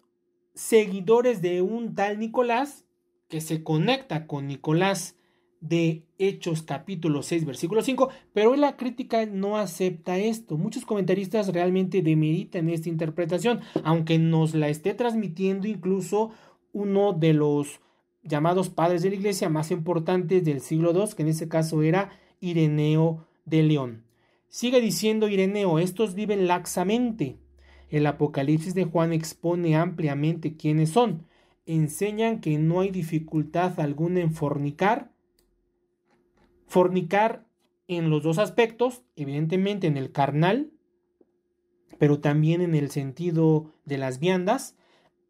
seguidores 0.55 1.43
de 1.43 1.63
un 1.63 1.95
tal 1.95 2.19
Nicolás 2.19 2.85
que 3.29 3.41
se 3.41 3.63
conecta 3.63 4.27
con 4.27 4.47
Nicolás 4.47 5.17
de 5.61 6.05
Hechos 6.19 6.63
capítulo 6.63 7.23
6 7.23 7.47
versículo 7.47 7.83
5, 7.83 8.11
pero 8.35 8.57
la 8.57 8.77
crítica 8.77 9.25
no 9.27 9.57
acepta 9.57 10.19
esto. 10.19 10.59
Muchos 10.59 10.85
comentaristas 10.85 11.49
realmente 11.49 12.03
demeritan 12.03 12.69
esta 12.69 12.89
interpretación, 12.89 13.61
aunque 13.85 14.19
nos 14.19 14.55
la 14.55 14.69
esté 14.69 14.93
transmitiendo 14.93 15.69
incluso 15.69 16.31
uno 16.73 17.13
de 17.13 17.33
los 17.33 17.81
llamados 18.25 18.71
padres 18.71 19.03
de 19.03 19.11
la 19.11 19.17
iglesia 19.17 19.49
más 19.49 19.71
importantes 19.71 20.45
del 20.45 20.61
siglo 20.61 20.93
II, 20.93 21.15
que 21.17 21.23
en 21.23 21.29
ese 21.29 21.49
caso 21.49 21.83
era 21.83 22.11
Ireneo 22.41 23.27
de 23.45 23.63
León. 23.63 24.05
Sigue 24.49 24.81
diciendo 24.81 25.29
Ireneo, 25.29 25.79
estos 25.79 26.15
viven 26.15 26.47
laxamente. 26.47 27.39
El 27.93 28.07
Apocalipsis 28.07 28.75
de 28.75 28.87
Juan 28.87 29.13
expone 29.13 29.77
ampliamente 29.77 30.57
quiénes 30.57 30.89
son. 30.89 31.27
Enseñan 31.67 32.41
que 32.41 32.57
no 32.57 32.81
hay 32.81 32.91
dificultad 32.91 33.79
alguna 33.79 34.21
en 34.21 34.33
fornicar, 34.33 35.13
Fornicar 36.67 37.45
en 37.87 38.09
los 38.09 38.23
dos 38.23 38.39
aspectos, 38.39 39.03
evidentemente 39.15 39.89
en 39.89 39.99
el 39.99 40.11
carnal, 40.11 40.71
pero 41.99 42.19
también 42.19 42.63
en 42.63 42.75
el 42.75 42.91
sentido 42.91 43.71
de 43.85 43.99
las 43.99 44.19
viandas. 44.19 44.75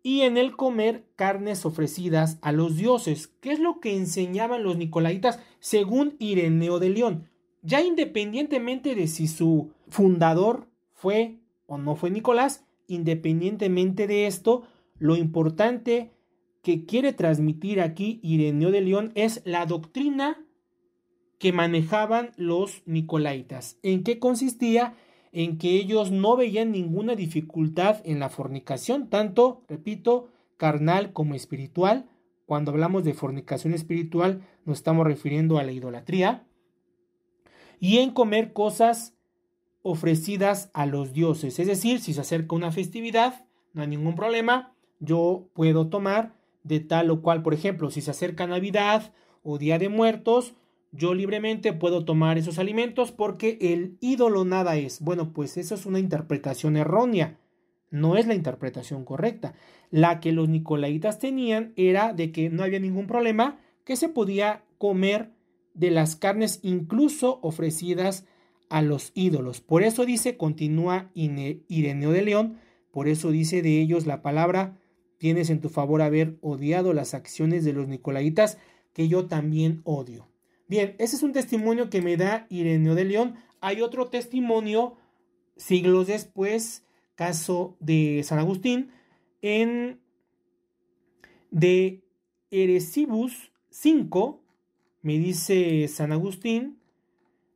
y 0.04 0.22
en 0.22 0.36
el 0.36 0.56
comer 0.56 1.04
carnes 1.14 1.64
ofrecidas 1.64 2.38
a 2.42 2.50
los 2.50 2.76
dioses. 2.76 3.28
¿Qué 3.40 3.52
es 3.52 3.60
lo 3.60 3.78
que 3.78 3.96
enseñaban 3.96 4.64
los 4.64 4.76
nicolaitas 4.76 5.38
según 5.60 6.16
Ireneo 6.18 6.80
de 6.80 6.90
León? 6.90 7.28
Ya 7.62 7.82
independientemente 7.82 8.96
de 8.96 9.06
si 9.06 9.28
su 9.28 9.70
fundador 9.88 10.66
fue 10.92 11.41
o 11.72 11.78
no 11.78 11.96
fue 11.96 12.10
Nicolás, 12.10 12.66
independientemente 12.86 14.06
de 14.06 14.26
esto, 14.26 14.64
lo 14.98 15.16
importante 15.16 16.12
que 16.62 16.84
quiere 16.84 17.14
transmitir 17.14 17.80
aquí 17.80 18.20
Ireneo 18.22 18.70
de 18.70 18.82
León 18.82 19.10
es 19.14 19.40
la 19.46 19.64
doctrina 19.64 20.44
que 21.38 21.50
manejaban 21.50 22.32
los 22.36 22.82
nicolaitas. 22.84 23.78
¿En 23.82 24.04
qué 24.04 24.18
consistía? 24.18 24.96
En 25.32 25.56
que 25.56 25.70
ellos 25.76 26.10
no 26.10 26.36
veían 26.36 26.72
ninguna 26.72 27.14
dificultad 27.14 28.02
en 28.04 28.20
la 28.20 28.28
fornicación, 28.28 29.08
tanto, 29.08 29.62
repito, 29.66 30.28
carnal 30.58 31.14
como 31.14 31.34
espiritual. 31.34 32.06
Cuando 32.44 32.72
hablamos 32.72 33.02
de 33.02 33.14
fornicación 33.14 33.72
espiritual 33.72 34.46
nos 34.66 34.76
estamos 34.76 35.06
refiriendo 35.06 35.56
a 35.56 35.62
la 35.62 35.72
idolatría. 35.72 36.46
Y 37.80 37.96
en 37.98 38.10
comer 38.10 38.52
cosas 38.52 39.16
ofrecidas 39.82 40.70
a 40.72 40.86
los 40.86 41.12
dioses. 41.12 41.58
Es 41.58 41.66
decir, 41.66 42.00
si 42.00 42.14
se 42.14 42.20
acerca 42.20 42.56
una 42.56 42.72
festividad, 42.72 43.46
no 43.74 43.82
hay 43.82 43.88
ningún 43.88 44.14
problema. 44.14 44.74
Yo 45.00 45.48
puedo 45.54 45.88
tomar 45.88 46.34
de 46.62 46.80
tal 46.80 47.10
o 47.10 47.22
cual, 47.22 47.42
por 47.42 47.54
ejemplo, 47.54 47.90
si 47.90 48.00
se 48.00 48.10
acerca 48.10 48.46
Navidad 48.46 49.12
o 49.42 49.58
Día 49.58 49.78
de 49.78 49.88
Muertos, 49.88 50.54
yo 50.92 51.14
libremente 51.14 51.72
puedo 51.72 52.04
tomar 52.04 52.38
esos 52.38 52.58
alimentos 52.58 53.12
porque 53.12 53.58
el 53.60 53.96
ídolo 54.00 54.44
nada 54.44 54.76
es. 54.76 55.00
Bueno, 55.00 55.32
pues 55.32 55.56
eso 55.56 55.74
es 55.74 55.86
una 55.86 55.98
interpretación 55.98 56.76
errónea. 56.76 57.38
No 57.90 58.16
es 58.16 58.26
la 58.26 58.34
interpretación 58.34 59.04
correcta. 59.04 59.54
La 59.90 60.20
que 60.20 60.32
los 60.32 60.48
nicolaitas 60.48 61.18
tenían 61.18 61.72
era 61.76 62.12
de 62.12 62.30
que 62.30 62.50
no 62.50 62.62
había 62.62 62.78
ningún 62.78 63.06
problema, 63.06 63.58
que 63.84 63.96
se 63.96 64.08
podía 64.08 64.64
comer 64.78 65.30
de 65.74 65.90
las 65.90 66.16
carnes 66.16 66.60
incluso 66.62 67.38
ofrecidas 67.42 68.26
a 68.72 68.80
los 68.80 69.12
ídolos. 69.14 69.60
Por 69.60 69.82
eso 69.82 70.06
dice, 70.06 70.38
continúa 70.38 71.10
Ireneo 71.14 72.10
de 72.10 72.22
León, 72.22 72.58
por 72.90 73.06
eso 73.06 73.30
dice 73.30 73.60
de 73.60 73.78
ellos 73.82 74.06
la 74.06 74.22
palabra, 74.22 74.78
tienes 75.18 75.50
en 75.50 75.60
tu 75.60 75.68
favor 75.68 76.00
haber 76.00 76.38
odiado 76.40 76.94
las 76.94 77.12
acciones 77.12 77.66
de 77.66 77.74
los 77.74 77.86
nicolaitas 77.86 78.56
que 78.94 79.08
yo 79.08 79.26
también 79.26 79.82
odio. 79.84 80.26
Bien, 80.68 80.96
ese 80.98 81.16
es 81.16 81.22
un 81.22 81.34
testimonio 81.34 81.90
que 81.90 82.00
me 82.00 82.16
da 82.16 82.46
Ireneo 82.48 82.94
de 82.94 83.04
León. 83.04 83.34
Hay 83.60 83.82
otro 83.82 84.08
testimonio 84.08 84.96
siglos 85.58 86.06
después, 86.06 86.86
caso 87.14 87.76
de 87.78 88.22
San 88.24 88.38
Agustín, 88.38 88.90
en 89.42 90.00
de 91.50 92.04
Eresibus 92.50 93.52
5, 93.68 94.42
me 95.02 95.18
dice 95.18 95.88
San 95.88 96.10
Agustín, 96.10 96.81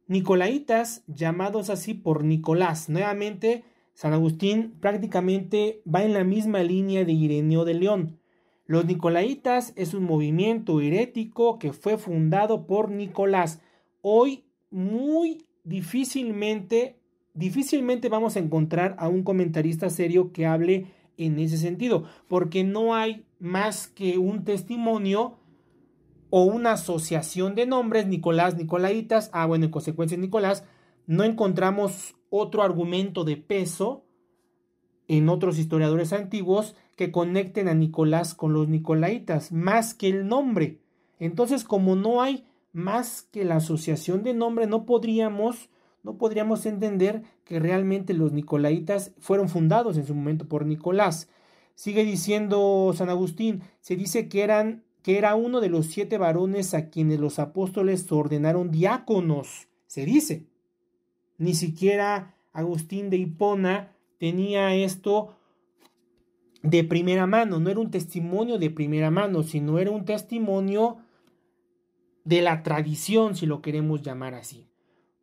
Nicolaitas 0.09 1.03
llamados 1.07 1.69
así 1.69 1.95
por 1.95 2.23
Nicolás. 2.23 2.89
Nuevamente, 2.89 3.65
San 3.93 4.13
Agustín 4.13 4.75
prácticamente 4.81 5.83
va 5.93 6.05
en 6.05 6.13
la 6.13 6.23
misma 6.23 6.63
línea 6.63 7.05
de 7.05 7.13
Ireneo 7.13 7.65
de 7.65 7.75
León. 7.75 8.19
Los 8.67 8.85
Nicolaitas 8.85 9.73
es 9.77 9.95
un 9.95 10.05
movimiento 10.05 10.81
herético 10.81 11.59
que 11.59 11.73
fue 11.73 11.99
fundado 11.99 12.67
por 12.67 12.91
Nicolás. 12.91 13.61
Hoy 14.03 14.45
muy 14.71 15.47
difícilmente, 15.65 17.01
difícilmente 17.35 18.09
vamos 18.09 18.37
a 18.37 18.41
encontrar 18.41 18.95
a 18.99 19.09
un 19.09 19.23
comentarista 19.23 19.91
serio 19.91 20.33
que 20.33 20.47
hable 20.47 20.87
en 21.17 21.39
ese 21.39 21.57
sentido, 21.57 22.05
porque 22.29 22.63
no 22.63 22.95
hay 22.95 23.25
más 23.39 23.87
que 23.89 24.19
un 24.19 24.45
testimonio 24.45 25.39
o 26.31 26.45
una 26.45 26.73
asociación 26.73 27.55
de 27.55 27.67
nombres, 27.67 28.07
Nicolás, 28.07 28.57
Nicolaitas, 28.57 29.31
ah 29.33 29.47
bueno, 29.47 29.67
en 29.67 29.71
consecuencia 29.71 30.19
Nicolás, 30.19 30.65
no 31.07 31.25
encontramos 31.25 32.15
otro 32.31 32.63
argumento 32.63 33.25
de 33.25 33.37
peso 33.37 34.05
en 35.09 35.29
otros 35.29 35.59
historiadores 35.59 36.13
antiguos 36.13 36.75
que 36.97 37.13
conecten 37.13 37.69
a 37.69 37.75
Nicolás 37.75 38.35
con 38.35 38.53
los 38.53 38.69
Nicolaitas, 38.69 39.53
más 39.53 39.95
que 39.95 40.09
el 40.09 40.27
nombre. 40.27 40.81
Entonces, 41.19 41.65
como 41.65 41.95
no 41.95 42.23
hay 42.23 42.45
más 42.73 43.23
que 43.23 43.45
la 43.45 43.57
asociación 43.57 44.23
de 44.23 44.35
nombre, 44.35 44.67
no 44.67 44.85
podríamos, 44.85 45.71
no 46.03 46.19
podríamos 46.19 46.67
entender 46.67 47.23
que 47.45 47.61
realmente 47.61 48.15
los 48.15 48.33
Nicolaitas 48.33 49.13
fueron 49.19 49.49
fundados 49.49 49.97
en 49.97 50.07
su 50.07 50.15
momento 50.15 50.49
por 50.49 50.67
Nicolás. 50.67 51.29
Sigue 51.75 52.05
diciendo 52.05 52.93
San 52.95 53.11
Agustín, 53.11 53.63
se 53.81 53.97
dice 53.97 54.29
que 54.29 54.43
eran 54.43 54.83
que 55.07 55.19
era 55.19 55.37
uno 55.37 55.61
de 55.61 55.69
los 55.69 55.87
siete 55.87 56.19
varones 56.19 56.75
a 56.75 56.91
quienes 56.91 57.21
los 57.21 57.39
apóstoles 57.39 58.11
ordenaron 58.11 58.73
diáconos. 58.73 59.69
Se 59.87 60.05
dice. 60.05 60.49
Ni 61.39 61.55
siquiera 61.55 62.35
Agustín 62.53 63.09
de 63.09 63.17
Hipona 63.17 63.93
tenía 64.19 64.75
esto 64.75 65.37
de 66.65 66.83
primera 66.83 67.29
mano, 67.29 67.61
no 67.61 67.71
era 67.71 67.79
un 67.79 67.93
testimonio 67.93 68.59
de 68.59 68.69
primera 68.69 69.13
mano, 69.13 69.45
sino 69.45 69.79
era 69.79 69.93
un 69.93 70.05
testimonio 70.05 70.97
de 72.25 72.43
la 72.43 72.65
tradición, 72.65 73.37
si 73.37 73.47
lo 73.47 73.63
queremos 73.63 74.03
llamar 74.03 74.35
así. 74.35 74.67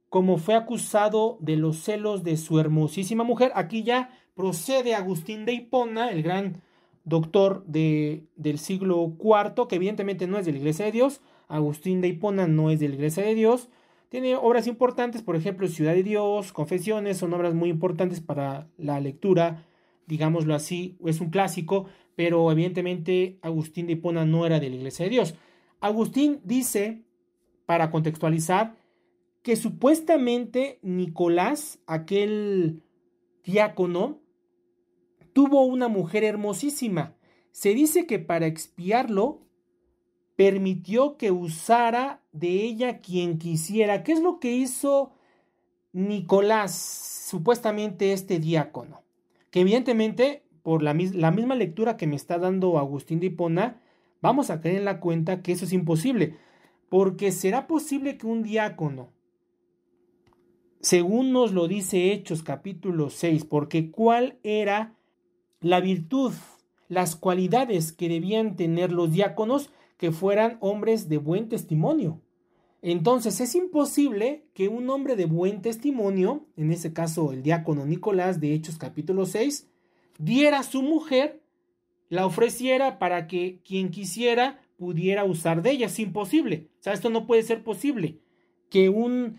Como 0.07 0.37
fue 0.37 0.55
acusado 0.55 1.37
de 1.41 1.57
los 1.57 1.75
celos 1.83 2.23
de 2.23 2.37
su 2.37 2.57
hermosísima 2.57 3.25
mujer, 3.25 3.51
aquí 3.53 3.83
ya 3.83 4.17
procede 4.33 4.95
Agustín 4.95 5.43
de 5.43 5.51
Hipona, 5.51 6.09
el 6.09 6.23
gran 6.23 6.61
doctor 7.03 7.63
de, 7.65 8.23
del 8.35 8.59
siglo 8.59 9.15
IV, 9.19 9.67
que 9.67 9.75
evidentemente 9.75 10.27
no 10.27 10.37
es 10.37 10.45
de 10.45 10.51
la 10.51 10.59
Iglesia 10.59 10.85
de 10.85 10.91
Dios, 10.91 11.21
Agustín 11.47 12.01
de 12.01 12.07
Hipona 12.07 12.47
no 12.47 12.69
es 12.69 12.79
de 12.79 12.89
la 12.89 12.95
Iglesia 12.95 13.23
de 13.23 13.35
Dios, 13.35 13.69
tiene 14.09 14.35
obras 14.35 14.67
importantes, 14.67 15.21
por 15.21 15.35
ejemplo, 15.35 15.67
Ciudad 15.67 15.93
de 15.93 16.03
Dios, 16.03 16.53
Confesiones, 16.53 17.17
son 17.17 17.33
obras 17.33 17.53
muy 17.53 17.69
importantes 17.69 18.21
para 18.21 18.67
la 18.77 18.99
lectura 18.99 19.65
digámoslo 20.07 20.55
así, 20.55 20.97
es 21.05 21.21
un 21.21 21.29
clásico, 21.29 21.85
pero 22.15 22.51
evidentemente 22.51 23.37
Agustín 23.41 23.87
de 23.87 23.93
Hipona 23.93 24.25
no 24.25 24.45
era 24.45 24.59
de 24.59 24.69
la 24.69 24.75
Iglesia 24.75 25.05
de 25.05 25.11
Dios. 25.11 25.35
Agustín 25.79 26.39
dice, 26.43 27.01
para 27.65 27.91
contextualizar, 27.91 28.75
que 29.41 29.55
supuestamente 29.55 30.79
Nicolás, 30.81 31.79
aquel 31.85 32.81
diácono, 33.43 34.19
tuvo 35.33 35.63
una 35.65 35.87
mujer 35.87 36.23
hermosísima. 36.23 37.15
Se 37.51 37.73
dice 37.73 38.05
que 38.05 38.19
para 38.19 38.47
expiarlo, 38.47 39.41
permitió 40.35 41.17
que 41.17 41.31
usara 41.31 42.21
de 42.31 42.63
ella 42.63 42.99
quien 42.99 43.37
quisiera. 43.37 44.03
¿Qué 44.03 44.13
es 44.13 44.21
lo 44.21 44.39
que 44.39 44.53
hizo 44.53 45.13
Nicolás, 45.91 46.73
supuestamente 47.27 48.13
este 48.13 48.39
diácono? 48.39 49.03
que 49.53 49.61
evidentemente 49.61 50.41
por 50.63 50.81
la, 50.81 50.95
misma 50.95 51.53
lectura 51.53 51.95
que 51.95 52.07
me 52.07 52.15
está 52.15 52.39
dando 52.39 52.79
Agustín 52.79 53.19
de 53.19 53.27
Hipona, 53.27 53.79
vamos 54.19 54.49
a 54.49 54.59
caer 54.59 54.77
en 54.77 54.85
la 54.85 54.99
cuenta 54.99 55.43
que 55.43 55.51
eso 55.51 55.65
es 55.65 55.73
imposible, 55.73 56.37
porque 56.89 57.31
será 57.31 57.67
posible 57.67 58.17
que 58.17 58.25
un 58.25 58.41
diácono, 58.41 59.11
según 60.79 61.33
nos 61.33 61.51
lo 61.51 61.67
dice 61.67 62.13
Hechos 62.13 62.41
capítulo 62.41 63.11
6, 63.11 63.45
porque 63.45 63.91
cuál 63.91 64.39
era 64.41 64.95
la 65.63 65.79
virtud, 65.79 66.33
las 66.89 67.15
cualidades 67.15 67.93
que 67.93 68.09
debían 68.09 68.55
tener 68.55 68.91
los 68.91 69.11
diáconos 69.11 69.71
que 69.97 70.11
fueran 70.11 70.57
hombres 70.59 71.09
de 71.09 71.17
buen 71.17 71.49
testimonio. 71.49 72.21
Entonces 72.81 73.39
es 73.39 73.55
imposible 73.55 74.43
que 74.53 74.67
un 74.67 74.89
hombre 74.89 75.15
de 75.15 75.25
buen 75.25 75.61
testimonio, 75.61 76.45
en 76.57 76.71
ese 76.71 76.91
caso 76.91 77.31
el 77.31 77.41
diácono 77.41 77.85
Nicolás 77.85 78.41
de 78.41 78.53
Hechos 78.53 78.77
capítulo 78.77 79.25
6, 79.25 79.69
diera 80.19 80.59
a 80.59 80.63
su 80.63 80.83
mujer, 80.83 81.41
la 82.09 82.25
ofreciera 82.25 82.99
para 82.99 83.27
que 83.27 83.61
quien 83.65 83.89
quisiera 83.89 84.59
pudiera 84.75 85.23
usar 85.23 85.61
de 85.61 85.71
ella. 85.71 85.85
Es 85.85 85.97
imposible. 85.97 86.67
O 86.81 86.83
sea, 86.83 86.91
esto 86.91 87.09
no 87.09 87.25
puede 87.25 87.43
ser 87.43 87.63
posible. 87.63 88.19
Que 88.69 88.89
un 88.89 89.37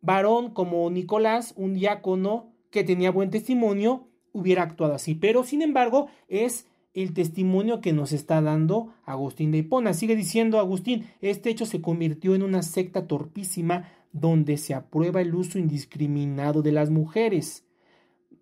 varón 0.00 0.54
como 0.54 0.88
Nicolás, 0.88 1.52
un 1.56 1.74
diácono 1.74 2.50
que 2.70 2.82
tenía 2.82 3.10
buen 3.10 3.30
testimonio, 3.30 4.08
hubiera 4.36 4.62
actuado 4.62 4.94
así. 4.94 5.14
Pero 5.14 5.44
sin 5.44 5.62
embargo, 5.62 6.08
es 6.28 6.66
el 6.94 7.12
testimonio 7.12 7.80
que 7.80 7.92
nos 7.92 8.12
está 8.12 8.40
dando 8.40 8.94
Agustín 9.04 9.50
de 9.50 9.58
Hipona. 9.58 9.94
Sigue 9.94 10.16
diciendo 10.16 10.58
Agustín, 10.58 11.06
este 11.20 11.50
hecho 11.50 11.66
se 11.66 11.80
convirtió 11.80 12.34
en 12.34 12.42
una 12.42 12.62
secta 12.62 13.06
torpísima 13.06 13.92
donde 14.12 14.56
se 14.56 14.74
aprueba 14.74 15.20
el 15.20 15.34
uso 15.34 15.58
indiscriminado 15.58 16.62
de 16.62 16.72
las 16.72 16.90
mujeres. 16.90 17.64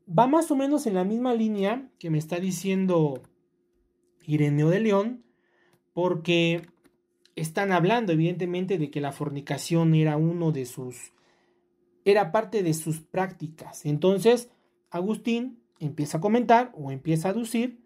Va 0.07 0.27
más 0.27 0.51
o 0.51 0.57
menos 0.57 0.87
en 0.87 0.95
la 0.95 1.05
misma 1.05 1.35
línea 1.35 1.89
que 1.99 2.11
me 2.11 2.19
está 2.19 2.39
diciendo 2.39 3.23
Ireneo 4.27 4.71
de 4.71 4.81
León, 4.81 5.25
porque 5.93 6.63
están 7.37 7.73
hablando 7.73 8.13
evidentemente 8.13 8.79
de 8.79 8.91
que 8.91 9.01
la 9.01 9.13
fornicación 9.13 9.95
era 9.95 10.17
uno 10.17 10.53
de 10.53 10.67
sus 10.67 11.13
era 12.05 12.33
parte 12.33 12.63
de 12.63 12.75
sus 12.75 13.01
prácticas. 13.01 13.87
Entonces, 13.87 14.51
Agustín 14.91 15.64
empieza 15.81 16.19
a 16.19 16.21
comentar 16.21 16.73
o 16.75 16.91
empieza 16.91 17.29
a 17.29 17.31
aducir 17.33 17.81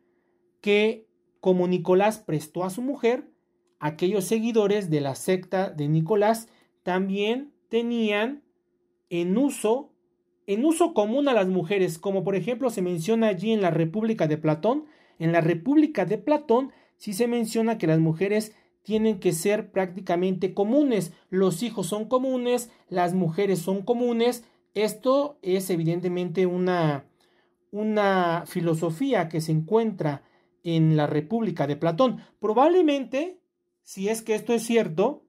que 0.61 1.07
como 1.41 1.69
Nicolás 1.69 2.19
prestó 2.19 2.65
a 2.65 2.71
su 2.71 2.83
mujer, 2.83 3.31
aquellos 3.79 4.25
seguidores 4.25 4.91
de 4.91 5.01
la 5.01 5.15
secta 5.15 5.71
de 5.71 5.89
Nicolás 5.89 6.49
también 6.83 7.53
tenían 7.69 8.43
en 9.11 9.37
uso 9.37 9.93
en 10.47 10.65
uso 10.65 10.95
común 10.95 11.29
a 11.29 11.35
las 11.35 11.47
mujeres, 11.47 11.99
como 11.99 12.25
por 12.25 12.35
ejemplo 12.35 12.71
se 12.71 12.81
menciona 12.81 13.29
allí 13.29 13.53
en 13.53 13.61
la 13.61 13.71
República 13.71 14.27
de 14.27 14.39
Platón. 14.39 14.87
En 15.19 15.31
la 15.31 15.43
República 15.43 16.07
de 16.07 16.17
Platón 16.17 16.73
sí 16.97 17.13
se 17.13 17.29
menciona 17.29 17.77
que 17.77 17.87
las 17.87 17.99
mujeres 17.99 18.57
tienen 18.83 19.21
que 19.21 19.33
ser 19.33 19.71
prácticamente 19.71 20.55
comunes. 20.55 21.13
Los 21.29 21.63
hijos 21.63 21.87
son 21.87 22.07
comunes, 22.07 22.71
las 22.89 23.13
mujeres 23.13 23.59
son 23.59 23.83
comunes. 23.83 24.43
Esto 24.73 25.39
es 25.43 25.69
evidentemente 25.69 26.47
una, 26.47 27.05
una 27.71 28.45
filosofía 28.47 29.29
que 29.29 29.41
se 29.41 29.53
encuentra 29.53 30.23
en 30.65 30.97
la 30.97 31.07
República 31.07 31.67
de 31.67 31.77
Platón. 31.77 32.21
Probablemente, 32.41 33.39
si 33.83 34.09
es 34.09 34.23
que 34.23 34.35
esto 34.35 34.53
es 34.53 34.63
cierto, 34.63 35.23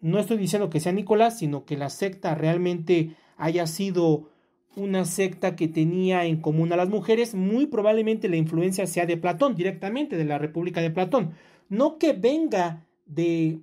no 0.00 0.18
estoy 0.18 0.36
diciendo 0.36 0.70
que 0.70 0.80
sea 0.80 0.92
Nicolás, 0.92 1.38
sino 1.38 1.64
que 1.64 1.76
la 1.76 1.90
secta 1.90 2.34
realmente 2.34 3.16
haya 3.36 3.66
sido 3.66 4.28
una 4.74 5.04
secta 5.04 5.54
que 5.54 5.68
tenía 5.68 6.24
en 6.24 6.40
común 6.40 6.72
a 6.72 6.76
las 6.76 6.88
mujeres, 6.88 7.34
muy 7.34 7.66
probablemente 7.66 8.28
la 8.28 8.36
influencia 8.36 8.86
sea 8.86 9.06
de 9.06 9.16
Platón, 9.16 9.54
directamente 9.54 10.16
de 10.16 10.24
la 10.24 10.38
República 10.38 10.80
de 10.80 10.90
Platón. 10.90 11.34
No 11.68 11.98
que 11.98 12.14
venga 12.14 12.86
de 13.06 13.60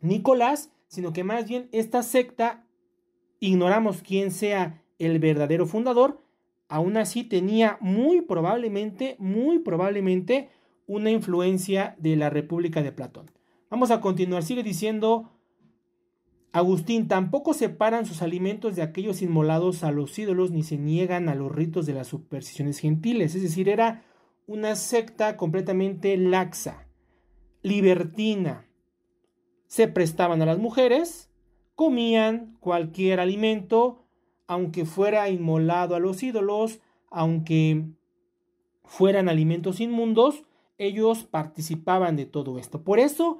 Nicolás, 0.00 0.70
sino 0.88 1.12
que 1.12 1.24
más 1.24 1.48
bien 1.48 1.68
esta 1.72 2.02
secta, 2.02 2.66
ignoramos 3.40 4.02
quién 4.02 4.30
sea 4.30 4.82
el 4.98 5.18
verdadero 5.18 5.66
fundador, 5.66 6.22
aún 6.72 6.96
así 6.96 7.22
tenía 7.22 7.76
muy 7.82 8.22
probablemente, 8.22 9.16
muy 9.18 9.58
probablemente 9.58 10.48
una 10.86 11.10
influencia 11.10 11.94
de 11.98 12.16
la 12.16 12.30
República 12.30 12.82
de 12.82 12.92
Platón. 12.92 13.30
Vamos 13.68 13.90
a 13.90 14.00
continuar, 14.00 14.42
sigue 14.42 14.62
diciendo 14.62 15.30
Agustín, 16.50 17.08
tampoco 17.08 17.52
separan 17.52 18.06
sus 18.06 18.22
alimentos 18.22 18.74
de 18.74 18.80
aquellos 18.80 19.20
inmolados 19.20 19.84
a 19.84 19.92
los 19.92 20.18
ídolos 20.18 20.50
ni 20.50 20.62
se 20.62 20.78
niegan 20.78 21.28
a 21.28 21.34
los 21.34 21.52
ritos 21.52 21.84
de 21.84 21.92
las 21.92 22.06
supersticiones 22.06 22.78
gentiles. 22.78 23.34
Es 23.34 23.42
decir, 23.42 23.68
era 23.68 24.04
una 24.46 24.74
secta 24.74 25.36
completamente 25.36 26.16
laxa, 26.16 26.88
libertina. 27.60 28.66
Se 29.66 29.88
prestaban 29.88 30.40
a 30.40 30.46
las 30.46 30.58
mujeres, 30.58 31.30
comían 31.74 32.56
cualquier 32.60 33.20
alimento, 33.20 34.01
aunque 34.52 34.84
fuera 34.84 35.30
inmolado 35.30 35.94
a 35.94 35.98
los 35.98 36.22
ídolos, 36.22 36.80
aunque 37.10 37.84
fueran 38.84 39.30
alimentos 39.30 39.80
inmundos, 39.80 40.44
ellos 40.76 41.24
participaban 41.24 42.16
de 42.16 42.26
todo 42.26 42.58
esto. 42.58 42.82
Por 42.82 42.98
eso, 42.98 43.38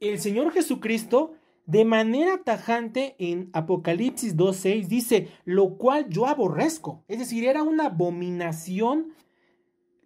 el 0.00 0.18
Señor 0.18 0.52
Jesucristo 0.52 1.32
de 1.64 1.86
manera 1.86 2.42
tajante 2.44 3.14
en 3.18 3.48
Apocalipsis 3.54 4.36
2.6 4.36 4.86
dice, 4.88 5.28
lo 5.44 5.78
cual 5.78 6.08
yo 6.10 6.26
aborrezco. 6.26 7.04
Es 7.08 7.18
decir, 7.18 7.46
era 7.46 7.62
una 7.62 7.86
abominación 7.86 9.14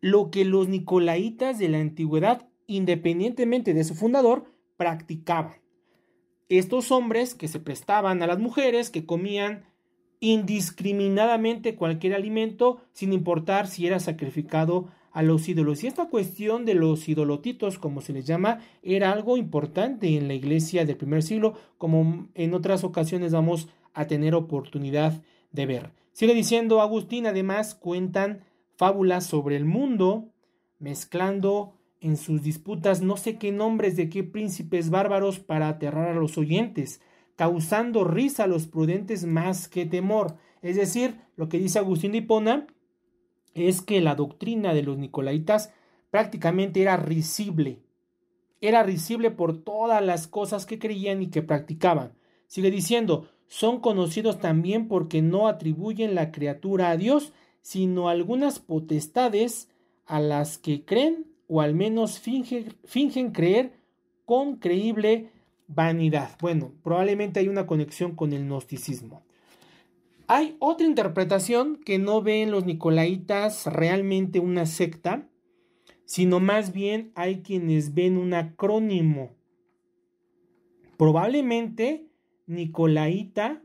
lo 0.00 0.30
que 0.30 0.44
los 0.44 0.68
nicolaitas 0.68 1.58
de 1.58 1.68
la 1.68 1.78
antigüedad, 1.78 2.48
independientemente 2.68 3.74
de 3.74 3.82
su 3.82 3.96
fundador, 3.96 4.44
practicaban. 4.76 5.56
Estos 6.48 6.92
hombres 6.92 7.34
que 7.34 7.48
se 7.48 7.58
prestaban 7.58 8.22
a 8.22 8.28
las 8.28 8.38
mujeres, 8.38 8.90
que 8.90 9.04
comían 9.04 9.64
indiscriminadamente 10.20 11.74
cualquier 11.74 12.14
alimento, 12.14 12.80
sin 12.92 13.12
importar 13.12 13.66
si 13.66 13.86
era 13.86 14.00
sacrificado 14.00 14.88
a 15.12 15.22
los 15.22 15.48
ídolos. 15.48 15.82
Y 15.82 15.86
esta 15.86 16.10
cuestión 16.10 16.64
de 16.64 16.74
los 16.74 17.08
idolotitos, 17.08 17.78
como 17.78 18.02
se 18.02 18.12
les 18.12 18.26
llama, 18.26 18.60
era 18.82 19.12
algo 19.12 19.36
importante 19.36 20.16
en 20.16 20.28
la 20.28 20.34
iglesia 20.34 20.84
del 20.84 20.96
primer 20.96 21.22
siglo, 21.22 21.54
como 21.78 22.28
en 22.34 22.54
otras 22.54 22.84
ocasiones 22.84 23.32
vamos 23.32 23.68
a 23.94 24.06
tener 24.06 24.34
oportunidad 24.34 25.22
de 25.52 25.66
ver. 25.66 25.90
Sigue 26.12 26.34
diciendo 26.34 26.80
Agustín, 26.80 27.26
además 27.26 27.74
cuentan 27.74 28.42
fábulas 28.76 29.24
sobre 29.24 29.56
el 29.56 29.64
mundo, 29.64 30.28
mezclando 30.78 31.72
en 32.00 32.16
sus 32.16 32.42
disputas 32.42 33.00
no 33.00 33.16
sé 33.16 33.38
qué 33.38 33.52
nombres 33.52 33.96
de 33.96 34.08
qué 34.10 34.22
príncipes 34.22 34.90
bárbaros 34.90 35.38
para 35.38 35.68
aterrar 35.68 36.08
a 36.08 36.14
los 36.14 36.36
oyentes, 36.38 37.00
causando 37.36 38.04
risa 38.04 38.44
a 38.44 38.48
los 38.48 38.66
prudentes 38.66 39.24
más 39.24 39.68
que 39.68 39.86
temor. 39.86 40.36
Es 40.62 40.76
decir, 40.76 41.20
lo 41.36 41.48
que 41.48 41.58
dice 41.58 41.78
Agustín 41.78 42.12
de 42.12 42.18
Hipona, 42.18 42.66
es 43.54 43.80
que 43.80 44.00
la 44.00 44.14
doctrina 44.14 44.74
de 44.74 44.82
los 44.82 44.98
nicolaitas 44.98 45.72
prácticamente 46.10 46.82
era 46.82 46.96
risible. 46.96 47.80
Era 48.60 48.82
risible 48.82 49.30
por 49.30 49.62
todas 49.62 50.04
las 50.04 50.26
cosas 50.26 50.66
que 50.66 50.78
creían 50.78 51.22
y 51.22 51.28
que 51.28 51.42
practicaban. 51.42 52.12
Sigue 52.46 52.70
diciendo, 52.70 53.28
son 53.46 53.80
conocidos 53.80 54.38
también 54.40 54.88
porque 54.88 55.22
no 55.22 55.48
atribuyen 55.48 56.14
la 56.14 56.32
criatura 56.32 56.90
a 56.90 56.96
Dios, 56.96 57.32
sino 57.60 58.08
algunas 58.08 58.58
potestades 58.60 59.68
a 60.04 60.20
las 60.20 60.58
que 60.58 60.84
creen 60.84 61.26
o 61.48 61.60
al 61.60 61.74
menos 61.74 62.18
fingen 62.18 63.30
creer 63.32 63.72
con 64.24 64.56
creíble 64.56 65.30
vanidad. 65.68 66.36
Bueno, 66.40 66.72
probablemente 66.82 67.40
hay 67.40 67.48
una 67.48 67.66
conexión 67.66 68.14
con 68.14 68.32
el 68.32 68.46
gnosticismo. 68.46 69.22
Hay 70.28 70.56
otra 70.58 70.86
interpretación 70.86 71.76
que 71.76 71.98
no 71.98 72.20
ven 72.20 72.50
los 72.50 72.64
nicolaitas 72.64 73.66
realmente 73.66 74.40
una 74.40 74.66
secta, 74.66 75.28
sino 76.04 76.40
más 76.40 76.72
bien 76.72 77.12
hay 77.14 77.42
quienes 77.42 77.94
ven 77.94 78.16
un 78.16 78.34
acrónimo. 78.34 79.30
Probablemente 80.96 82.08
Nicolaita 82.46 83.62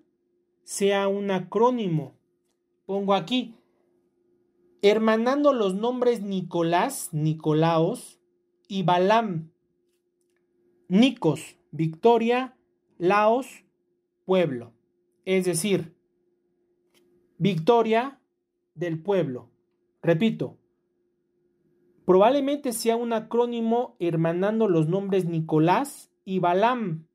sea 0.64 1.08
un 1.08 1.32
acrónimo. 1.32 2.14
Pongo 2.86 3.14
aquí, 3.14 3.56
hermanando 4.82 5.54
los 5.54 5.76
nombres 5.76 6.22
Nicolás, 6.22 7.10
Nicolaos 7.12 8.20
y 8.68 8.84
Balam. 8.84 9.52
Nicos, 10.88 11.56
Victoria, 11.72 12.57
Laos, 12.97 13.63
pueblo. 14.26 14.74
Es 15.26 15.45
decir, 15.45 15.95
victoria 17.38 18.19
del 18.76 19.01
pueblo. 19.01 19.49
Repito, 20.01 20.57
probablemente 22.05 22.74
sea 22.74 22.95
un 22.95 23.13
acrónimo 23.13 23.95
hermanando 23.99 24.67
los 24.67 24.88
nombres 24.88 25.26
Nicolás 25.26 26.11
y 26.26 26.39
Balam. 26.39 27.07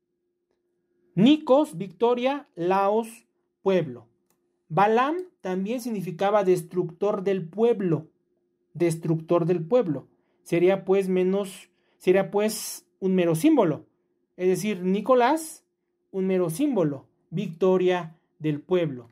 Nicos, 1.15 1.77
victoria, 1.77 2.47
Laos, 2.55 3.27
pueblo. 3.61 4.07
Balam 4.69 5.17
también 5.41 5.81
significaba 5.81 6.43
destructor 6.43 7.23
del 7.23 7.47
pueblo, 7.47 8.07
destructor 8.73 9.45
del 9.45 9.65
pueblo. 9.65 10.07
Sería 10.43 10.83
pues 10.83 11.09
menos, 11.09 11.69
sería 11.97 12.31
pues 12.31 12.85
un 12.99 13.15
mero 13.15 13.35
símbolo. 13.35 13.85
Es 14.37 14.47
decir, 14.47 14.83
Nicolás, 14.83 15.63
un 16.11 16.27
mero 16.27 16.49
símbolo, 16.49 17.07
victoria 17.31 18.15
del 18.39 18.61
pueblo. 18.61 19.09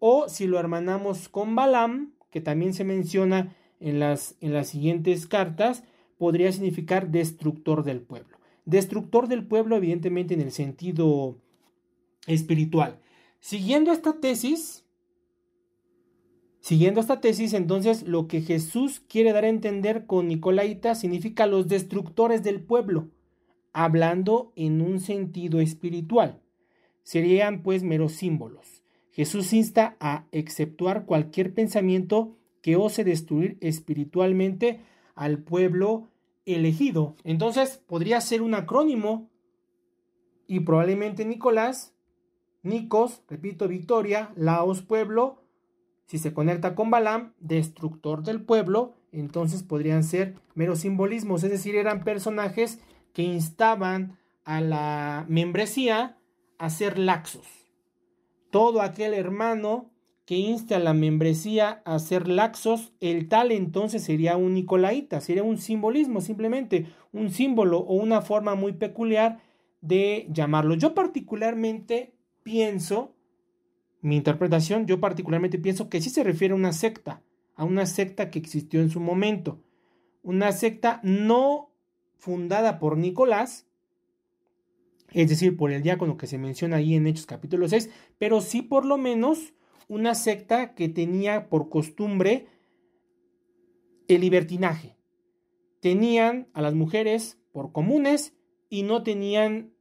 O 0.00 0.28
si 0.28 0.46
lo 0.46 0.58
hermanamos 0.58 1.28
con 1.28 1.54
Balam, 1.54 2.12
que 2.30 2.40
también 2.40 2.74
se 2.74 2.84
menciona 2.84 3.56
en 3.80 4.00
las, 4.00 4.34
en 4.40 4.52
las 4.52 4.68
siguientes 4.68 5.26
cartas, 5.26 5.84
podría 6.18 6.50
significar 6.52 7.08
destructor 7.08 7.84
del 7.84 8.00
pueblo. 8.00 8.36
Destructor 8.64 9.28
del 9.28 9.46
pueblo, 9.46 9.76
evidentemente, 9.76 10.34
en 10.34 10.40
el 10.40 10.50
sentido 10.50 11.36
espiritual. 12.26 12.98
Siguiendo 13.38 13.92
esta 13.92 14.20
tesis, 14.20 14.84
siguiendo 16.60 17.00
esta 17.00 17.20
tesis, 17.20 17.52
entonces 17.52 18.02
lo 18.02 18.26
que 18.26 18.40
Jesús 18.40 19.00
quiere 19.06 19.32
dar 19.32 19.44
a 19.44 19.48
entender 19.48 20.06
con 20.06 20.28
Nicolaita 20.28 20.94
significa 20.94 21.46
los 21.46 21.68
destructores 21.68 22.42
del 22.42 22.62
pueblo, 22.62 23.10
hablando 23.74 24.52
en 24.56 24.80
un 24.80 25.00
sentido 25.00 25.60
espiritual. 25.60 26.40
Serían 27.02 27.62
pues 27.62 27.82
meros 27.82 28.12
símbolos. 28.12 28.82
Jesús 29.10 29.52
insta 29.52 29.96
a 30.00 30.26
exceptuar 30.32 31.04
cualquier 31.04 31.52
pensamiento 31.52 32.38
que 32.62 32.76
ose 32.76 33.04
destruir 33.04 33.58
espiritualmente 33.60 34.80
al 35.14 35.38
pueblo 35.38 36.08
elegido. 36.46 37.14
Entonces 37.24 37.82
podría 37.86 38.20
ser 38.22 38.40
un 38.40 38.54
acrónimo 38.54 39.28
y 40.46 40.60
probablemente 40.60 41.24
Nicolás, 41.24 41.94
Nicos, 42.62 43.22
repito, 43.28 43.68
victoria, 43.68 44.32
Laos, 44.36 44.82
pueblo, 44.82 45.42
si 46.06 46.18
se 46.18 46.32
conecta 46.32 46.74
con 46.74 46.90
Balam, 46.90 47.34
destructor 47.40 48.22
del 48.22 48.42
pueblo, 48.42 48.94
entonces 49.12 49.62
podrían 49.62 50.04
ser 50.04 50.34
meros 50.54 50.80
simbolismos, 50.80 51.44
es 51.44 51.50
decir, 51.50 51.76
eran 51.76 52.04
personajes 52.04 52.80
que 53.14 53.22
instaban 53.22 54.18
a 54.44 54.60
la 54.60 55.24
membresía 55.28 56.18
a 56.58 56.68
ser 56.68 56.98
laxos 56.98 57.64
todo 58.54 58.82
aquel 58.82 59.14
hermano 59.14 59.90
que 60.26 60.36
inste 60.36 60.76
a 60.76 60.78
la 60.78 60.94
membresía 60.94 61.82
a 61.84 61.98
ser 61.98 62.28
laxos, 62.28 62.92
el 63.00 63.26
tal 63.28 63.50
entonces 63.50 64.04
sería 64.04 64.36
un 64.36 64.54
nicolaita, 64.54 65.20
sería 65.20 65.42
un 65.42 65.58
simbolismo, 65.58 66.20
simplemente 66.20 66.86
un 67.12 67.30
símbolo 67.30 67.80
o 67.80 67.94
una 67.94 68.22
forma 68.22 68.54
muy 68.54 68.74
peculiar 68.74 69.40
de 69.80 70.28
llamarlo. 70.30 70.76
Yo 70.76 70.94
particularmente 70.94 72.14
pienso, 72.44 73.16
mi 74.02 74.14
interpretación, 74.14 74.86
yo 74.86 75.00
particularmente 75.00 75.58
pienso 75.58 75.88
que 75.88 76.00
sí 76.00 76.08
se 76.08 76.22
refiere 76.22 76.52
a 76.52 76.56
una 76.56 76.72
secta, 76.72 77.24
a 77.56 77.64
una 77.64 77.86
secta 77.86 78.30
que 78.30 78.38
existió 78.38 78.80
en 78.82 78.90
su 78.90 79.00
momento, 79.00 79.64
una 80.22 80.52
secta 80.52 81.00
no 81.02 81.73
fundada 82.24 82.78
por 82.78 82.96
Nicolás, 82.96 83.66
es 85.12 85.28
decir, 85.28 85.58
por 85.58 85.70
el 85.70 85.82
diácono 85.82 86.16
que 86.16 86.26
se 86.26 86.38
menciona 86.38 86.76
ahí 86.76 86.94
en 86.94 87.06
Hechos 87.06 87.26
capítulo 87.26 87.68
6, 87.68 87.90
pero 88.16 88.40
sí 88.40 88.62
por 88.62 88.86
lo 88.86 88.96
menos 88.96 89.52
una 89.88 90.14
secta 90.14 90.74
que 90.74 90.88
tenía 90.88 91.50
por 91.50 91.68
costumbre 91.68 92.46
el 94.08 94.22
libertinaje. 94.22 94.96
Tenían 95.80 96.48
a 96.54 96.62
las 96.62 96.72
mujeres 96.72 97.38
por 97.52 97.72
comunes 97.72 98.34
y 98.70 98.84
no 98.84 99.02
tenían 99.02 99.74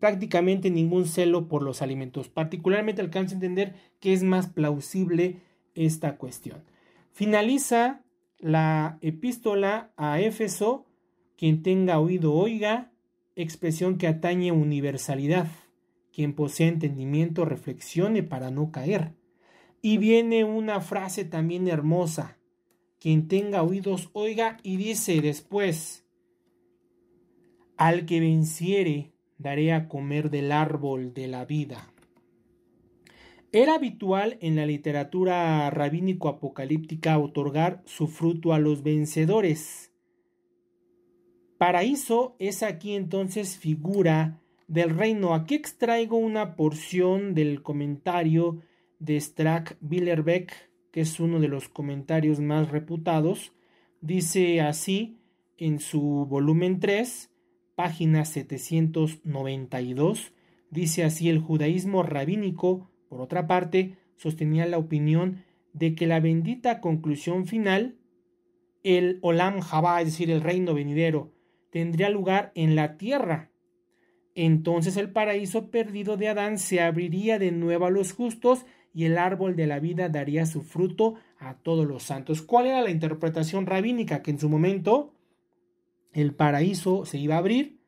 prácticamente 0.00 0.68
ningún 0.68 1.06
celo 1.06 1.48
por 1.48 1.62
los 1.62 1.80
alimentos. 1.80 2.28
Particularmente 2.28 3.00
alcanza 3.00 3.32
a 3.32 3.36
entender 3.36 3.74
que 4.00 4.12
es 4.12 4.22
más 4.22 4.48
plausible 4.48 5.40
esta 5.74 6.18
cuestión. 6.18 6.62
Finaliza 7.10 8.04
la 8.38 8.98
epístola 9.00 9.94
a 9.96 10.20
Éfeso, 10.20 10.84
quien 11.44 11.62
tenga 11.62 12.00
oído 12.00 12.32
oiga, 12.32 12.90
expresión 13.36 13.98
que 13.98 14.06
atañe 14.06 14.50
universalidad. 14.50 15.46
Quien 16.10 16.32
posee 16.32 16.68
entendimiento 16.68 17.44
reflexione 17.44 18.22
para 18.22 18.50
no 18.50 18.70
caer. 18.72 19.12
Y 19.82 19.98
viene 19.98 20.44
una 20.44 20.80
frase 20.80 21.26
también 21.26 21.68
hermosa. 21.68 22.38
Quien 22.98 23.28
tenga 23.28 23.62
oídos 23.62 24.08
oiga 24.14 24.56
y 24.62 24.78
dice 24.78 25.20
después, 25.20 26.06
al 27.76 28.06
que 28.06 28.20
venciere 28.20 29.12
daré 29.36 29.74
a 29.74 29.86
comer 29.86 30.30
del 30.30 30.50
árbol 30.50 31.12
de 31.12 31.28
la 31.28 31.44
vida. 31.44 31.92
Era 33.52 33.74
habitual 33.74 34.38
en 34.40 34.56
la 34.56 34.64
literatura 34.64 35.68
rabínico-apocalíptica 35.68 37.18
otorgar 37.18 37.82
su 37.84 38.08
fruto 38.08 38.54
a 38.54 38.58
los 38.58 38.82
vencedores. 38.82 39.93
Paraíso 41.64 42.36
es 42.38 42.62
aquí 42.62 42.94
entonces 42.94 43.56
figura 43.56 44.38
del 44.68 44.90
reino. 44.90 45.32
Aquí 45.32 45.54
extraigo 45.54 46.18
una 46.18 46.56
porción 46.56 47.32
del 47.32 47.62
comentario 47.62 48.60
de 48.98 49.18
Strack 49.18 49.78
Billerbeck, 49.80 50.52
que 50.92 51.00
es 51.00 51.18
uno 51.20 51.40
de 51.40 51.48
los 51.48 51.70
comentarios 51.70 52.40
más 52.40 52.70
reputados. 52.70 53.54
Dice 54.02 54.60
así 54.60 55.16
en 55.56 55.80
su 55.80 56.26
volumen 56.28 56.80
3, 56.80 57.30
página 57.74 58.26
792, 58.26 60.34
dice 60.68 61.02
así 61.02 61.30
el 61.30 61.38
judaísmo 61.38 62.02
rabínico, 62.02 62.90
por 63.08 63.22
otra 63.22 63.46
parte, 63.46 63.96
sostenía 64.16 64.66
la 64.66 64.76
opinión 64.76 65.44
de 65.72 65.94
que 65.94 66.06
la 66.06 66.20
bendita 66.20 66.82
conclusión 66.82 67.46
final, 67.46 67.96
el 68.82 69.18
Olam 69.22 69.60
Jabá, 69.60 70.02
es 70.02 70.08
decir, 70.08 70.30
el 70.30 70.42
reino 70.42 70.74
venidero, 70.74 71.32
tendría 71.74 72.08
lugar 72.08 72.52
en 72.54 72.76
la 72.76 72.96
tierra. 72.96 73.50
Entonces 74.36 74.96
el 74.96 75.10
paraíso 75.10 75.72
perdido 75.72 76.16
de 76.16 76.28
Adán 76.28 76.56
se 76.56 76.80
abriría 76.80 77.40
de 77.40 77.50
nuevo 77.50 77.86
a 77.86 77.90
los 77.90 78.12
justos 78.12 78.64
y 78.94 79.06
el 79.06 79.18
árbol 79.18 79.56
de 79.56 79.66
la 79.66 79.80
vida 79.80 80.08
daría 80.08 80.46
su 80.46 80.62
fruto 80.62 81.16
a 81.36 81.54
todos 81.54 81.84
los 81.84 82.04
santos. 82.04 82.42
¿Cuál 82.42 82.68
era 82.68 82.80
la 82.80 82.90
interpretación 82.90 83.66
rabínica? 83.66 84.22
Que 84.22 84.30
en 84.30 84.38
su 84.38 84.48
momento 84.48 85.14
el 86.12 86.32
paraíso 86.32 87.06
se 87.06 87.18
iba 87.18 87.34
a 87.34 87.38
abrir 87.38 87.80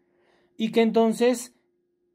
y 0.57 0.72
que 0.72 0.82
entonces 0.82 1.55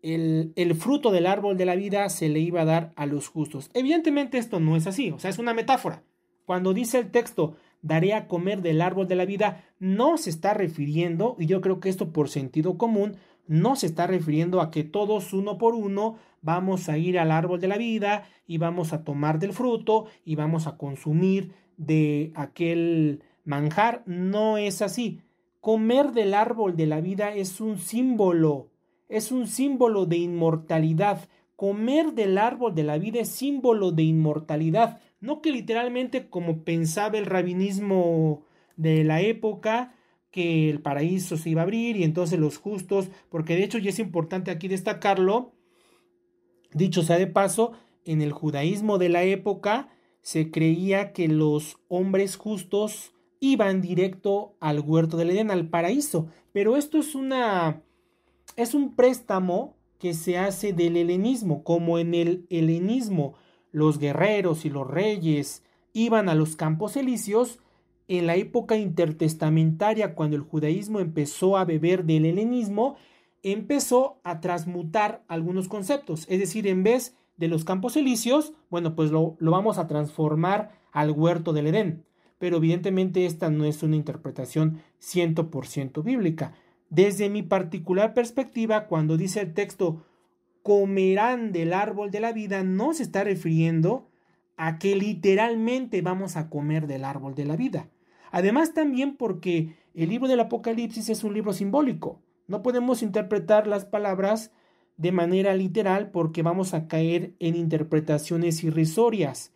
el, 0.02 0.76
fruto 0.78 1.10
del 1.10 1.26
árbol 1.26 1.56
de 1.56 1.68
la 1.68 1.76
vida 1.76 2.10
se 2.10 2.28
le 2.28 2.42
iba 2.42 2.64
a 2.64 2.66
dar 2.66 2.92
a 2.98 3.06
los 3.06 3.30
justos. 3.30 3.72
Evidentemente 3.74 4.40
esto 4.40 4.60
no 4.60 4.76
es 4.76 4.88
así, 4.88 5.12
o 5.12 5.20
sea, 5.20 5.30
es 5.30 5.40
una 5.40 5.54
metáfora. 5.54 6.04
Cuando 6.44 6.74
dice 6.74 7.00
el 7.00 7.12
texto, 7.12 7.56
daré 7.82 8.14
a 8.14 8.28
comer 8.28 8.62
del 8.62 8.82
árbol 8.82 9.08
de 9.08 9.16
la 9.16 9.26
vida, 9.26 9.64
no 9.80 10.18
se 10.18 10.30
está 10.30 10.54
refiriendo, 10.54 11.36
y 11.40 11.46
yo 11.46 11.62
creo 11.62 11.80
que 11.80 11.90
esto 11.90 12.12
por 12.12 12.30
sentido 12.30 12.78
común, 12.78 13.18
no 13.48 13.76
se 13.76 13.88
está 13.88 14.08
refiriendo 14.08 14.62
a 14.62 14.72
que 14.72 14.84
todos 14.84 15.34
uno 15.34 15.58
por 15.58 15.76
uno 15.76 16.16
vamos 16.42 16.90
a 16.90 16.98
ir 16.98 17.20
al 17.20 17.32
árbol 17.32 17.60
de 17.60 17.68
la 17.68 17.78
vida 17.78 18.24
y 18.48 18.58
vamos 18.58 18.94
a 18.94 19.04
tomar 19.04 19.40
del 19.40 19.54
fruto 19.54 20.06
y 20.24 20.36
vamos 20.36 20.68
a 20.68 20.78
consumir 20.78 21.52
de 21.78 22.32
aquel 22.36 23.24
manjar. 23.44 24.04
No 24.06 24.58
es 24.58 24.82
así. 24.82 25.22
Comer 25.60 26.12
del 26.12 26.34
árbol 26.34 26.76
de 26.76 26.88
la 26.88 27.02
vida 27.02 27.34
es 27.34 27.62
un 27.62 27.78
símbolo, 27.78 28.70
es 29.10 29.32
un 29.32 29.48
símbolo 29.48 30.06
de 30.06 30.18
inmortalidad. 30.18 31.28
Comer 31.56 32.14
del 32.14 32.38
árbol 32.38 32.74
de 32.74 32.84
la 32.84 32.98
vida 32.98 33.20
es 33.20 33.30
símbolo 33.30 33.92
de 33.92 34.04
inmortalidad. 34.04 35.00
No 35.22 35.42
que 35.42 35.52
literalmente 35.52 36.30
como 36.30 36.64
pensaba 36.64 37.18
el 37.18 37.26
rabinismo 37.26 38.44
de 38.76 39.04
la 39.04 39.22
época, 39.22 39.96
que 40.32 40.70
el 40.70 40.82
paraíso 40.82 41.38
se 41.38 41.50
iba 41.50 41.62
a 41.62 41.64
abrir 41.64 41.96
y 41.96 42.04
entonces 42.04 42.40
los 42.40 42.58
justos, 42.58 43.10
porque 43.30 43.56
de 43.56 43.64
hecho 43.64 43.78
ya 43.78 43.92
es 43.92 44.00
importante 44.00 44.50
aquí 44.50 44.68
destacarlo, 44.68 45.54
dicho 46.74 47.04
sea 47.04 47.18
de 47.18 47.28
paso, 47.28 47.74
en 48.06 48.22
el 48.22 48.32
judaísmo 48.32 48.98
de 48.98 49.10
la 49.10 49.24
época 49.24 49.90
se 50.22 50.52
creía 50.52 51.14
que 51.14 51.28
los 51.28 51.78
hombres 51.88 52.36
justos 52.36 53.14
iban 53.40 53.82
directo 53.82 54.56
al 54.60 54.80
huerto 54.80 55.18
del 55.18 55.32
Edén, 55.32 55.52
al 55.52 55.70
paraíso. 55.70 56.28
Pero 56.54 56.78
esto 56.78 56.98
es 56.98 57.16
una 57.16 57.84
es 58.56 58.74
un 58.74 58.96
préstamo 58.96 59.78
que 59.98 60.14
se 60.14 60.38
hace 60.38 60.74
del 60.74 60.98
helenismo, 60.98 61.64
como 61.64 62.00
en 62.00 62.14
el 62.14 62.46
helenismo 62.50 63.36
los 63.72 64.00
guerreros 64.00 64.66
y 64.66 64.70
los 64.70 64.90
reyes 64.90 65.64
iban 65.94 66.30
a 66.30 66.36
los 66.36 66.56
campos 66.56 66.96
elíseos, 66.98 67.60
en 68.08 68.28
la 68.28 68.36
época 68.36 68.76
intertestamentaria, 68.76 70.16
cuando 70.16 70.36
el 70.36 70.42
judaísmo 70.42 71.00
empezó 71.00 71.58
a 71.58 71.66
beber 71.66 72.04
del 72.04 72.26
helenismo, 72.26 72.96
empezó 73.42 74.20
a 74.24 74.42
transmutar 74.42 75.24
algunos 75.28 75.68
conceptos. 75.70 76.26
Es 76.30 76.40
decir, 76.40 76.68
en 76.68 76.84
vez 76.84 77.16
de 77.38 77.48
los 77.48 77.64
campos 77.64 77.96
elíseos, 77.96 78.54
bueno, 78.70 78.96
pues 78.96 79.12
lo, 79.12 79.36
lo 79.40 79.52
vamos 79.52 79.78
a 79.78 79.88
transformar 79.88 80.72
al 80.92 81.12
huerto 81.12 81.54
del 81.54 81.68
Edén 81.68 82.04
pero 82.42 82.58
evidentemente 82.58 83.28
esta 83.28 83.52
no 83.52 83.66
es 83.66 83.84
una 83.84 83.96
interpretación 83.96 84.82
100% 85.00 86.04
bíblica. 86.04 86.56
Desde 86.90 87.30
mi 87.30 87.44
particular 87.44 88.16
perspectiva, 88.16 88.88
cuando 88.88 89.16
dice 89.16 89.42
el 89.42 89.54
texto 89.54 90.04
comerán 90.64 91.52
del 91.52 91.74
árbol 91.74 92.12
de 92.12 92.20
la 92.20 92.34
vida, 92.34 92.64
no 92.64 92.94
se 92.94 93.04
está 93.04 93.24
refiriendo 93.24 94.10
a 94.58 94.78
que 94.78 94.96
literalmente 94.96 96.02
vamos 96.02 96.38
a 96.38 96.50
comer 96.50 96.88
del 96.88 97.04
árbol 97.04 97.36
de 97.36 97.46
la 97.46 97.56
vida. 97.56 97.90
Además 98.32 98.74
también 98.74 99.18
porque 99.18 99.76
el 99.94 100.10
libro 100.10 100.28
del 100.28 100.40
Apocalipsis 100.40 101.10
es 101.10 101.24
un 101.24 101.34
libro 101.34 101.54
simbólico. 101.54 102.22
No 102.48 102.62
podemos 102.62 103.02
interpretar 103.02 103.68
las 103.68 103.86
palabras 103.86 104.52
de 104.98 105.12
manera 105.12 105.56
literal 105.56 106.12
porque 106.12 106.44
vamos 106.44 106.74
a 106.74 106.88
caer 106.88 107.34
en 107.40 107.56
interpretaciones 107.56 108.64
irrisorias. 108.64 109.52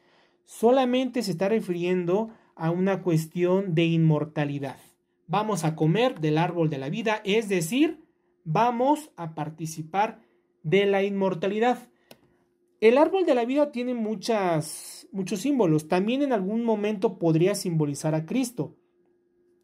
Solamente 0.45 1.21
se 1.21 1.31
está 1.31 1.49
refiriendo 1.49 2.29
a 2.55 2.71
una 2.71 3.01
cuestión 3.01 3.75
de 3.75 3.85
inmortalidad. 3.85 4.77
Vamos 5.27 5.63
a 5.63 5.75
comer 5.75 6.19
del 6.19 6.37
árbol 6.37 6.69
de 6.69 6.77
la 6.77 6.89
vida, 6.89 7.21
es 7.23 7.49
decir, 7.49 8.03
vamos 8.43 9.11
a 9.17 9.35
participar 9.35 10.19
de 10.65 10.87
la 10.87 11.03
inmortalidad. 11.03 11.89
El 12.81 12.97
árbol 12.97 13.25
de 13.25 13.35
la 13.35 13.45
vida 13.45 13.71
tiene 13.71 13.93
muchos 13.93 15.07
símbolos. 15.37 15.87
También 15.87 16.23
en 16.23 16.33
algún 16.33 16.65
momento 16.65 17.19
podría 17.19 17.55
simbolizar 17.55 18.15
a 18.15 18.25
Cristo. 18.25 18.75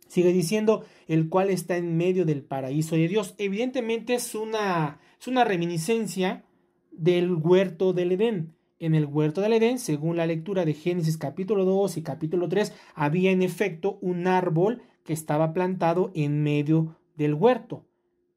Sigue 0.08 0.32
diciendo, 0.32 0.86
el 1.08 1.28
cual 1.28 1.50
está 1.50 1.76
en 1.76 1.98
medio 1.98 2.24
del 2.24 2.44
paraíso 2.44 2.96
de 2.96 3.08
Dios. 3.08 3.34
Evidentemente 3.40 4.14
es 4.14 4.36
una, 4.36 5.00
es 5.20 5.28
una 5.28 5.44
reminiscencia 5.44 6.46
del 6.92 7.34
huerto 7.34 7.94
del 7.94 8.12
Edén. 8.14 8.54
En 8.78 8.94
el 8.94 9.06
huerto 9.06 9.42
del 9.42 9.54
Edén, 9.54 9.80
según 9.80 10.18
la 10.18 10.28
lectura 10.28 10.66
de 10.66 10.74
Génesis 10.74 11.18
capítulo 11.18 11.66
2 11.66 11.98
y 11.98 12.04
capítulo 12.04 12.48
3, 12.48 12.74
había 12.94 13.32
en 13.32 13.42
efecto 13.42 13.98
un 14.02 14.28
árbol 14.28 14.84
que 15.04 15.14
estaba 15.14 15.54
plantado 15.54 16.12
en 16.14 16.44
medio 16.44 16.98
del 17.16 17.34
huerto. 17.34 17.86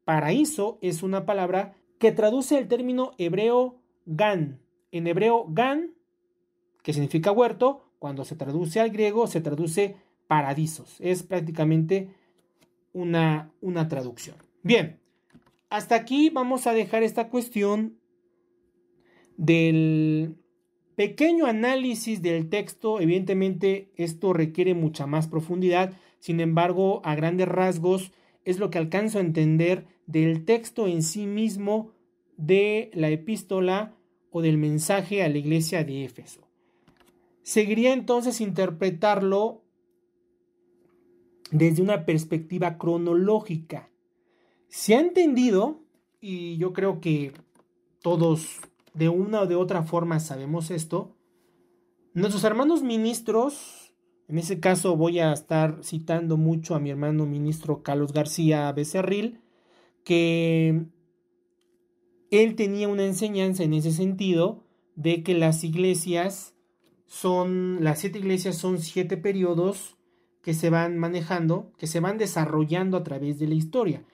Paraíso 0.04 0.78
es 0.82 1.02
una 1.02 1.26
palabra 1.26 1.76
que 1.98 2.12
traduce 2.12 2.58
el 2.58 2.68
término 2.68 3.12
hebreo 3.18 3.76
gan. 4.06 4.60
En 4.92 5.06
hebreo 5.06 5.46
gan, 5.48 5.94
que 6.82 6.92
significa 6.92 7.32
huerto, 7.32 7.84
cuando 7.98 8.24
se 8.24 8.36
traduce 8.36 8.80
al 8.80 8.90
griego 8.90 9.26
se 9.26 9.40
traduce 9.40 9.96
paradisos. 10.26 10.96
Es 11.00 11.22
prácticamente 11.22 12.10
una, 12.92 13.50
una 13.60 13.88
traducción. 13.88 14.36
Bien, 14.62 15.00
hasta 15.70 15.94
aquí 15.94 16.30
vamos 16.30 16.66
a 16.66 16.72
dejar 16.72 17.02
esta 17.02 17.28
cuestión 17.28 17.98
del, 19.36 20.36
pequeño 20.96 21.46
análisis 21.46 22.22
del 22.22 22.48
texto, 22.48 23.00
evidentemente 23.00 23.90
esto 23.96 24.32
requiere 24.32 24.74
mucha 24.74 25.06
más 25.06 25.26
profundidad, 25.26 25.92
sin 26.20 26.40
embargo, 26.40 27.00
a 27.04 27.14
grandes 27.14 27.48
rasgos 27.48 28.12
es 28.44 28.58
lo 28.58 28.70
que 28.70 28.78
alcanzo 28.78 29.18
a 29.18 29.22
entender 29.22 29.86
del 30.06 30.44
texto 30.44 30.86
en 30.86 31.02
sí 31.02 31.26
mismo 31.26 31.92
de 32.36 32.90
la 32.94 33.08
epístola 33.10 33.96
o 34.30 34.42
del 34.42 34.58
mensaje 34.58 35.22
a 35.22 35.28
la 35.28 35.38
iglesia 35.38 35.84
de 35.84 36.04
Éfeso. 36.04 36.40
Seguiría 37.42 37.92
entonces 37.92 38.40
interpretarlo 38.40 39.62
desde 41.50 41.82
una 41.82 42.04
perspectiva 42.04 42.78
cronológica. 42.78 43.90
Se 44.68 44.96
ha 44.96 45.00
entendido, 45.00 45.82
y 46.20 46.56
yo 46.56 46.72
creo 46.72 47.00
que 47.00 47.32
todos 48.02 48.60
de 48.94 49.08
una 49.08 49.42
o 49.42 49.46
de 49.46 49.56
otra 49.56 49.82
forma 49.82 50.20
sabemos 50.20 50.70
esto, 50.70 51.14
nuestros 52.12 52.44
hermanos 52.44 52.82
ministros, 52.82 53.83
en 54.28 54.38
ese 54.38 54.60
caso 54.60 54.96
voy 54.96 55.18
a 55.18 55.32
estar 55.32 55.80
citando 55.82 56.36
mucho 56.36 56.74
a 56.74 56.80
mi 56.80 56.90
hermano 56.90 57.26
ministro 57.26 57.82
Carlos 57.82 58.12
García 58.12 58.70
Becerril, 58.72 59.40
que 60.02 60.86
él 62.30 62.54
tenía 62.56 62.88
una 62.88 63.04
enseñanza 63.04 63.62
en 63.62 63.74
ese 63.74 63.92
sentido 63.92 64.64
de 64.96 65.22
que 65.22 65.34
las 65.34 65.64
iglesias 65.64 66.54
son, 67.06 67.82
las 67.82 68.00
siete 68.00 68.18
iglesias 68.18 68.56
son 68.56 68.78
siete 68.78 69.16
periodos 69.16 69.96
que 70.42 70.54
se 70.54 70.70
van 70.70 70.98
manejando, 70.98 71.72
que 71.78 71.86
se 71.86 72.00
van 72.00 72.18
desarrollando 72.18 72.96
a 72.96 73.02
través 73.02 73.38
de 73.38 73.46
la 73.46 73.54
historia. 73.54 74.04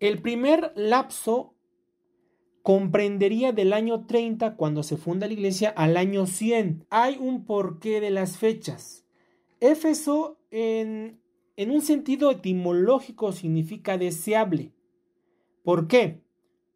El 0.00 0.20
primer 0.20 0.72
lapso 0.76 1.54
comprendería 2.62 3.52
del 3.52 3.72
año 3.72 4.06
30, 4.06 4.56
cuando 4.56 4.82
se 4.82 4.96
funda 4.96 5.26
la 5.26 5.32
iglesia, 5.32 5.70
al 5.70 5.96
año 5.96 6.26
100. 6.26 6.86
Hay 6.90 7.16
un 7.18 7.44
porqué 7.44 8.00
de 8.00 8.10
las 8.10 8.38
fechas. 8.38 9.01
Éfeso, 9.62 10.40
en, 10.50 11.20
un 11.56 11.82
sentido 11.82 12.32
etimológico, 12.32 13.30
significa 13.30 13.96
deseable. 13.96 14.72
¿Por 15.62 15.86
qué? 15.86 16.20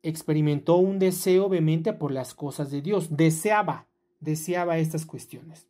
Experimentó 0.04 0.76
un 0.76 1.00
deseo 1.00 1.46
obviamente 1.46 1.92
por 1.92 2.12
las 2.12 2.32
cosas 2.32 2.70
de 2.70 2.82
Dios. 2.82 3.16
Deseaba, 3.16 3.88
deseaba 4.20 4.78
estas 4.78 5.04
cuestiones. 5.04 5.66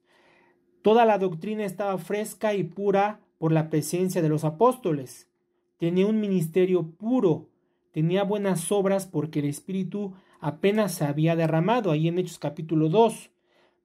Toda 0.82 1.06
la 1.06 1.16
doctrina 1.16 1.64
estaba 1.64 1.96
fresca 1.96 2.52
y 2.52 2.64
pura 2.64 3.22
por 3.38 3.50
la 3.50 3.70
presencia 3.70 4.20
de 4.20 4.28
los 4.28 4.44
apóstoles. 4.44 5.30
Tenía 5.78 6.06
un 6.06 6.20
ministerio 6.20 6.90
puro, 6.98 7.48
tenía 7.92 8.24
buenas 8.24 8.70
obras 8.70 9.06
porque 9.06 9.38
el 9.38 9.46
Espíritu 9.46 10.12
apenas 10.38 10.92
se 10.92 11.06
había 11.06 11.34
derramado, 11.34 11.92
ahí 11.92 12.08
en 12.08 12.18
Hechos 12.18 12.38
capítulo 12.38 12.90
2. 12.90 13.30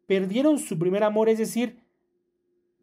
Perdieron 0.06 0.60
su 0.60 0.78
primer 0.78 1.06
amor, 1.06 1.30
es 1.30 1.38
decir, 1.38 1.82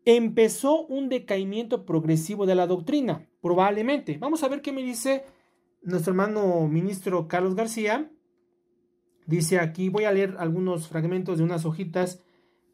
empezó 0.04 0.86
un 0.86 1.08
decaimiento 1.08 1.84
progresivo 1.84 2.46
de 2.46 2.54
la 2.54 2.66
doctrina, 2.66 3.26
probablemente. 3.40 4.18
Vamos 4.18 4.42
a 4.42 4.48
ver 4.48 4.62
qué 4.62 4.72
me 4.72 4.82
dice 4.82 5.24
nuestro 5.82 6.12
hermano 6.12 6.66
ministro 6.68 7.28
Carlos 7.28 7.54
García. 7.54 8.10
Dice 9.26 9.58
aquí, 9.58 9.88
voy 9.88 10.04
a 10.04 10.12
leer 10.12 10.36
algunos 10.38 10.88
fragmentos 10.88 11.38
de 11.38 11.44
unas 11.44 11.64
hojitas 11.64 12.22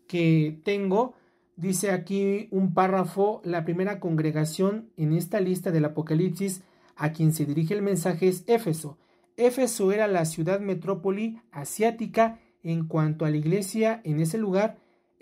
que 0.06 0.60
tengo. 0.64 1.14
Dice 1.56 1.90
aquí 1.90 2.48
un 2.50 2.74
párrafo, 2.74 3.40
la 3.44 3.64
primera 3.64 4.00
congregación 4.00 4.90
en 4.96 5.12
esta 5.12 5.40
lista 5.40 5.70
del 5.70 5.84
Apocalipsis 5.84 6.62
a 6.96 7.12
quien 7.12 7.32
se 7.32 7.44
dirige 7.44 7.74
el 7.74 7.82
mensaje 7.82 8.28
es 8.28 8.44
Éfeso. 8.46 8.98
Éfeso 9.36 9.90
era 9.90 10.06
la 10.06 10.24
ciudad 10.24 10.60
metrópoli 10.60 11.40
asiática 11.50 12.38
en 12.62 12.86
cuanto 12.86 13.24
a 13.24 13.30
la 13.30 13.36
iglesia 13.36 14.00
en 14.04 14.20
ese 14.20 14.38
lugar, 14.38 14.78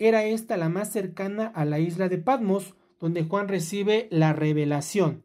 era 0.07 0.25
esta 0.25 0.57
la 0.57 0.67
más 0.67 0.91
cercana 0.91 1.47
a 1.47 1.63
la 1.63 1.79
isla 1.79 2.09
de 2.09 2.17
Patmos, 2.17 2.75
donde 2.99 3.23
Juan 3.23 3.47
recibe 3.47 4.07
la 4.11 4.33
revelación. 4.33 5.23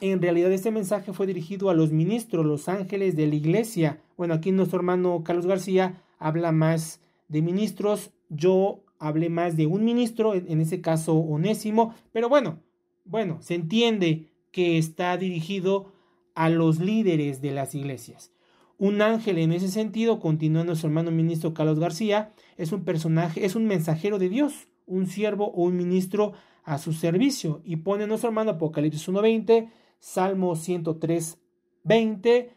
En 0.00 0.22
realidad 0.22 0.52
este 0.52 0.70
mensaje 0.70 1.12
fue 1.12 1.26
dirigido 1.26 1.68
a 1.68 1.74
los 1.74 1.90
ministros, 1.90 2.46
los 2.46 2.68
ángeles 2.68 3.16
de 3.16 3.26
la 3.26 3.34
iglesia. 3.34 4.02
Bueno, 4.16 4.34
aquí 4.34 4.52
nuestro 4.52 4.78
hermano 4.78 5.22
Carlos 5.24 5.46
García 5.46 6.02
habla 6.18 6.52
más 6.52 7.00
de 7.28 7.42
ministros, 7.42 8.12
yo 8.28 8.84
hablé 8.98 9.30
más 9.30 9.56
de 9.56 9.66
un 9.66 9.84
ministro, 9.84 10.34
en 10.34 10.60
ese 10.60 10.80
caso 10.80 11.14
Onésimo, 11.14 11.94
pero 12.12 12.28
bueno, 12.28 12.60
bueno, 13.04 13.38
se 13.40 13.54
entiende 13.54 14.28
que 14.52 14.78
está 14.78 15.16
dirigido 15.16 15.92
a 16.34 16.48
los 16.50 16.78
líderes 16.78 17.40
de 17.40 17.50
las 17.50 17.74
iglesias. 17.74 18.33
Un 18.78 19.02
ángel 19.02 19.38
en 19.38 19.52
ese 19.52 19.68
sentido, 19.68 20.18
continúa 20.18 20.64
nuestro 20.64 20.88
hermano 20.88 21.10
ministro 21.10 21.54
Carlos 21.54 21.78
García, 21.78 22.32
es 22.56 22.72
un 22.72 22.84
personaje, 22.84 23.44
es 23.44 23.54
un 23.54 23.66
mensajero 23.66 24.18
de 24.18 24.28
Dios, 24.28 24.68
un 24.86 25.06
siervo 25.06 25.52
o 25.52 25.64
un 25.64 25.76
ministro 25.76 26.32
a 26.64 26.78
su 26.78 26.92
servicio. 26.92 27.60
Y 27.64 27.76
pone 27.76 28.06
nuestro 28.06 28.28
hermano 28.28 28.52
Apocalipsis 28.52 29.08
1.20, 29.08 29.70
Salmo 30.00 30.56
103, 30.56 31.38
20 31.84 32.50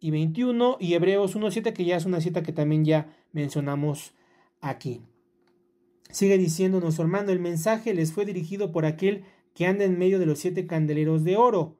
y 0.00 0.10
21 0.10 0.76
y 0.80 0.94
Hebreos 0.94 1.36
1.7, 1.36 1.72
que 1.72 1.84
ya 1.84 1.96
es 1.96 2.04
una 2.04 2.20
cita 2.20 2.42
que 2.42 2.52
también 2.52 2.84
ya 2.84 3.14
mencionamos 3.32 4.14
aquí. 4.60 5.00
Sigue 6.10 6.36
diciendo 6.36 6.80
nuestro 6.80 7.04
hermano, 7.04 7.32
el 7.32 7.40
mensaje 7.40 7.94
les 7.94 8.12
fue 8.12 8.26
dirigido 8.26 8.72
por 8.72 8.84
aquel 8.84 9.24
que 9.54 9.66
anda 9.66 9.84
en 9.84 9.98
medio 9.98 10.18
de 10.18 10.26
los 10.26 10.38
siete 10.38 10.66
candeleros 10.66 11.24
de 11.24 11.36
oro. 11.36 11.78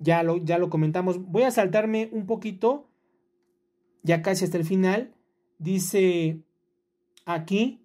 Ya 0.00 0.22
lo, 0.24 0.38
ya 0.38 0.58
lo 0.58 0.70
comentamos. 0.70 1.24
Voy 1.26 1.44
a 1.44 1.52
saltarme 1.52 2.08
un 2.10 2.26
poquito, 2.26 2.88
ya 4.02 4.22
casi 4.22 4.44
hasta 4.44 4.56
el 4.56 4.64
final. 4.64 5.14
Dice 5.58 6.42
aquí, 7.26 7.80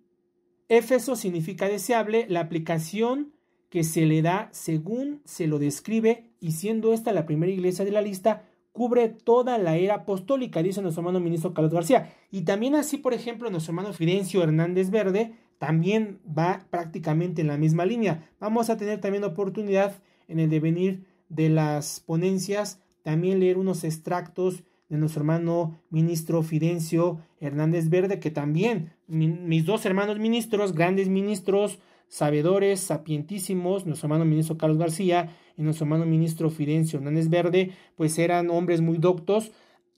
Éfeso 0.69 1.15
significa 1.15 1.67
deseable, 1.67 2.25
la 2.27 2.39
aplicación 2.39 3.33
que 3.69 3.83
se 3.83 4.05
le 4.05 4.21
da 4.21 4.49
según 4.51 5.21
se 5.25 5.47
lo 5.47 5.59
describe, 5.59 6.31
y 6.39 6.53
siendo 6.53 6.93
esta 6.93 7.11
la 7.11 7.25
primera 7.25 7.51
iglesia 7.51 7.85
de 7.85 7.91
la 7.91 8.01
lista, 8.01 8.47
cubre 8.71 9.09
toda 9.09 9.57
la 9.57 9.77
era 9.77 9.95
apostólica, 9.95 10.61
dice 10.63 10.81
nuestro 10.81 11.01
hermano 11.01 11.19
ministro 11.19 11.53
Carlos 11.53 11.73
García. 11.73 12.13
Y 12.31 12.41
también 12.41 12.75
así, 12.75 12.97
por 12.97 13.13
ejemplo, 13.13 13.49
nuestro 13.49 13.71
hermano 13.71 13.93
Fidencio 13.93 14.43
Hernández 14.43 14.89
Verde 14.89 15.33
también 15.57 16.19
va 16.25 16.65
prácticamente 16.69 17.41
en 17.41 17.47
la 17.47 17.57
misma 17.57 17.85
línea. 17.85 18.29
Vamos 18.39 18.69
a 18.69 18.77
tener 18.77 18.99
también 18.99 19.23
oportunidad 19.23 20.01
en 20.27 20.39
el 20.39 20.49
devenir 20.49 21.05
de 21.35 21.49
las 21.49 21.99
ponencias, 21.99 22.79
también 23.03 23.39
leer 23.39 23.57
unos 23.57 23.83
extractos 23.83 24.63
de 24.89 24.97
nuestro 24.97 25.21
hermano 25.21 25.79
ministro 25.89 26.43
Fidencio 26.43 27.19
Hernández 27.39 27.89
Verde, 27.89 28.19
que 28.19 28.31
también 28.31 28.93
mis 29.07 29.65
dos 29.65 29.85
hermanos 29.85 30.19
ministros, 30.19 30.73
grandes 30.73 31.09
ministros, 31.09 31.79
sabedores, 32.07 32.79
sapientísimos, 32.79 33.85
nuestro 33.85 34.07
hermano 34.07 34.25
ministro 34.25 34.57
Carlos 34.57 34.77
García 34.77 35.35
y 35.57 35.63
nuestro 35.63 35.85
hermano 35.85 36.05
ministro 36.05 36.49
Fidencio 36.49 36.99
Hernández 36.99 37.29
Verde, 37.29 37.71
pues 37.95 38.17
eran 38.19 38.49
hombres 38.49 38.81
muy 38.81 38.97
doctos, 38.97 39.51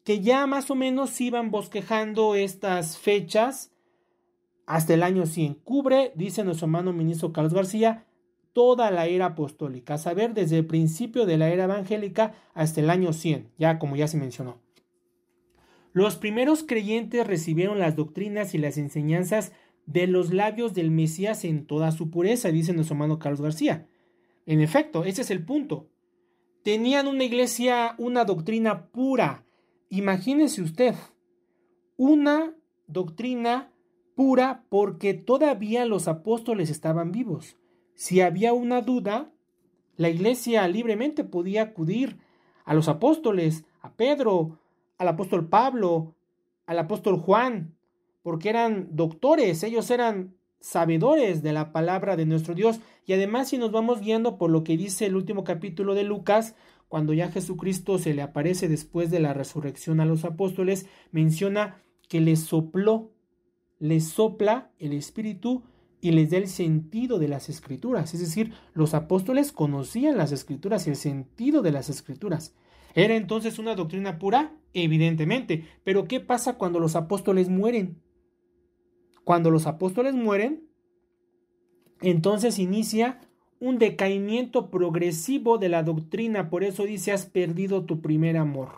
que 0.04 0.22
ya 0.22 0.48
más 0.48 0.72
o 0.72 0.76
menos 0.76 1.20
iban 1.20 1.52
bosquejando 1.52 2.36
estas 2.36 2.98
fechas, 2.98 3.72
hasta 4.68 4.94
el 4.94 5.02
año 5.02 5.26
100. 5.26 5.56
Cubre, 5.64 6.12
dice 6.16 6.44
nuestro 6.44 6.66
hermano 6.66 6.94
ministro 6.94 7.32
Carlos 7.34 7.54
García, 7.54 8.06
toda 8.54 8.92
la 8.92 9.08
era 9.08 9.28
apostólica, 9.28 9.96
a 9.96 9.98
saber, 9.98 10.34
desde 10.34 10.58
el 10.58 10.66
principio 10.66 11.26
de 11.26 11.38
la 11.38 11.50
era 11.50 11.66
evangélica 11.66 12.34
hasta 12.54 12.82
el 12.82 12.90
año 12.90 13.14
100, 13.14 13.50
ya 13.58 13.80
como 13.80 13.96
ya 13.96 14.08
se 14.08 14.18
mencionó. 14.18 14.60
Los 15.94 16.16
primeros 16.16 16.64
creyentes 16.64 17.26
recibieron 17.26 17.80
las 17.80 17.96
doctrinas 17.96 18.54
y 18.54 18.60
las 18.60 18.78
enseñanzas 18.78 19.52
de 19.88 20.06
los 20.06 20.34
labios 20.34 20.74
del 20.74 20.92
Mesías 20.92 21.44
en 21.44 21.66
toda 21.66 21.92
su 21.92 22.12
pureza, 22.12 22.52
dice 22.52 22.74
nuestro 22.74 22.94
hermano 22.94 23.20
Carlos 23.20 23.42
García. 23.42 23.88
En 24.46 24.62
efecto, 24.62 25.06
ese 25.06 25.24
es 25.24 25.32
el 25.32 25.44
punto. 25.44 25.90
Tenían 26.64 27.08
una 27.08 27.24
iglesia, 27.24 27.96
una 27.98 28.26
doctrina 28.26 28.88
pura. 28.88 29.46
Imagínese 29.90 30.62
usted, 30.62 30.94
una 31.96 32.54
doctrina 32.88 33.72
pura 34.16 34.66
porque 34.70 35.14
todavía 35.14 35.86
los 35.86 36.08
apóstoles 36.08 36.70
estaban 36.70 37.12
vivos. 37.12 37.58
Si 37.98 38.22
había 38.22 38.54
una 38.54 38.82
duda, 38.82 39.32
la 39.96 40.10
iglesia 40.10 40.68
libremente 40.68 41.24
podía 41.24 41.64
acudir 41.64 42.20
a 42.64 42.76
los 42.76 42.90
apóstoles, 42.90 43.66
a 43.82 43.94
Pedro, 43.94 44.60
al 45.00 45.08
apóstol 45.08 45.50
Pablo, 45.50 46.14
al 46.68 46.78
apóstol 46.78 47.18
Juan, 47.18 47.76
porque 48.22 48.50
eran 48.50 48.90
doctores, 48.92 49.64
ellos 49.64 49.90
eran 49.90 50.36
sabedores 50.60 51.42
de 51.42 51.54
la 51.54 51.72
palabra 51.72 52.16
de 52.16 52.28
nuestro 52.28 52.54
Dios. 52.54 52.80
Y 53.08 53.14
además 53.14 53.50
si 53.50 53.58
nos 53.58 53.72
vamos 53.72 54.00
guiando 54.00 54.38
por 54.38 54.52
lo 54.52 54.64
que 54.64 54.78
dice 54.78 55.08
el 55.08 55.16
último 55.16 55.44
capítulo 55.44 55.96
de 55.96 56.04
Lucas, 56.04 56.54
cuando 56.90 57.14
ya 57.14 57.32
Jesucristo 57.32 57.98
se 57.98 58.14
le 58.14 58.22
aparece 58.22 58.68
después 58.68 59.10
de 59.10 59.22
la 59.22 59.34
resurrección 59.34 60.02
a 60.02 60.06
los 60.06 60.24
apóstoles, 60.24 60.86
menciona 61.12 61.82
que 62.08 62.22
les 62.22 62.42
sopló 62.42 63.12
les 63.80 64.08
sopla 64.08 64.72
el 64.80 64.94
Espíritu 64.94 65.64
y 66.08 66.12
les 66.12 66.30
da 66.30 66.38
el 66.38 66.48
sentido 66.48 67.20
de 67.20 67.28
las 67.28 67.50
escrituras. 67.50 68.14
Es 68.14 68.22
decir, 68.22 68.54
los 68.74 68.94
apóstoles 68.94 69.52
conocían 69.52 70.18
las 70.18 70.32
escrituras 70.32 70.88
y 70.88 70.92
el 70.92 70.96
sentido 70.96 71.62
de 71.62 71.72
las 71.72 71.90
escrituras. 71.90 72.56
¿Era 72.96 73.16
entonces 73.16 73.60
una 73.60 73.76
doctrina 73.76 74.18
pura? 74.18 74.56
Evidentemente. 74.74 75.66
Pero 75.84 76.08
¿qué 76.08 76.22
pasa 76.22 76.58
cuando 76.58 76.80
los 76.80 76.96
apóstoles 76.96 77.50
mueren? 77.50 78.02
Cuando 79.26 79.52
los 79.52 79.68
apóstoles 79.68 80.14
mueren, 80.14 80.70
entonces 82.00 82.58
inicia 82.58 83.20
un 83.60 83.78
decaimiento 83.78 84.70
progresivo 84.70 85.58
de 85.58 85.68
la 85.68 85.84
doctrina. 85.84 86.50
Por 86.50 86.64
eso 86.64 86.86
dice, 86.86 87.12
has 87.12 87.26
perdido 87.26 87.84
tu 87.84 88.00
primer 88.00 88.38
amor. 88.38 88.70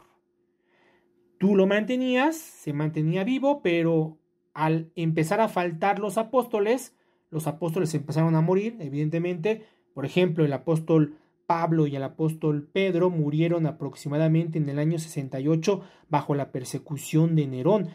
Tú 1.37 1.55
lo 1.55 1.67
mantenías, 1.67 2.37
se 2.37 2.73
mantenía 2.73 3.23
vivo, 3.23 3.61
pero 3.61 4.17
al 4.55 4.91
empezar 4.95 5.41
a 5.41 5.47
faltar 5.47 5.99
los 5.99 6.17
apóstoles, 6.17 6.95
los 7.29 7.47
apóstoles 7.47 7.93
empezaron 7.93 8.35
a 8.35 8.41
morir, 8.41 8.77
evidentemente. 8.79 9.65
Por 9.93 10.05
ejemplo, 10.05 10.45
el 10.45 10.53
apóstol 10.53 11.17
Pablo 11.45 11.87
y 11.87 11.95
el 11.95 12.03
apóstol 12.03 12.69
Pedro 12.71 13.09
murieron 13.09 13.65
aproximadamente 13.65 14.59
en 14.59 14.69
el 14.69 14.79
año 14.79 14.99
68 14.99 15.81
bajo 16.07 16.35
la 16.35 16.51
persecución 16.51 17.35
de 17.35 17.47
Nerón. 17.47 17.89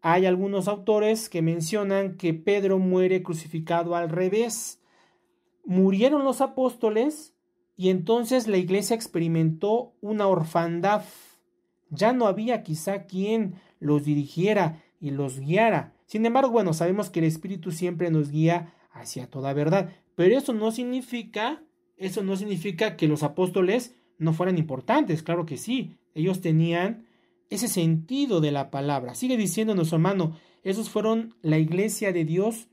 Hay 0.00 0.26
algunos 0.26 0.68
autores 0.68 1.28
que 1.28 1.42
mencionan 1.42 2.16
que 2.16 2.34
Pedro 2.34 2.78
muere 2.78 3.22
crucificado 3.22 3.96
al 3.96 4.10
revés. 4.10 4.80
Murieron 5.64 6.24
los 6.24 6.40
apóstoles 6.40 7.34
y 7.76 7.88
entonces 7.90 8.46
la 8.46 8.58
iglesia 8.58 8.94
experimentó 8.94 9.94
una 10.00 10.28
orfandad. 10.28 11.02
Ya 11.90 12.12
no 12.12 12.26
había 12.26 12.62
quizá 12.62 13.06
quien 13.06 13.54
los 13.80 14.04
dirigiera 14.04 14.82
y 15.00 15.10
los 15.10 15.40
guiara. 15.40 15.93
Sin 16.06 16.26
embargo, 16.26 16.50
bueno, 16.50 16.72
sabemos 16.74 17.10
que 17.10 17.20
el 17.20 17.26
Espíritu 17.26 17.72
siempre 17.72 18.10
nos 18.10 18.30
guía 18.30 18.74
hacia 18.92 19.28
toda 19.28 19.52
verdad, 19.52 19.90
pero 20.14 20.36
eso 20.36 20.52
no 20.52 20.70
significa, 20.70 21.62
eso 21.96 22.22
no 22.22 22.36
significa 22.36 22.96
que 22.96 23.08
los 23.08 23.22
apóstoles 23.22 23.94
no 24.18 24.32
fueran 24.32 24.58
importantes, 24.58 25.22
claro 25.22 25.46
que 25.46 25.56
sí, 25.56 25.96
ellos 26.14 26.40
tenían 26.40 27.06
ese 27.50 27.68
sentido 27.68 28.40
de 28.40 28.52
la 28.52 28.70
palabra. 28.70 29.14
Sigue 29.14 29.36
diciendo 29.36 29.74
nuestro 29.74 29.96
hermano, 29.96 30.36
esos 30.62 30.88
fueron 30.88 31.34
la 31.42 31.58
iglesia 31.58 32.12
de 32.12 32.24
Dios 32.24 32.68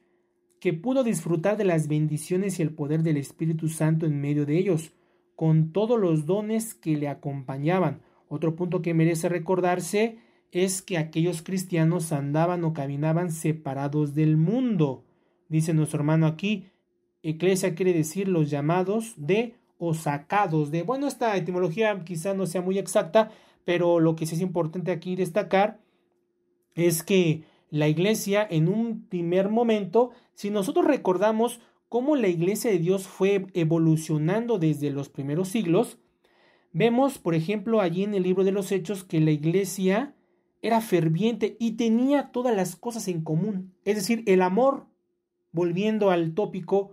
que 0.59 0.73
pudo 0.73 1.03
disfrutar 1.03 1.57
de 1.57 1.65
las 1.65 1.87
bendiciones 1.87 2.59
y 2.59 2.61
el 2.61 2.73
poder 2.73 3.01
del 3.01 3.17
Espíritu 3.17 3.67
Santo 3.67 4.05
en 4.05 4.21
medio 4.21 4.45
de 4.45 4.57
ellos, 4.57 4.93
con 5.35 5.71
todos 5.73 5.99
los 5.99 6.27
dones 6.27 6.75
que 6.75 6.95
le 6.95 7.07
acompañaban. 7.07 8.01
Otro 8.27 8.55
punto 8.55 8.81
que 8.81 8.93
merece 8.93 9.27
recordarse 9.27 10.19
es 10.51 10.81
que 10.81 10.97
aquellos 10.97 11.41
cristianos 11.41 12.11
andaban 12.11 12.63
o 12.63 12.73
caminaban 12.73 13.31
separados 13.31 14.13
del 14.13 14.37
mundo. 14.37 15.03
Dice 15.49 15.73
nuestro 15.73 15.99
hermano 15.99 16.27
aquí, 16.27 16.65
eclesia 17.23 17.75
quiere 17.75 17.93
decir 17.93 18.27
los 18.27 18.49
llamados 18.49 19.13
de 19.17 19.55
o 19.77 19.93
sacados 19.93 20.71
de. 20.71 20.83
Bueno, 20.83 21.07
esta 21.07 21.35
etimología 21.37 22.03
quizá 22.03 22.33
no 22.33 22.45
sea 22.45 22.61
muy 22.61 22.77
exacta, 22.77 23.31
pero 23.65 23.99
lo 23.99 24.15
que 24.15 24.25
sí 24.25 24.35
es 24.35 24.41
importante 24.41 24.91
aquí 24.91 25.15
destacar 25.15 25.79
es 26.75 27.03
que 27.03 27.43
la 27.69 27.87
iglesia 27.87 28.45
en 28.49 28.67
un 28.67 29.07
primer 29.07 29.49
momento, 29.49 30.11
si 30.33 30.49
nosotros 30.49 30.85
recordamos 30.85 31.61
cómo 31.89 32.15
la 32.15 32.27
iglesia 32.27 32.71
de 32.71 32.79
Dios 32.79 33.07
fue 33.07 33.47
evolucionando 33.53 34.59
desde 34.59 34.91
los 34.91 35.09
primeros 35.09 35.49
siglos, 35.49 35.97
vemos, 36.73 37.17
por 37.17 37.35
ejemplo, 37.35 37.81
allí 37.81 38.03
en 38.03 38.13
el 38.13 38.23
libro 38.23 38.43
de 38.43 38.51
los 38.51 38.71
Hechos 38.71 39.03
que 39.03 39.19
la 39.19 39.31
iglesia 39.31 40.13
era 40.61 40.81
ferviente 40.81 41.57
y 41.59 41.71
tenía 41.71 42.31
todas 42.31 42.55
las 42.55 42.75
cosas 42.75 43.07
en 43.07 43.21
común, 43.21 43.73
es 43.85 43.95
decir, 43.95 44.23
el 44.27 44.41
amor, 44.41 44.87
volviendo 45.51 46.11
al 46.11 46.33
tópico 46.33 46.91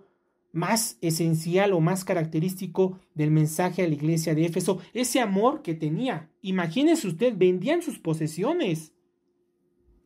más 0.53 0.99
esencial 1.01 1.73
o 1.73 1.81
más 1.81 2.05
característico 2.05 2.99
del 3.14 3.31
mensaje 3.31 3.83
a 3.83 3.89
la 3.89 3.95
iglesia 3.95 4.35
de 4.35 4.47
Éfeso, 4.47 4.81
ese 4.95 5.21
amor 5.21 5.62
que 5.62 5.75
tenía. 5.75 6.31
Imagínese 6.43 7.07
usted, 7.07 7.35
vendían 7.37 7.83
sus 7.83 7.99
posesiones. 7.99 8.95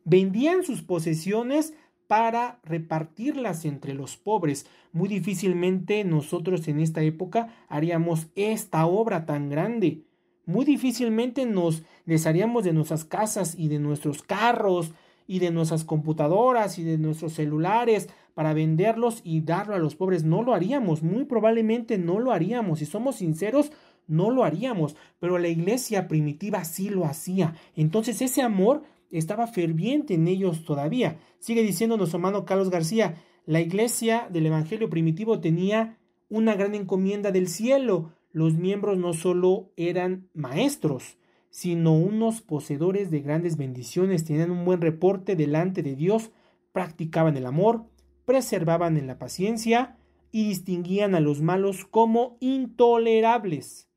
Vendían 0.03 0.63
sus 0.63 0.81
posesiones 0.81 1.73
para 2.07 2.59
repartirlas 2.63 3.65
entre 3.65 3.93
los 3.93 4.17
pobres. 4.17 4.67
Muy 4.91 5.07
difícilmente 5.07 6.03
nosotros 6.03 6.67
en 6.67 6.79
esta 6.79 7.01
época 7.01 7.55
haríamos 7.69 8.27
esta 8.35 8.85
obra 8.85 9.25
tan 9.25 9.49
grande. 9.49 10.03
Muy 10.45 10.65
difícilmente 10.65 11.45
nos 11.45 11.83
desharíamos 12.05 12.63
de 12.63 12.73
nuestras 12.73 13.05
casas 13.05 13.55
y 13.57 13.69
de 13.69 13.79
nuestros 13.79 14.23
carros 14.23 14.91
y 15.25 15.39
de 15.39 15.51
nuestras 15.51 15.85
computadoras 15.85 16.77
y 16.79 16.83
de 16.83 16.97
nuestros 16.97 17.33
celulares 17.33 18.09
para 18.33 18.53
venderlos 18.53 19.21
y 19.23 19.41
darlo 19.41 19.75
a 19.75 19.79
los 19.79 19.95
pobres. 19.95 20.23
No 20.23 20.43
lo 20.43 20.53
haríamos, 20.53 21.01
muy 21.01 21.23
probablemente 21.25 21.97
no 21.97 22.19
lo 22.19 22.31
haríamos. 22.31 22.79
Si 22.79 22.85
somos 22.85 23.17
sinceros, 23.17 23.71
no 24.07 24.31
lo 24.31 24.43
haríamos, 24.43 24.95
pero 25.19 25.37
la 25.37 25.47
iglesia 25.47 26.07
primitiva 26.07 26.65
sí 26.65 26.89
lo 26.89 27.05
hacía. 27.05 27.55
Entonces 27.75 28.21
ese 28.21 28.41
amor 28.41 28.83
estaba 29.11 29.47
ferviente 29.47 30.15
en 30.15 30.27
ellos 30.27 30.65
todavía. 30.65 31.19
Sigue 31.39 31.63
diciendo 31.63 31.97
nuestro 31.97 32.17
hermano 32.17 32.45
Carlos 32.45 32.69
García, 32.69 33.15
la 33.45 33.61
iglesia 33.61 34.27
del 34.29 34.47
Evangelio 34.47 34.89
primitivo 34.89 35.39
tenía 35.39 35.97
una 36.29 36.55
gran 36.55 36.75
encomienda 36.75 37.31
del 37.31 37.47
cielo. 37.47 38.11
Los 38.33 38.55
miembros 38.55 38.97
no 38.97 39.13
solo 39.13 39.71
eran 39.77 40.27
maestros, 40.33 41.17
sino 41.51 41.93
unos 41.95 42.41
poseedores 42.41 43.11
de 43.11 43.21
grandes 43.21 43.57
bendiciones, 43.57 44.25
tenían 44.25 44.49
un 44.49 44.65
buen 44.65 44.81
reporte 44.81 45.35
delante 45.35 45.83
de 45.83 45.95
Dios, 45.95 46.31
practicaban 46.71 47.37
el 47.37 47.45
amor, 47.45 47.85
preservaban 48.25 48.97
en 48.97 49.05
la 49.05 49.19
paciencia 49.19 49.97
y 50.31 50.47
distinguían 50.47 51.13
a 51.13 51.19
los 51.19 51.41
malos 51.41 51.85
como 51.85 52.37
intolerables. 52.39 53.87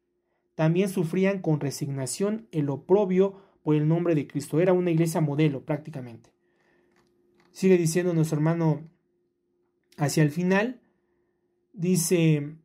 También 0.54 0.90
sufrían 0.90 1.40
con 1.40 1.58
resignación 1.60 2.46
el 2.52 2.68
oprobio 2.68 3.40
por 3.62 3.74
el 3.74 3.88
nombre 3.88 4.14
de 4.14 4.26
Cristo. 4.26 4.60
Era 4.60 4.74
una 4.74 4.90
iglesia 4.90 5.22
modelo 5.22 5.64
prácticamente. 5.64 6.30
Sigue 7.52 7.78
diciendo 7.78 8.12
nuestro 8.12 8.36
hermano 8.36 8.90
hacia 9.96 10.22
el 10.22 10.30
final. 10.30 10.82
Dice, 11.72 12.56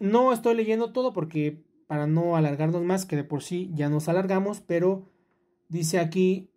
no 0.00 0.32
estoy 0.32 0.54
leyendo 0.54 0.92
todo 0.92 1.12
porque 1.12 1.62
para 1.86 2.06
no 2.06 2.36
alargarnos 2.36 2.82
más, 2.82 3.06
que 3.06 3.16
de 3.16 3.24
por 3.24 3.42
sí 3.42 3.70
ya 3.74 3.88
nos 3.88 4.08
alargamos, 4.08 4.60
pero 4.60 5.06
dice 5.68 5.98
aquí 5.98 6.50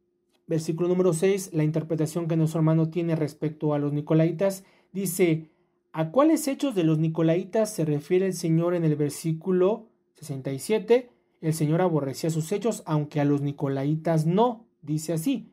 versículo 0.50 0.90
número 0.90 1.14
6, 1.14 1.52
la 1.54 1.64
interpretación 1.64 2.28
que 2.28 2.36
nuestro 2.36 2.60
hermano 2.60 2.90
tiene 2.90 3.16
respecto 3.16 3.76
a 3.76 3.80
los 3.80 3.94
nicolaitas, 3.94 4.64
dice, 4.92 5.52
¿a 5.94 6.10
cuáles 6.10 6.48
hechos 6.48 6.74
de 6.74 6.84
los 6.84 6.98
nicolaitas 6.98 7.72
se 7.72 7.86
refiere 7.86 8.26
el 8.26 8.34
Señor 8.34 8.74
en 8.74 8.84
el 8.84 8.96
versículo 8.96 9.90
67? 10.16 11.12
El 11.42 11.54
Señor 11.54 11.82
aborrecía 11.82 12.32
sus 12.32 12.52
hechos, 12.52 12.82
aunque 12.88 13.22
a 13.22 13.26
los 13.26 13.42
nicolaitas 13.42 14.26
no, 14.26 14.66
dice 14.82 15.14
así. 15.14 15.52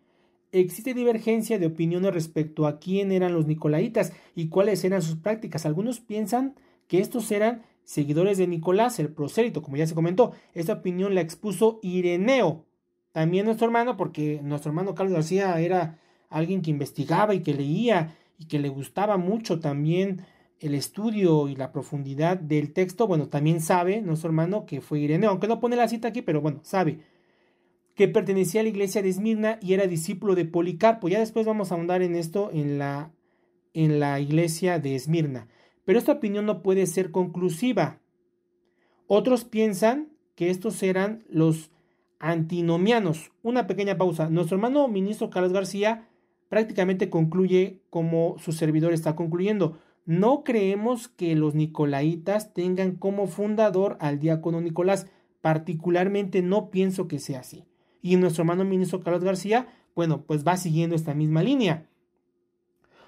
Existe 0.50 0.94
divergencia 0.94 1.58
de 1.58 1.66
opiniones 1.66 2.14
respecto 2.14 2.66
a 2.66 2.78
quién 2.78 3.12
eran 3.12 3.34
los 3.34 3.46
nicolaitas 3.46 4.14
y 4.34 4.48
cuáles 4.48 4.82
eran 4.84 5.02
sus 5.02 5.16
prácticas. 5.16 5.66
Algunos 5.66 6.00
piensan 6.00 6.54
que 6.88 7.00
estos 7.00 7.30
eran 7.32 7.62
seguidores 7.86 8.36
de 8.36 8.48
Nicolás, 8.48 8.98
el 8.98 9.08
prosélito, 9.08 9.62
como 9.62 9.78
ya 9.78 9.86
se 9.86 9.94
comentó. 9.94 10.32
Esta 10.52 10.74
opinión 10.74 11.14
la 11.14 11.22
expuso 11.22 11.78
Ireneo, 11.82 12.66
también 13.12 13.46
nuestro 13.46 13.66
hermano, 13.66 13.96
porque 13.96 14.40
nuestro 14.42 14.70
hermano 14.70 14.94
Carlos 14.94 15.14
García 15.14 15.58
era 15.60 15.98
alguien 16.28 16.60
que 16.60 16.70
investigaba 16.70 17.34
y 17.34 17.40
que 17.40 17.54
leía 17.54 18.14
y 18.38 18.46
que 18.46 18.58
le 18.58 18.68
gustaba 18.68 19.16
mucho 19.16 19.60
también 19.60 20.26
el 20.58 20.74
estudio 20.74 21.48
y 21.48 21.54
la 21.54 21.70
profundidad 21.72 22.36
del 22.38 22.72
texto, 22.72 23.06
bueno, 23.06 23.28
también 23.28 23.60
sabe 23.60 24.02
nuestro 24.02 24.28
hermano 24.28 24.66
que 24.66 24.80
fue 24.80 25.00
Ireneo, 25.00 25.30
aunque 25.30 25.48
no 25.48 25.60
pone 25.60 25.76
la 25.76 25.88
cita 25.88 26.08
aquí, 26.08 26.22
pero 26.22 26.40
bueno, 26.40 26.60
sabe 26.62 26.98
que 27.94 28.08
pertenecía 28.08 28.60
a 28.60 28.64
la 28.64 28.70
iglesia 28.70 29.00
de 29.00 29.10
Esmirna 29.10 29.58
y 29.62 29.74
era 29.74 29.86
discípulo 29.86 30.34
de 30.34 30.44
Policarpo. 30.44 31.08
Ya 31.08 31.18
después 31.18 31.46
vamos 31.46 31.70
a 31.70 31.76
ahondar 31.76 32.02
en 32.02 32.14
esto 32.16 32.50
en 32.52 32.78
la, 32.78 33.10
en 33.72 34.00
la 34.00 34.20
iglesia 34.20 34.78
de 34.78 34.94
Esmirna. 34.96 35.48
Pero 35.86 35.98
esta 35.98 36.12
opinión 36.12 36.44
no 36.44 36.62
puede 36.62 36.84
ser 36.84 37.10
conclusiva. 37.10 38.00
Otros 39.06 39.44
piensan 39.44 40.08
que 40.34 40.50
estos 40.50 40.82
eran 40.82 41.24
los 41.30 41.70
antinomianos. 42.18 43.30
Una 43.42 43.66
pequeña 43.68 43.96
pausa. 43.96 44.28
Nuestro 44.28 44.56
hermano 44.56 44.88
ministro 44.88 45.30
Carlos 45.30 45.52
García 45.52 46.08
prácticamente 46.48 47.08
concluye 47.08 47.82
como 47.88 48.36
su 48.38 48.52
servidor 48.52 48.92
está 48.92 49.14
concluyendo. 49.14 49.78
No 50.04 50.42
creemos 50.42 51.06
que 51.06 51.36
los 51.36 51.54
nicolaitas 51.54 52.52
tengan 52.52 52.96
como 52.96 53.28
fundador 53.28 53.96
al 54.00 54.18
diácono 54.18 54.60
Nicolás. 54.60 55.06
Particularmente 55.40 56.42
no 56.42 56.70
pienso 56.70 57.06
que 57.06 57.20
sea 57.20 57.40
así. 57.40 57.64
Y 58.02 58.16
nuestro 58.16 58.42
hermano 58.42 58.64
ministro 58.64 59.00
Carlos 59.02 59.22
García, 59.22 59.68
bueno, 59.94 60.22
pues 60.22 60.44
va 60.44 60.56
siguiendo 60.56 60.96
esta 60.96 61.14
misma 61.14 61.44
línea. 61.44 61.88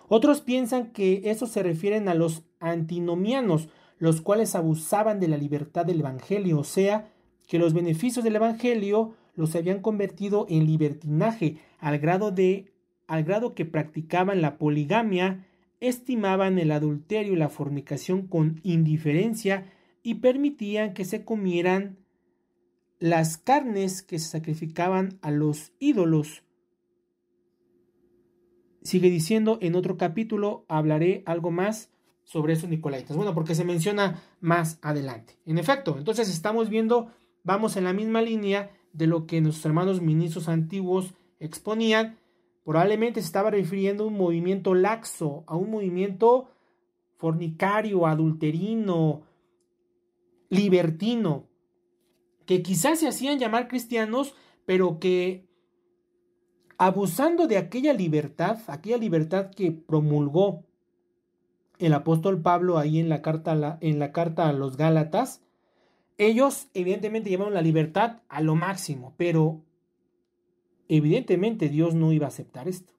Otros 0.09 0.40
piensan 0.40 0.92
que 0.92 1.22
eso 1.24 1.46
se 1.46 1.62
refieren 1.62 2.09
a 2.09 2.14
los 2.14 2.44
antinomianos, 2.60 3.68
los 3.98 4.20
cuales 4.20 4.55
abusaban 4.55 5.20
de 5.20 5.28
la 5.28 5.36
libertad 5.36 5.85
del 5.85 6.01
Evangelio, 6.01 6.60
o 6.60 6.64
sea, 6.64 7.10
que 7.47 7.59
los 7.59 7.74
beneficios 7.74 8.24
del 8.24 8.36
Evangelio 8.36 9.14
los 9.35 9.55
habían 9.56 9.80
convertido 9.80 10.47
en 10.48 10.66
libertinaje 10.66 11.59
al 11.78 11.98
grado 11.98 12.30
de 12.30 12.72
al 13.06 13.24
grado 13.24 13.55
que 13.55 13.64
practicaban 13.64 14.43
la 14.43 14.59
poligamia, 14.59 15.47
estimaban 15.80 16.59
el 16.59 16.70
adulterio 16.70 17.32
y 17.32 17.36
la 17.36 17.48
fornicación 17.48 18.26
con 18.26 18.60
indiferencia 18.64 19.72
y 20.02 20.16
permitían 20.16 20.93
que 20.93 21.06
se 21.06 21.24
comieran 21.24 21.97
las 22.98 23.39
carnes 23.39 24.02
que 24.02 24.18
se 24.18 24.28
sacrificaban 24.28 25.18
a 25.22 25.30
los 25.30 25.72
ídolos. 25.78 26.43
sigue 28.82 29.10
diciendo, 29.10 29.59
en 29.60 29.74
otro 29.74 29.97
capítulo 29.97 30.64
hablaré 30.68 31.22
algo 31.26 31.51
más 31.51 31.90
sobre 32.28 32.52
esos 32.52 32.68
nicolaitas. 32.68 33.16
Bueno, 33.16 33.32
porque 33.32 33.55
se 33.55 33.64
menciona 33.64 34.22
más 34.40 34.78
adelante. 34.82 35.38
En 35.46 35.56
efecto, 35.56 35.96
entonces 35.96 36.28
estamos 36.28 36.68
viendo, 36.68 37.10
vamos 37.42 37.78
en 37.78 37.84
la 37.84 37.94
misma 37.94 38.20
línea 38.20 38.70
de 38.92 39.06
lo 39.06 39.26
que 39.26 39.40
nuestros 39.40 39.64
hermanos 39.64 40.02
ministros 40.02 40.46
antiguos 40.46 41.14
exponían. 41.40 42.18
Probablemente 42.64 43.22
se 43.22 43.26
estaba 43.26 43.50
refiriendo 43.50 44.05
a 44.05 44.06
un 44.09 44.18
movimiento 44.18 44.74
laxo, 44.74 45.44
a 45.46 45.56
un 45.56 45.70
movimiento 45.70 46.50
fornicario, 47.16 48.06
adulterino, 48.06 49.22
libertino, 50.50 51.46
que 52.44 52.60
quizás 52.60 52.98
se 52.98 53.09
hacían 53.09 53.38
llamar 53.38 53.68
cristianos, 53.68 54.34
pero 54.66 54.98
que 54.98 55.48
abusando 56.76 57.46
de 57.46 57.56
aquella 57.56 57.94
libertad, 57.94 58.59
aquella 58.66 58.98
libertad 58.98 59.50
que 59.50 59.72
promulgó 59.72 60.68
el 61.78 61.94
apóstol 61.94 62.40
Pablo 62.42 62.78
ahí 62.78 62.98
en 62.98 63.09
la 63.09 63.22
carta, 63.22 63.52
a 63.52 63.78
en 63.80 63.98
la 63.98 64.12
carta 64.12 64.48
a 64.48 64.52
los 64.52 64.76
Gálatas, 64.76 65.42
ellos 66.16 66.68
evidentemente 66.74 67.30
llevaron 67.30 67.55
la 67.55 67.62
libertad 67.62 68.22
a 68.28 68.40
lo 68.40 68.56
máximo, 68.56 69.14
pero 69.16 69.62
evidentemente 70.88 71.68
Dios 71.68 71.94
no 71.94 72.12
iba 72.12 72.26
a 72.26 72.28
aceptar 72.28 72.68
esto. 72.68 72.92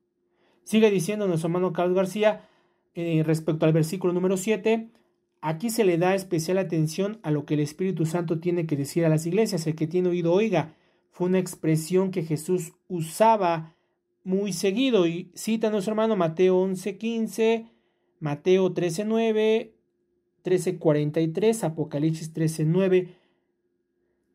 Sigue 0.64 0.90
diciendo 0.92 1.28
nuestro 1.28 1.48
hermano 1.48 1.74
Carlos 1.74 1.96
García 1.96 2.48
eh, 2.96 3.24
respecto 3.26 3.66
al 3.66 3.74
versículo 3.74 4.14
número 4.14 4.38
7, 4.38 4.90
aquí 5.42 5.70
se 5.70 5.84
le 5.84 5.98
da 5.98 6.16
especial 6.16 6.58
atención 6.58 7.20
a 7.24 7.32
lo 7.32 7.46
que 7.46 7.56
el 7.56 7.60
Espíritu 7.60 8.06
Santo 8.06 8.40
tiene 8.40 8.66
que 8.66 8.76
decir 8.78 9.06
a 9.06 9.10
las 9.10 9.26
iglesias. 9.26 9.68
El 9.68 9.76
que 9.76 9.88
tiene 9.88 10.10
oído 10.10 10.34
oiga, 10.34 10.76
fue 11.12 11.28
una 11.28 11.40
expresión 11.40 12.12
que 12.12 12.24
Jesús 12.24 12.74
usaba 12.88 13.76
muy 14.24 14.54
seguido 14.54 15.08
y 15.08 15.32
cita 15.34 15.70
nuestro 15.70 15.92
hermano 15.92 16.16
Mateo 16.16 16.58
11:15, 16.58 17.68
Mateo 18.20 18.74
13:9, 18.74 19.72
13:43, 20.44 21.64
Apocalipsis 21.64 22.34
13:9 22.34 23.10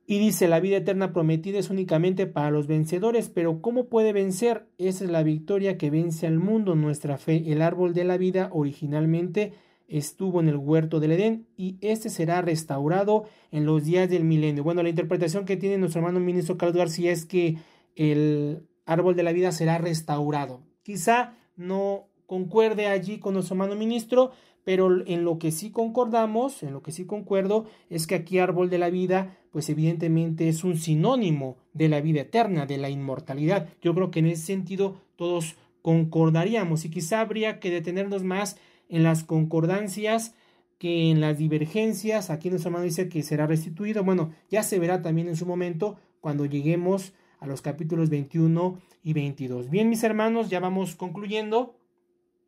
y 0.06 0.18
dice, 0.18 0.48
la 0.48 0.60
vida 0.60 0.76
eterna 0.76 1.12
prometida 1.12 1.58
es 1.58 1.70
únicamente 1.70 2.26
para 2.26 2.50
los 2.50 2.66
vencedores, 2.66 3.30
pero 3.30 3.62
¿cómo 3.62 3.88
puede 3.88 4.12
vencer? 4.12 4.66
Esa 4.76 5.04
es 5.04 5.10
la 5.10 5.22
victoria 5.22 5.78
que 5.78 5.90
vence 5.90 6.26
al 6.26 6.38
mundo, 6.38 6.74
nuestra 6.74 7.16
fe. 7.16 7.42
El 7.46 7.62
árbol 7.62 7.94
de 7.94 8.04
la 8.04 8.18
vida 8.18 8.50
originalmente 8.52 9.54
estuvo 9.88 10.40
en 10.40 10.48
el 10.48 10.56
huerto 10.56 11.00
del 11.00 11.12
Edén 11.12 11.46
y 11.56 11.78
este 11.80 12.10
será 12.10 12.42
restaurado 12.42 13.24
en 13.50 13.64
los 13.64 13.84
días 13.84 14.10
del 14.10 14.24
milenio. 14.24 14.62
Bueno, 14.62 14.82
la 14.82 14.90
interpretación 14.90 15.46
que 15.46 15.56
tiene 15.56 15.78
nuestro 15.78 16.00
hermano 16.00 16.20
ministro 16.20 16.58
Carlos 16.58 16.76
García 16.76 17.10
es 17.10 17.24
que 17.24 17.56
el 17.96 18.66
árbol 18.84 19.16
de 19.16 19.22
la 19.22 19.32
vida 19.32 19.52
será 19.52 19.78
restaurado. 19.78 20.60
Quizá 20.82 21.34
no 21.56 22.08
concuerde 22.34 22.88
allí 22.88 23.18
con 23.18 23.34
nuestro 23.34 23.54
hermano 23.54 23.76
ministro, 23.76 24.32
pero 24.64 25.06
en 25.06 25.22
lo 25.22 25.38
que 25.38 25.52
sí 25.52 25.70
concordamos, 25.70 26.64
en 26.64 26.72
lo 26.72 26.82
que 26.82 26.90
sí 26.90 27.04
concuerdo, 27.04 27.66
es 27.90 28.08
que 28.08 28.16
aquí 28.16 28.40
árbol 28.40 28.70
de 28.70 28.78
la 28.78 28.90
vida, 28.90 29.38
pues 29.52 29.68
evidentemente 29.68 30.48
es 30.48 30.64
un 30.64 30.76
sinónimo 30.76 31.58
de 31.74 31.88
la 31.88 32.00
vida 32.00 32.22
eterna, 32.22 32.66
de 32.66 32.78
la 32.78 32.90
inmortalidad. 32.90 33.68
Yo 33.80 33.94
creo 33.94 34.10
que 34.10 34.18
en 34.18 34.26
ese 34.26 34.46
sentido 34.46 34.96
todos 35.14 35.54
concordaríamos 35.80 36.84
y 36.84 36.90
quizá 36.90 37.20
habría 37.20 37.60
que 37.60 37.70
detenernos 37.70 38.24
más 38.24 38.56
en 38.88 39.04
las 39.04 39.22
concordancias 39.22 40.34
que 40.78 41.12
en 41.12 41.20
las 41.20 41.38
divergencias. 41.38 42.30
Aquí 42.30 42.50
nuestro 42.50 42.70
hermano 42.70 42.84
dice 42.84 43.08
que 43.08 43.22
será 43.22 43.46
restituido. 43.46 44.02
Bueno, 44.02 44.32
ya 44.50 44.64
se 44.64 44.80
verá 44.80 45.02
también 45.02 45.28
en 45.28 45.36
su 45.36 45.46
momento 45.46 45.98
cuando 46.20 46.46
lleguemos 46.46 47.12
a 47.38 47.46
los 47.46 47.62
capítulos 47.62 48.10
21 48.10 48.80
y 49.04 49.12
22. 49.12 49.70
Bien, 49.70 49.88
mis 49.88 50.02
hermanos, 50.02 50.50
ya 50.50 50.58
vamos 50.58 50.96
concluyendo. 50.96 51.76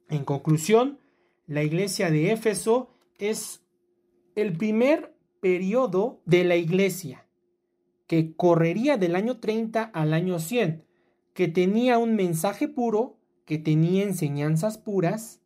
En 0.08 0.24
conclusión, 0.24 0.98
la 1.46 1.62
iglesia 1.62 2.10
de 2.10 2.32
Éfeso 2.32 2.90
es 3.18 3.62
el 4.34 4.56
primer 4.56 5.14
periodo 5.40 6.20
de 6.24 6.44
la 6.44 6.56
iglesia 6.56 7.26
que 8.06 8.34
correría 8.36 8.96
del 8.96 9.16
año 9.16 9.38
30 9.38 9.82
al 9.82 10.14
año 10.14 10.38
100, 10.38 10.84
que 11.34 11.48
tenía 11.48 11.98
un 11.98 12.14
mensaje 12.14 12.68
puro, 12.68 13.18
que 13.44 13.58
tenía 13.58 14.04
enseñanzas 14.04 14.78
puras, 14.78 15.40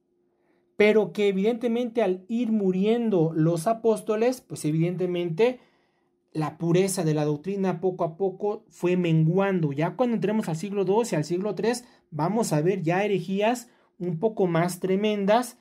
pero 0.77 1.12
que 1.12 1.28
evidentemente 1.28 2.03
al 2.03 2.24
ir 2.28 2.53
muriendo 2.53 3.32
los 3.35 3.66
apóstoles, 3.66 4.41
pues 4.41 4.65
evidentemente 4.65 5.61
la 6.32 6.59
pureza 6.59 7.03
de 7.03 7.15
la 7.15 7.24
doctrina 7.24 7.81
poco 7.81 8.05
a 8.05 8.16
poco 8.16 8.65
fue 8.69 8.97
menguando. 8.97 9.73
Ya 9.73 9.97
cuando 9.97 10.15
entremos 10.15 10.49
al 10.49 10.57
siglo 10.57 10.85
II 10.87 11.09
y 11.11 11.15
al 11.16 11.24
siglo 11.24 11.55
III, 11.57 11.73
vamos 12.11 12.53
a 12.53 12.61
ver 12.61 12.82
ya 12.82 13.05
herejías 13.05 13.69
un 14.01 14.18
poco 14.18 14.48
más 14.48 14.81
tremendas 14.81 15.56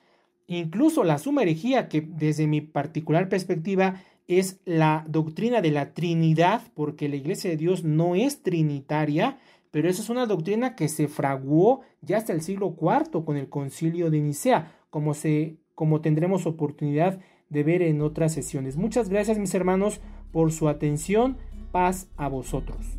Incluso 0.49 1.03
la 1.03 1.19
suma 1.19 1.43
herejía, 1.43 1.89
que 1.89 2.01
desde 2.01 2.47
mi 2.47 2.59
particular 2.59 3.29
perspectiva 3.29 4.01
es 4.27 4.59
la 4.65 5.05
doctrina 5.07 5.61
de 5.61 5.69
la 5.69 5.93
Trinidad, 5.93 6.63
porque 6.73 7.07
la 7.07 7.17
Iglesia 7.17 7.51
de 7.51 7.57
Dios 7.57 7.83
no 7.83 8.15
es 8.15 8.41
trinitaria, 8.41 9.37
pero 9.69 9.87
esa 9.87 10.01
es 10.01 10.09
una 10.09 10.25
doctrina 10.25 10.75
que 10.75 10.89
se 10.89 11.07
fraguó 11.07 11.81
ya 12.01 12.17
hasta 12.17 12.33
el 12.33 12.41
siglo 12.41 12.75
IV 12.81 13.23
con 13.23 13.37
el 13.37 13.47
concilio 13.47 14.09
de 14.09 14.21
Nicea, 14.21 14.75
como, 14.89 15.13
se, 15.13 15.57
como 15.75 16.01
tendremos 16.01 16.47
oportunidad 16.47 17.19
de 17.49 17.63
ver 17.63 17.83
en 17.83 18.01
otras 18.01 18.33
sesiones. 18.33 18.75
Muchas 18.75 19.07
gracias 19.07 19.37
mis 19.37 19.53
hermanos 19.53 20.01
por 20.31 20.51
su 20.51 20.67
atención. 20.67 21.37
Paz 21.71 22.09
a 22.17 22.27
vosotros. 22.27 22.98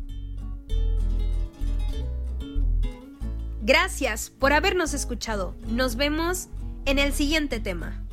Gracias 3.71 4.29
por 4.29 4.51
habernos 4.51 4.93
escuchado. 4.93 5.55
Nos 5.65 5.95
vemos 5.95 6.49
en 6.83 6.99
el 6.99 7.13
siguiente 7.13 7.61
tema. 7.61 8.05